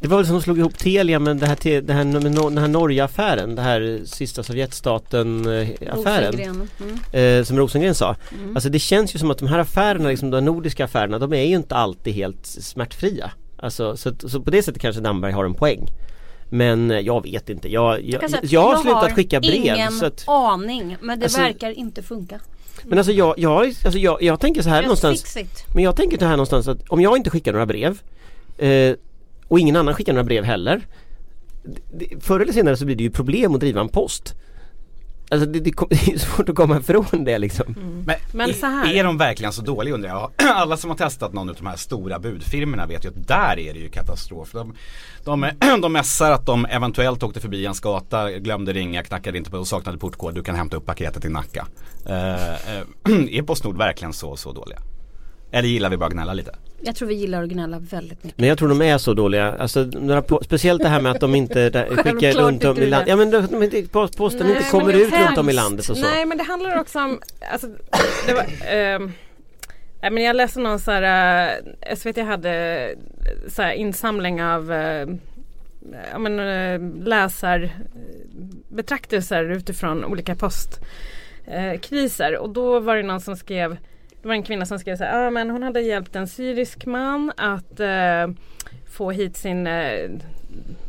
Det 0.00 0.08
var 0.08 0.16
väl 0.16 0.26
som 0.26 0.34
de 0.34 0.42
slog 0.42 0.58
ihop 0.58 0.78
Telia 0.78 1.18
med 1.18 1.36
det 1.36 1.46
här, 1.46 1.80
det 1.80 1.92
här, 1.92 2.04
med 2.04 2.22
den 2.22 2.58
här 2.58 2.68
Norge-affären, 2.68 3.54
det 3.54 3.62
här 3.62 4.00
sista 4.04 4.42
Sovjetstaten-affären. 4.42 6.32
Rosengren. 6.32 6.68
Mm. 7.12 7.38
Eh, 7.38 7.44
som 7.44 7.58
Rosengren 7.58 7.94
sa. 7.94 8.16
Alltså 8.54 8.68
det 8.68 8.78
känns 8.78 9.14
ju 9.14 9.18
som 9.18 9.30
att 9.30 9.38
de 9.38 9.48
här 9.48 9.58
affärerna, 9.58 10.08
liksom 10.08 10.30
de 10.30 10.44
nordiska 10.44 10.84
affärerna, 10.84 11.18
de 11.18 11.32
är 11.32 11.42
ju 11.42 11.56
inte 11.56 11.74
alltid 11.74 12.14
helt 12.14 12.46
smärtfria. 12.46 13.30
Alltså 13.56 13.96
så, 13.96 14.12
så 14.28 14.40
på 14.40 14.50
det 14.50 14.62
sättet 14.62 14.82
kanske 14.82 15.00
Damberg 15.00 15.32
har 15.32 15.44
en 15.44 15.54
poäng. 15.54 15.88
Men 16.50 16.90
eh, 16.90 16.98
jag 16.98 17.22
vet 17.22 17.48
inte, 17.48 17.72
jag, 17.72 18.04
jag, 18.04 18.22
jag, 18.42 18.70
att 18.70 18.76
har 18.76 18.82
slutat 18.82 19.12
skicka 19.12 19.40
brev. 19.40 19.54
ingen 19.54 19.92
Så 19.92 20.06
att, 20.06 20.24
aning 20.26 20.96
men 21.00 21.18
det 21.18 21.24
Alltså- 21.26 21.40
verkar 21.40 21.70
inte 21.70 22.02
funka. 22.02 22.40
men 22.84 22.98
alltså 22.98 23.12
jag, 23.12 23.34
jag, 23.38 23.66
alltså 23.66 23.98
jag, 23.98 24.22
jag 24.22 24.40
tänker 24.40 24.62
så 24.62 24.68
här 24.68 24.82
Just 24.82 25.02
någonstans. 25.02 25.36
Men 25.74 25.84
jag 25.84 25.96
tänker 25.96 26.18
så 26.18 26.24
här 26.24 26.32
någonstans 26.32 26.68
att 26.68 26.88
om 26.88 27.00
jag 27.00 27.16
inte 27.16 27.30
skickar 27.30 27.52
några 27.52 27.66
brev 27.66 28.00
eh, 28.58 28.94
och 29.48 29.60
ingen 29.60 29.76
annan 29.76 29.94
skickar 29.94 30.12
några 30.12 30.24
brev 30.24 30.44
heller 30.44 30.86
Förr 32.20 32.40
eller 32.40 32.52
senare 32.52 32.76
så 32.76 32.84
blir 32.84 32.96
det 32.96 33.02
ju 33.02 33.10
problem 33.10 33.54
att 33.54 33.60
driva 33.60 33.80
en 33.80 33.88
post 33.88 34.34
Alltså 35.30 35.48
det, 35.48 35.60
det, 35.60 35.70
det 35.90 36.12
är 36.12 36.18
svårt 36.18 36.48
att 36.48 36.54
komma 36.54 36.78
ifrån 36.78 37.24
det 37.24 37.38
liksom 37.38 37.74
Men, 38.06 38.16
Men 38.32 38.50
är, 38.50 38.52
så 38.52 38.66
här- 38.66 38.94
är 38.94 39.04
de 39.04 39.18
verkligen 39.18 39.52
så 39.52 39.62
dåliga 39.62 39.94
undrar 39.94 40.10
jag? 40.10 40.30
Alla 40.54 40.76
som 40.76 40.90
har 40.90 40.96
testat 40.96 41.32
någon 41.32 41.48
av 41.48 41.54
de 41.54 41.66
här 41.66 41.76
stora 41.76 42.18
budfirmorna 42.18 42.86
vet 42.86 43.04
ju 43.04 43.08
att 43.08 43.28
där 43.28 43.58
är 43.58 43.72
det 43.74 43.78
ju 43.78 43.88
katastrof. 43.88 44.52
De, 44.52 44.74
de, 45.24 45.50
de 45.82 45.92
mässar 45.92 46.32
att 46.32 46.46
de 46.46 46.66
eventuellt 46.66 47.22
åkte 47.22 47.40
förbi 47.40 47.66
en 47.66 47.74
gata, 47.82 48.30
glömde 48.30 48.72
ringa, 48.72 49.02
knackade 49.02 49.38
inte 49.38 49.50
på 49.50 49.58
och 49.58 49.68
saknade 49.68 49.98
portkod. 49.98 50.34
Du 50.34 50.42
kan 50.42 50.54
hämta 50.54 50.76
upp 50.76 50.86
paketet 50.86 51.24
i 51.24 51.28
Nacka. 51.28 51.66
Eh, 52.06 52.52
eh, 52.52 52.82
är 53.30 53.42
Postnord 53.42 53.76
verkligen 53.76 54.12
så, 54.12 54.36
så 54.36 54.52
dåliga? 54.52 54.78
Eller 55.50 55.68
gillar 55.68 55.90
vi 55.90 55.96
bara 55.96 56.06
att 56.06 56.12
gnälla 56.12 56.32
lite? 56.32 56.50
Jag 56.80 56.96
tror 56.96 57.08
vi 57.08 57.14
gillar 57.14 57.42
att 57.42 57.48
gnälla 57.48 57.78
väldigt 57.78 58.24
mycket. 58.24 58.38
Men 58.38 58.48
jag 58.48 58.58
tror 58.58 58.68
de 58.68 58.82
är 58.82 58.98
så 58.98 59.14
dåliga, 59.14 59.54
alltså 59.58 59.82
några 59.82 60.22
på, 60.22 60.40
speciellt 60.44 60.82
det 60.82 60.88
här 60.88 61.00
med 61.00 61.12
att 61.12 61.20
de 61.20 61.34
inte 61.34 61.70
där, 61.70 61.86
skickar 61.96 62.32
runt 62.32 62.64
om 62.64 62.78
i 62.78 62.86
landet 62.86 63.06
det. 63.06 63.10
Ja 63.10 63.16
men 63.16 63.30
de, 63.30 63.46
de, 63.46 63.62
inte- 63.62 63.82
post- 63.92 64.16
posten 64.16 64.46
Nej, 64.46 64.56
inte 64.56 64.70
kommer 64.70 64.92
ut 64.92 65.12
runt 65.12 65.38
om 65.38 65.48
i 65.48 65.52
landet 65.52 65.88
och 65.88 65.96
så 65.96 66.02
Nej 66.02 66.26
men 66.26 66.38
det 66.38 66.44
handlar 66.44 66.80
också 66.80 66.98
om 66.98 67.20
alltså, 67.52 67.66
det 68.26 68.34
var, 68.34 68.44
ehm, 68.66 69.12
nej, 70.02 70.10
men 70.10 70.22
Jag 70.22 70.36
läste 70.36 70.60
någon 70.60 70.80
så 70.80 70.90
här 70.90 71.48
uh, 71.48 71.54
SVT 71.96 72.16
hade 72.18 72.94
så 73.48 73.62
här, 73.62 73.72
insamling 73.72 74.42
av 74.42 74.70
uh, 74.70 74.76
ja, 76.12 76.18
men, 76.18 76.40
uh, 76.40 77.04
läsar 77.04 77.70
betraktelser 78.68 79.44
utifrån 79.44 80.04
olika 80.04 80.34
postkriser 80.34 82.36
och 82.36 82.50
då 82.50 82.80
var 82.80 82.96
det 82.96 83.02
någon 83.02 83.20
som 83.20 83.36
skrev 83.36 83.76
det 84.22 84.28
var 84.28 84.34
en 84.34 84.42
kvinna 84.42 84.66
som 84.66 84.78
skrev 84.78 84.96
så 84.96 85.04
här, 85.04 85.26
ah, 85.26 85.30
men 85.30 85.50
hon 85.50 85.62
hade 85.62 85.80
hjälpt 85.80 86.16
en 86.16 86.28
syrisk 86.28 86.86
man 86.86 87.32
att 87.36 87.80
eh, 87.80 88.28
få 88.90 89.10
hit 89.10 89.36
sin, 89.36 89.66
eh, 89.66 90.10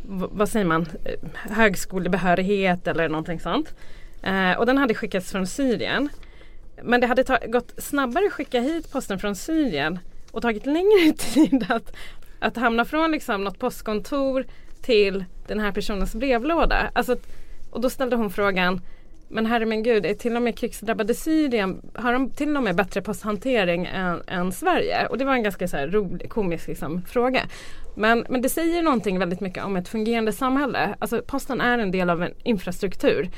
vad 0.08 0.48
säger 0.48 0.66
man, 0.66 0.86
eh, 1.04 1.28
högskolebehörighet 1.34 2.86
eller 2.86 3.08
någonting 3.08 3.40
sånt. 3.40 3.74
Eh, 4.22 4.52
och 4.52 4.66
den 4.66 4.78
hade 4.78 4.94
skickats 4.94 5.32
från 5.32 5.46
Syrien. 5.46 6.08
Men 6.82 7.00
det 7.00 7.06
hade 7.06 7.38
gått 7.46 7.74
snabbare 7.76 8.26
att 8.26 8.32
skicka 8.32 8.60
hit 8.60 8.92
posten 8.92 9.18
från 9.18 9.36
Syrien 9.36 9.98
och 10.30 10.42
tagit 10.42 10.66
längre 10.66 11.12
tid 11.18 11.66
att, 11.68 11.96
att 12.38 12.56
hamna 12.56 12.84
från 12.84 13.10
liksom 13.10 13.44
något 13.44 13.58
postkontor 13.58 14.44
till 14.82 15.24
den 15.46 15.60
här 15.60 15.72
personens 15.72 16.14
brevlåda. 16.14 16.90
Alltså, 16.92 17.16
och 17.70 17.80
då 17.80 17.90
ställde 17.90 18.16
hon 18.16 18.30
frågan 18.30 18.80
men 19.30 19.46
herre 19.46 19.66
min 19.66 19.82
gud, 19.82 20.06
är 20.06 20.14
till 20.14 20.36
och 20.36 20.42
med 20.42 20.58
krigsdrabbade 20.58 21.14
Syrien, 21.14 21.80
har 21.94 22.12
de 22.12 22.30
till 22.30 22.56
och 22.56 22.62
med 22.62 22.76
bättre 22.76 23.02
posthantering 23.02 23.86
än, 23.86 24.22
än 24.26 24.52
Sverige? 24.52 25.06
Och 25.06 25.18
det 25.18 25.24
var 25.24 25.32
en 25.32 25.42
ganska 25.42 25.68
så 25.68 25.76
här 25.76 25.88
rolig, 25.88 26.30
komisk 26.30 26.68
liksom, 26.68 27.02
fråga. 27.02 27.42
Men, 27.94 28.26
men 28.28 28.42
det 28.42 28.48
säger 28.48 28.82
någonting 28.82 29.18
väldigt 29.18 29.40
mycket 29.40 29.64
om 29.64 29.76
ett 29.76 29.88
fungerande 29.88 30.32
samhälle. 30.32 30.94
Alltså 30.98 31.22
posten 31.26 31.60
är 31.60 31.78
en 31.78 31.90
del 31.90 32.10
av 32.10 32.22
en 32.22 32.32
infrastruktur. 32.42 33.30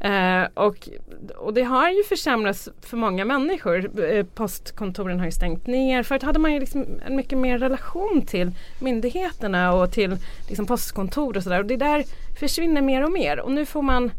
Eh, 0.00 0.44
och, 0.54 0.88
och 1.36 1.54
det 1.54 1.62
har 1.62 1.90
ju 1.90 2.04
försämrats 2.04 2.68
för 2.80 2.96
många 2.96 3.24
människor. 3.24 4.04
Eh, 4.12 4.24
postkontoren 4.24 5.18
har 5.18 5.26
ju 5.26 5.32
stängt 5.32 5.66
ner. 5.66 6.02
Förut 6.02 6.22
hade 6.22 6.38
man 6.38 6.52
ju 6.52 6.60
liksom 6.60 6.86
en 7.06 7.16
mycket 7.16 7.38
mer 7.38 7.58
relation 7.58 8.22
till 8.26 8.50
myndigheterna 8.80 9.74
och 9.74 9.92
till 9.92 10.16
liksom 10.48 10.66
postkontor 10.66 11.36
och 11.36 11.42
sådär. 11.42 11.58
Och 11.58 11.66
det 11.66 11.76
där 11.76 12.04
försvinner 12.38 12.82
mer 12.82 13.04
och 13.04 13.12
mer. 13.12 13.40
Och 13.40 13.52
nu 13.52 13.66
får 13.66 13.82
man 13.82 14.10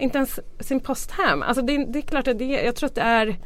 inte 0.00 0.18
ens 0.18 0.40
sin 0.60 0.80
post 0.80 1.10
hem. 1.10 1.42
Alltså 1.42 1.62
det, 1.62 1.84
det 1.84 1.98
är 1.98 2.02
klart 2.02 2.28
att 2.28 2.38
det, 2.38 2.44
jag 2.44 2.76
tror 2.76 2.86
att 2.86 2.94
det 2.94 3.00
är 3.00 3.38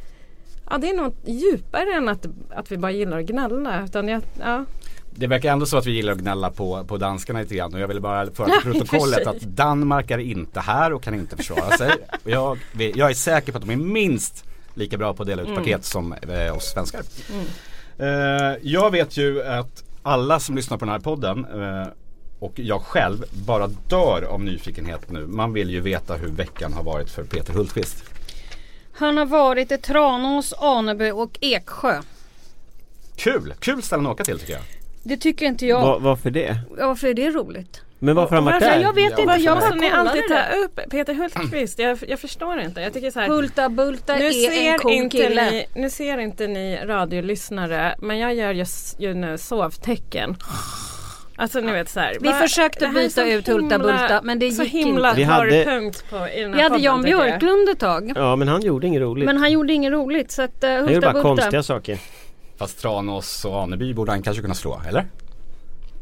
Ja 0.71 0.79
det 0.79 0.89
är 0.89 0.97
något 0.97 1.17
djupare 1.25 1.95
än 1.97 2.09
att, 2.09 2.27
att 2.51 2.73
vi 2.73 2.77
bara 2.77 2.93
gillar 2.93 3.19
att 3.19 3.27
gnälla. 3.27 3.85
Utan 3.85 4.09
jag, 4.09 4.23
ja. 4.41 4.65
Det 5.11 5.27
verkar 5.27 5.53
ändå 5.53 5.67
så 5.67 5.77
att 5.77 5.87
vi 5.87 5.91
gillar 5.91 6.13
att 6.13 6.19
gnälla 6.19 6.51
på, 6.51 6.85
på 6.85 6.97
danskarna 6.97 7.41
lite 7.41 7.55
grann 7.55 7.75
och 7.75 7.81
jag 7.81 7.89
vill 7.89 8.01
bara 8.01 8.27
föra 8.31 8.47
till 8.63 8.73
protokollet 8.73 9.27
att 9.27 9.41
Danmark 9.41 10.11
är 10.11 10.19
inte 10.19 10.61
här 10.61 10.93
och 10.93 11.03
kan 11.03 11.15
inte 11.15 11.37
försvara 11.37 11.71
sig. 11.71 11.91
Jag, 12.25 12.59
jag 12.73 13.11
är 13.11 13.15
säker 13.15 13.53
på 13.53 13.59
att 13.59 13.65
de 13.67 13.73
är 13.73 13.77
minst 13.77 14.45
lika 14.75 14.99
bra 14.99 15.15
på 15.15 15.23
att 15.23 15.29
dela 15.29 15.43
ut 15.43 15.55
paket 15.55 15.85
som 15.85 16.13
eh, 16.13 16.57
oss 16.57 16.65
svenskar. 16.65 17.03
Eh, 17.99 18.57
jag 18.63 18.91
vet 18.91 19.17
ju 19.17 19.43
att 19.43 19.85
alla 20.03 20.41
som 20.41 20.57
lyssnar 20.57 20.79
på 20.79 20.85
den 20.85 20.93
här 20.93 21.01
podden 21.01 21.45
eh, 21.45 21.87
och 22.45 22.53
jag 22.59 22.83
själv 22.83 23.25
bara 23.47 23.67
dör 23.67 24.23
av 24.23 24.41
nyfikenhet 24.41 25.11
nu. 25.11 25.27
Man 25.27 25.53
vill 25.53 25.71
ju 25.71 25.81
veta 25.81 26.15
hur 26.15 26.29
veckan 26.29 26.73
har 26.73 26.83
varit 26.83 27.11
för 27.11 27.25
Peter 27.25 27.53
Hultqvist. 27.53 28.05
Han 28.93 29.17
har 29.17 29.27
varit 29.27 29.73
i 29.73 29.79
Tranås, 29.79 30.53
Aneby 30.59 31.11
och 31.11 31.39
Eksjö. 31.41 32.03
Kul! 33.17 33.55
Kul 33.61 33.83
ställen 33.83 34.07
att 34.07 34.13
åka 34.13 34.25
till 34.25 34.39
tycker 34.39 34.53
jag. 34.53 34.63
Det 35.03 35.17
tycker 35.17 35.47
inte 35.47 35.67
jag. 35.67 35.83
Va, 35.83 35.99
Varför 35.99 36.31
det? 36.31 36.59
Ja, 36.79 36.87
Varför 36.87 37.09
är 37.09 37.15
det 37.15 37.31
roligt? 37.31 37.81
Men 37.99 38.17
varför 38.17 38.37
har 38.37 38.43
han 38.43 38.45
varit 38.45 38.61
där? 38.61 38.81
Jag 38.81 38.95
vet 38.95 39.19
inte, 39.19 39.33
jag 39.33 39.57
måste 39.57 39.75
ni 39.75 39.91
alltid 39.91 40.23
kollade 40.23 40.49
ta 40.51 40.57
det. 40.57 40.65
upp 40.65 40.91
Peter 40.91 41.15
Hultqvist? 41.15 41.79
Jag, 41.79 41.99
jag 42.09 42.21
förstår 42.21 42.61
inte. 42.61 42.81
Jag 42.81 42.93
tycker 42.93 43.11
så 43.11 43.21
här. 43.21 43.29
Hulta 43.29 43.69
Bulta 43.69 44.17
Nu 44.17 44.25
är 44.25 44.29
en 44.29 44.33
ser, 44.53 44.79
cool 44.79 44.93
inte 44.93 45.17
kille. 45.17 45.51
ni, 45.51 45.67
nu 45.75 45.91
ser 45.91 46.19
inte 46.19 46.47
ni 46.47 46.77
radiolyssnare 46.85 47.95
men 47.99 48.19
jag 48.19 48.35
gör 48.35 48.53
just 48.53 49.01
ju 49.01 49.15
nu 49.15 49.39
sovtecken. 49.39 50.37
Alltså 51.37 51.61
ni 51.61 51.73
vet 51.73 51.89
så 51.89 52.01
här. 52.01 52.17
Vi 52.21 52.29
vad- 52.29 52.39
försökte 52.39 52.89
byta 52.89 53.11
så 53.11 53.27
ut 53.27 53.49
Hulta 53.49 53.79
Bulta, 53.79 54.21
men 54.25 54.39
det 54.39 54.51
så 54.51 54.63
gick 54.63 54.73
himla 54.73 55.09
inte. 55.09 55.21
Vi 55.21 55.25
hade- 55.25 55.65
punkt 55.65 56.05
på 56.11 56.17
i 56.17 56.41
den 56.41 56.51
här 56.55 56.57
Vi 56.57 56.63
hade 56.63 56.69
podden, 56.69 56.83
Jan. 56.83 57.03
Björklund 57.03 57.69
ett 57.69 57.79
tag. 57.81 58.13
Ja 58.17 58.37
men 58.37 58.49
han 58.49 58.63
gjorde 58.63 58.87
inget 58.87 59.03
roligt 59.03 59.27
Men 59.27 59.37
han 59.37 59.53
gjorde 59.53 59.73
inget 59.73 59.93
roligt 59.93 60.31
så 60.31 60.43
att 60.43 60.65
uh, 60.65 60.71
Han 60.71 60.79
gjorde 60.81 60.93
Hulta 60.95 61.01
bara 61.01 61.13
Bulta. 61.13 61.29
konstiga 61.29 61.63
saker 61.63 61.99
Fast 62.59 62.81
Tranås 62.83 63.45
och 63.45 63.63
Aneby 63.63 63.95
borde 63.95 64.13
han 64.13 64.23
kanske 64.23 64.43
kunna 64.43 64.55
slå, 64.55 64.81
eller? 64.89 65.07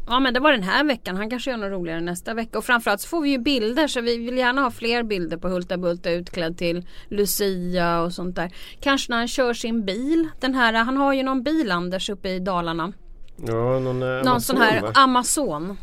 Ja 0.07 0.21
men 0.21 0.35
det 0.35 0.41
var 0.41 0.53
den 0.53 0.63
här 0.63 0.85
veckan. 0.85 1.17
Han 1.17 1.31
kanske 1.31 1.51
gör 1.51 1.57
något 1.57 1.71
roligare 1.73 2.01
nästa 2.01 2.35
vecka. 2.35 2.59
Och 2.59 2.65
framförallt 2.65 3.01
så 3.01 3.09
får 3.09 3.21
vi 3.21 3.31
ju 3.31 3.39
bilder 3.39 3.87
så 3.87 4.01
vi 4.01 4.17
vill 4.19 4.37
gärna 4.39 4.63
ha 4.63 4.71
fler 4.71 5.03
bilder 5.03 5.37
på 5.37 5.49
Hulta 5.49 5.77
Bulta 5.77 6.11
utklädd 6.11 6.59
till 6.59 6.87
Lucia 7.09 8.01
och 8.01 8.13
sånt 8.13 8.37
där. 8.37 8.51
Kanske 8.81 9.13
när 9.13 9.17
han 9.19 9.29
kör 9.29 9.55
sin 9.55 9.85
bil. 9.85 10.29
Den 10.41 10.55
här, 10.55 10.73
han 10.73 10.97
har 10.97 11.13
ju 11.13 11.23
någon 11.23 11.43
bil 11.43 11.71
Anders 11.71 12.11
uppe 12.11 12.29
i 12.29 12.39
Dalarna. 12.39 12.93
Ja 13.37 13.79
någon, 13.79 14.03
eh, 14.03 14.09
Någon 14.09 14.27
Amazon, 14.29 14.41
sån 14.41 14.57
här 14.57 14.81
va? 14.83 14.91
Amazon. 14.95 15.77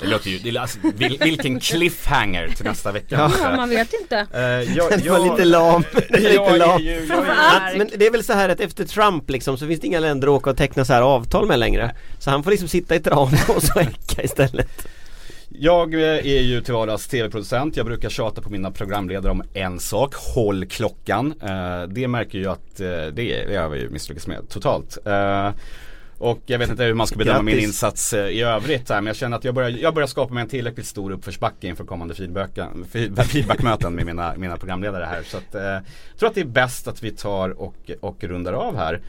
Det 0.00 0.08
låter 0.08 0.30
ju, 0.30 0.38
det, 0.38 0.58
alltså, 0.58 0.78
vil, 0.94 1.18
vilken 1.20 1.60
cliffhanger 1.60 2.48
till 2.48 2.64
nästa 2.64 2.92
vecka. 2.92 3.30
Ja, 3.42 3.56
man 3.56 3.68
vet 3.68 3.92
inte. 4.00 4.26
Eh, 4.34 4.40
jag, 4.76 4.90
Den 4.90 5.12
var 5.12 5.30
lite 5.30 5.44
lam. 5.44 5.84
lite 6.10 6.34
jag 6.34 6.58
lam. 6.58 6.82
jag 6.82 7.78
men 7.78 7.90
det 7.96 8.06
är 8.06 8.10
väl 8.10 8.24
så 8.24 8.32
här 8.32 8.48
att 8.48 8.60
efter 8.60 8.84
Trump 8.84 9.30
liksom 9.30 9.58
så 9.58 9.66
finns 9.66 9.80
det 9.80 9.86
inga 9.86 10.00
länder 10.00 10.28
att 10.28 10.32
åka 10.32 10.50
och 10.50 10.56
teckna 10.56 10.84
så 10.84 10.92
här 10.92 11.02
avtal 11.02 11.46
med 11.46 11.58
längre. 11.58 11.94
Så 12.18 12.30
han 12.30 12.42
får 12.42 12.50
liksom 12.50 12.68
sitta 12.68 12.94
i 12.94 13.00
Tranås 13.00 13.70
och 13.74 13.76
äcka 13.80 14.22
istället. 14.22 14.88
Jag 15.62 15.94
eh, 15.94 16.00
är 16.00 16.40
ju 16.40 16.60
till 16.60 16.74
vardags 16.74 17.08
tv-producent. 17.08 17.76
Jag 17.76 17.86
brukar 17.86 18.08
tjata 18.08 18.42
på 18.42 18.50
mina 18.50 18.70
programledare 18.70 19.32
om 19.32 19.42
en 19.54 19.80
sak. 19.80 20.14
Håll 20.14 20.66
klockan. 20.66 21.34
Eh, 21.42 21.82
det 21.82 22.08
märker 22.08 22.38
ju 22.38 22.46
att 22.46 22.80
eh, 22.80 23.06
det, 23.12 23.56
har 23.56 23.68
vi 23.68 23.80
ju 23.80 23.90
misslyckats 23.90 24.26
med 24.26 24.48
totalt. 24.48 24.98
Och 26.18 26.40
jag 26.46 26.58
vet 26.58 26.70
inte 26.70 26.84
hur 26.84 26.94
man 26.94 27.06
ska 27.06 27.16
bedöma 27.16 27.42
min 27.42 27.54
Grattis. 27.54 27.68
insats 27.68 28.12
eh, 28.12 28.26
i 28.26 28.42
övrigt 28.42 28.88
här, 28.88 28.96
men 28.96 29.06
jag 29.06 29.16
känner 29.16 29.36
att 29.36 29.44
jag 29.44 29.54
börjar, 29.54 29.70
jag 29.70 29.94
börjar 29.94 30.06
skapa 30.06 30.34
mig 30.34 30.42
en 30.42 30.48
tillräckligt 30.48 30.86
stor 30.86 31.10
uppförsbacke 31.10 31.66
inför 31.66 31.84
kommande 31.84 32.14
feedbackmöten 33.24 33.94
med 33.94 34.06
mina, 34.06 34.34
mina 34.36 34.56
programledare 34.56 35.04
här. 35.04 35.22
Så 35.22 35.36
att, 35.36 35.54
jag 36.10 36.18
tror 36.18 36.28
att 36.28 36.34
det 36.34 36.40
är 36.40 36.44
bäst 36.44 36.88
att 36.88 37.02
vi 37.02 37.10
tar 37.10 37.60
och, 37.60 37.90
och 38.00 38.24
rundar 38.24 38.52
av 38.52 38.76
här. 38.76 39.00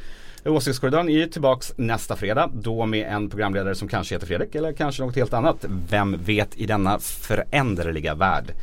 Åsiktskorridoren 0.46 1.10
är 1.10 1.14
ju 1.14 1.28
tillbaks 1.28 1.74
nästa 1.78 2.16
fredag, 2.16 2.50
då 2.54 2.86
med 2.86 3.08
en 3.08 3.30
programledare 3.30 3.76
som 3.76 3.88
kanske 3.88 4.16
heter 4.16 4.28
Fredrik 4.28 4.56
eller 4.56 4.74
kanske 4.74 5.04
något 5.04 5.16
helt 5.16 5.34
annat. 5.34 5.66
Vem 5.90 6.24
vet 6.24 6.58
i 6.58 6.66
denna 6.66 7.00
föränderliga 7.00 8.16
värld. 8.16 8.54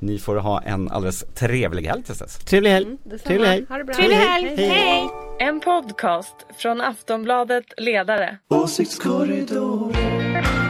Ni 0.00 0.18
får 0.18 0.36
ha 0.36 0.62
en 0.62 0.90
alldeles 0.90 1.24
trevlig 1.34 1.82
helg 1.82 2.02
tills 2.02 2.18
dess. 2.18 2.38
Trevlig 2.38 2.70
helg. 2.70 2.96
Trevlig 3.24 3.48
helg. 3.48 3.66
Ha 3.68 3.78
det 3.78 3.84
bra. 3.84 3.94
Trevlig 3.94 4.16
helg. 4.16 4.56
Hej. 4.56 5.08
En 5.38 5.60
podcast 5.60 6.34
från 6.58 6.80
Aftonbladet 6.80 7.64
Ledare. 7.76 8.38
Åsiktskorridoren 8.48 10.69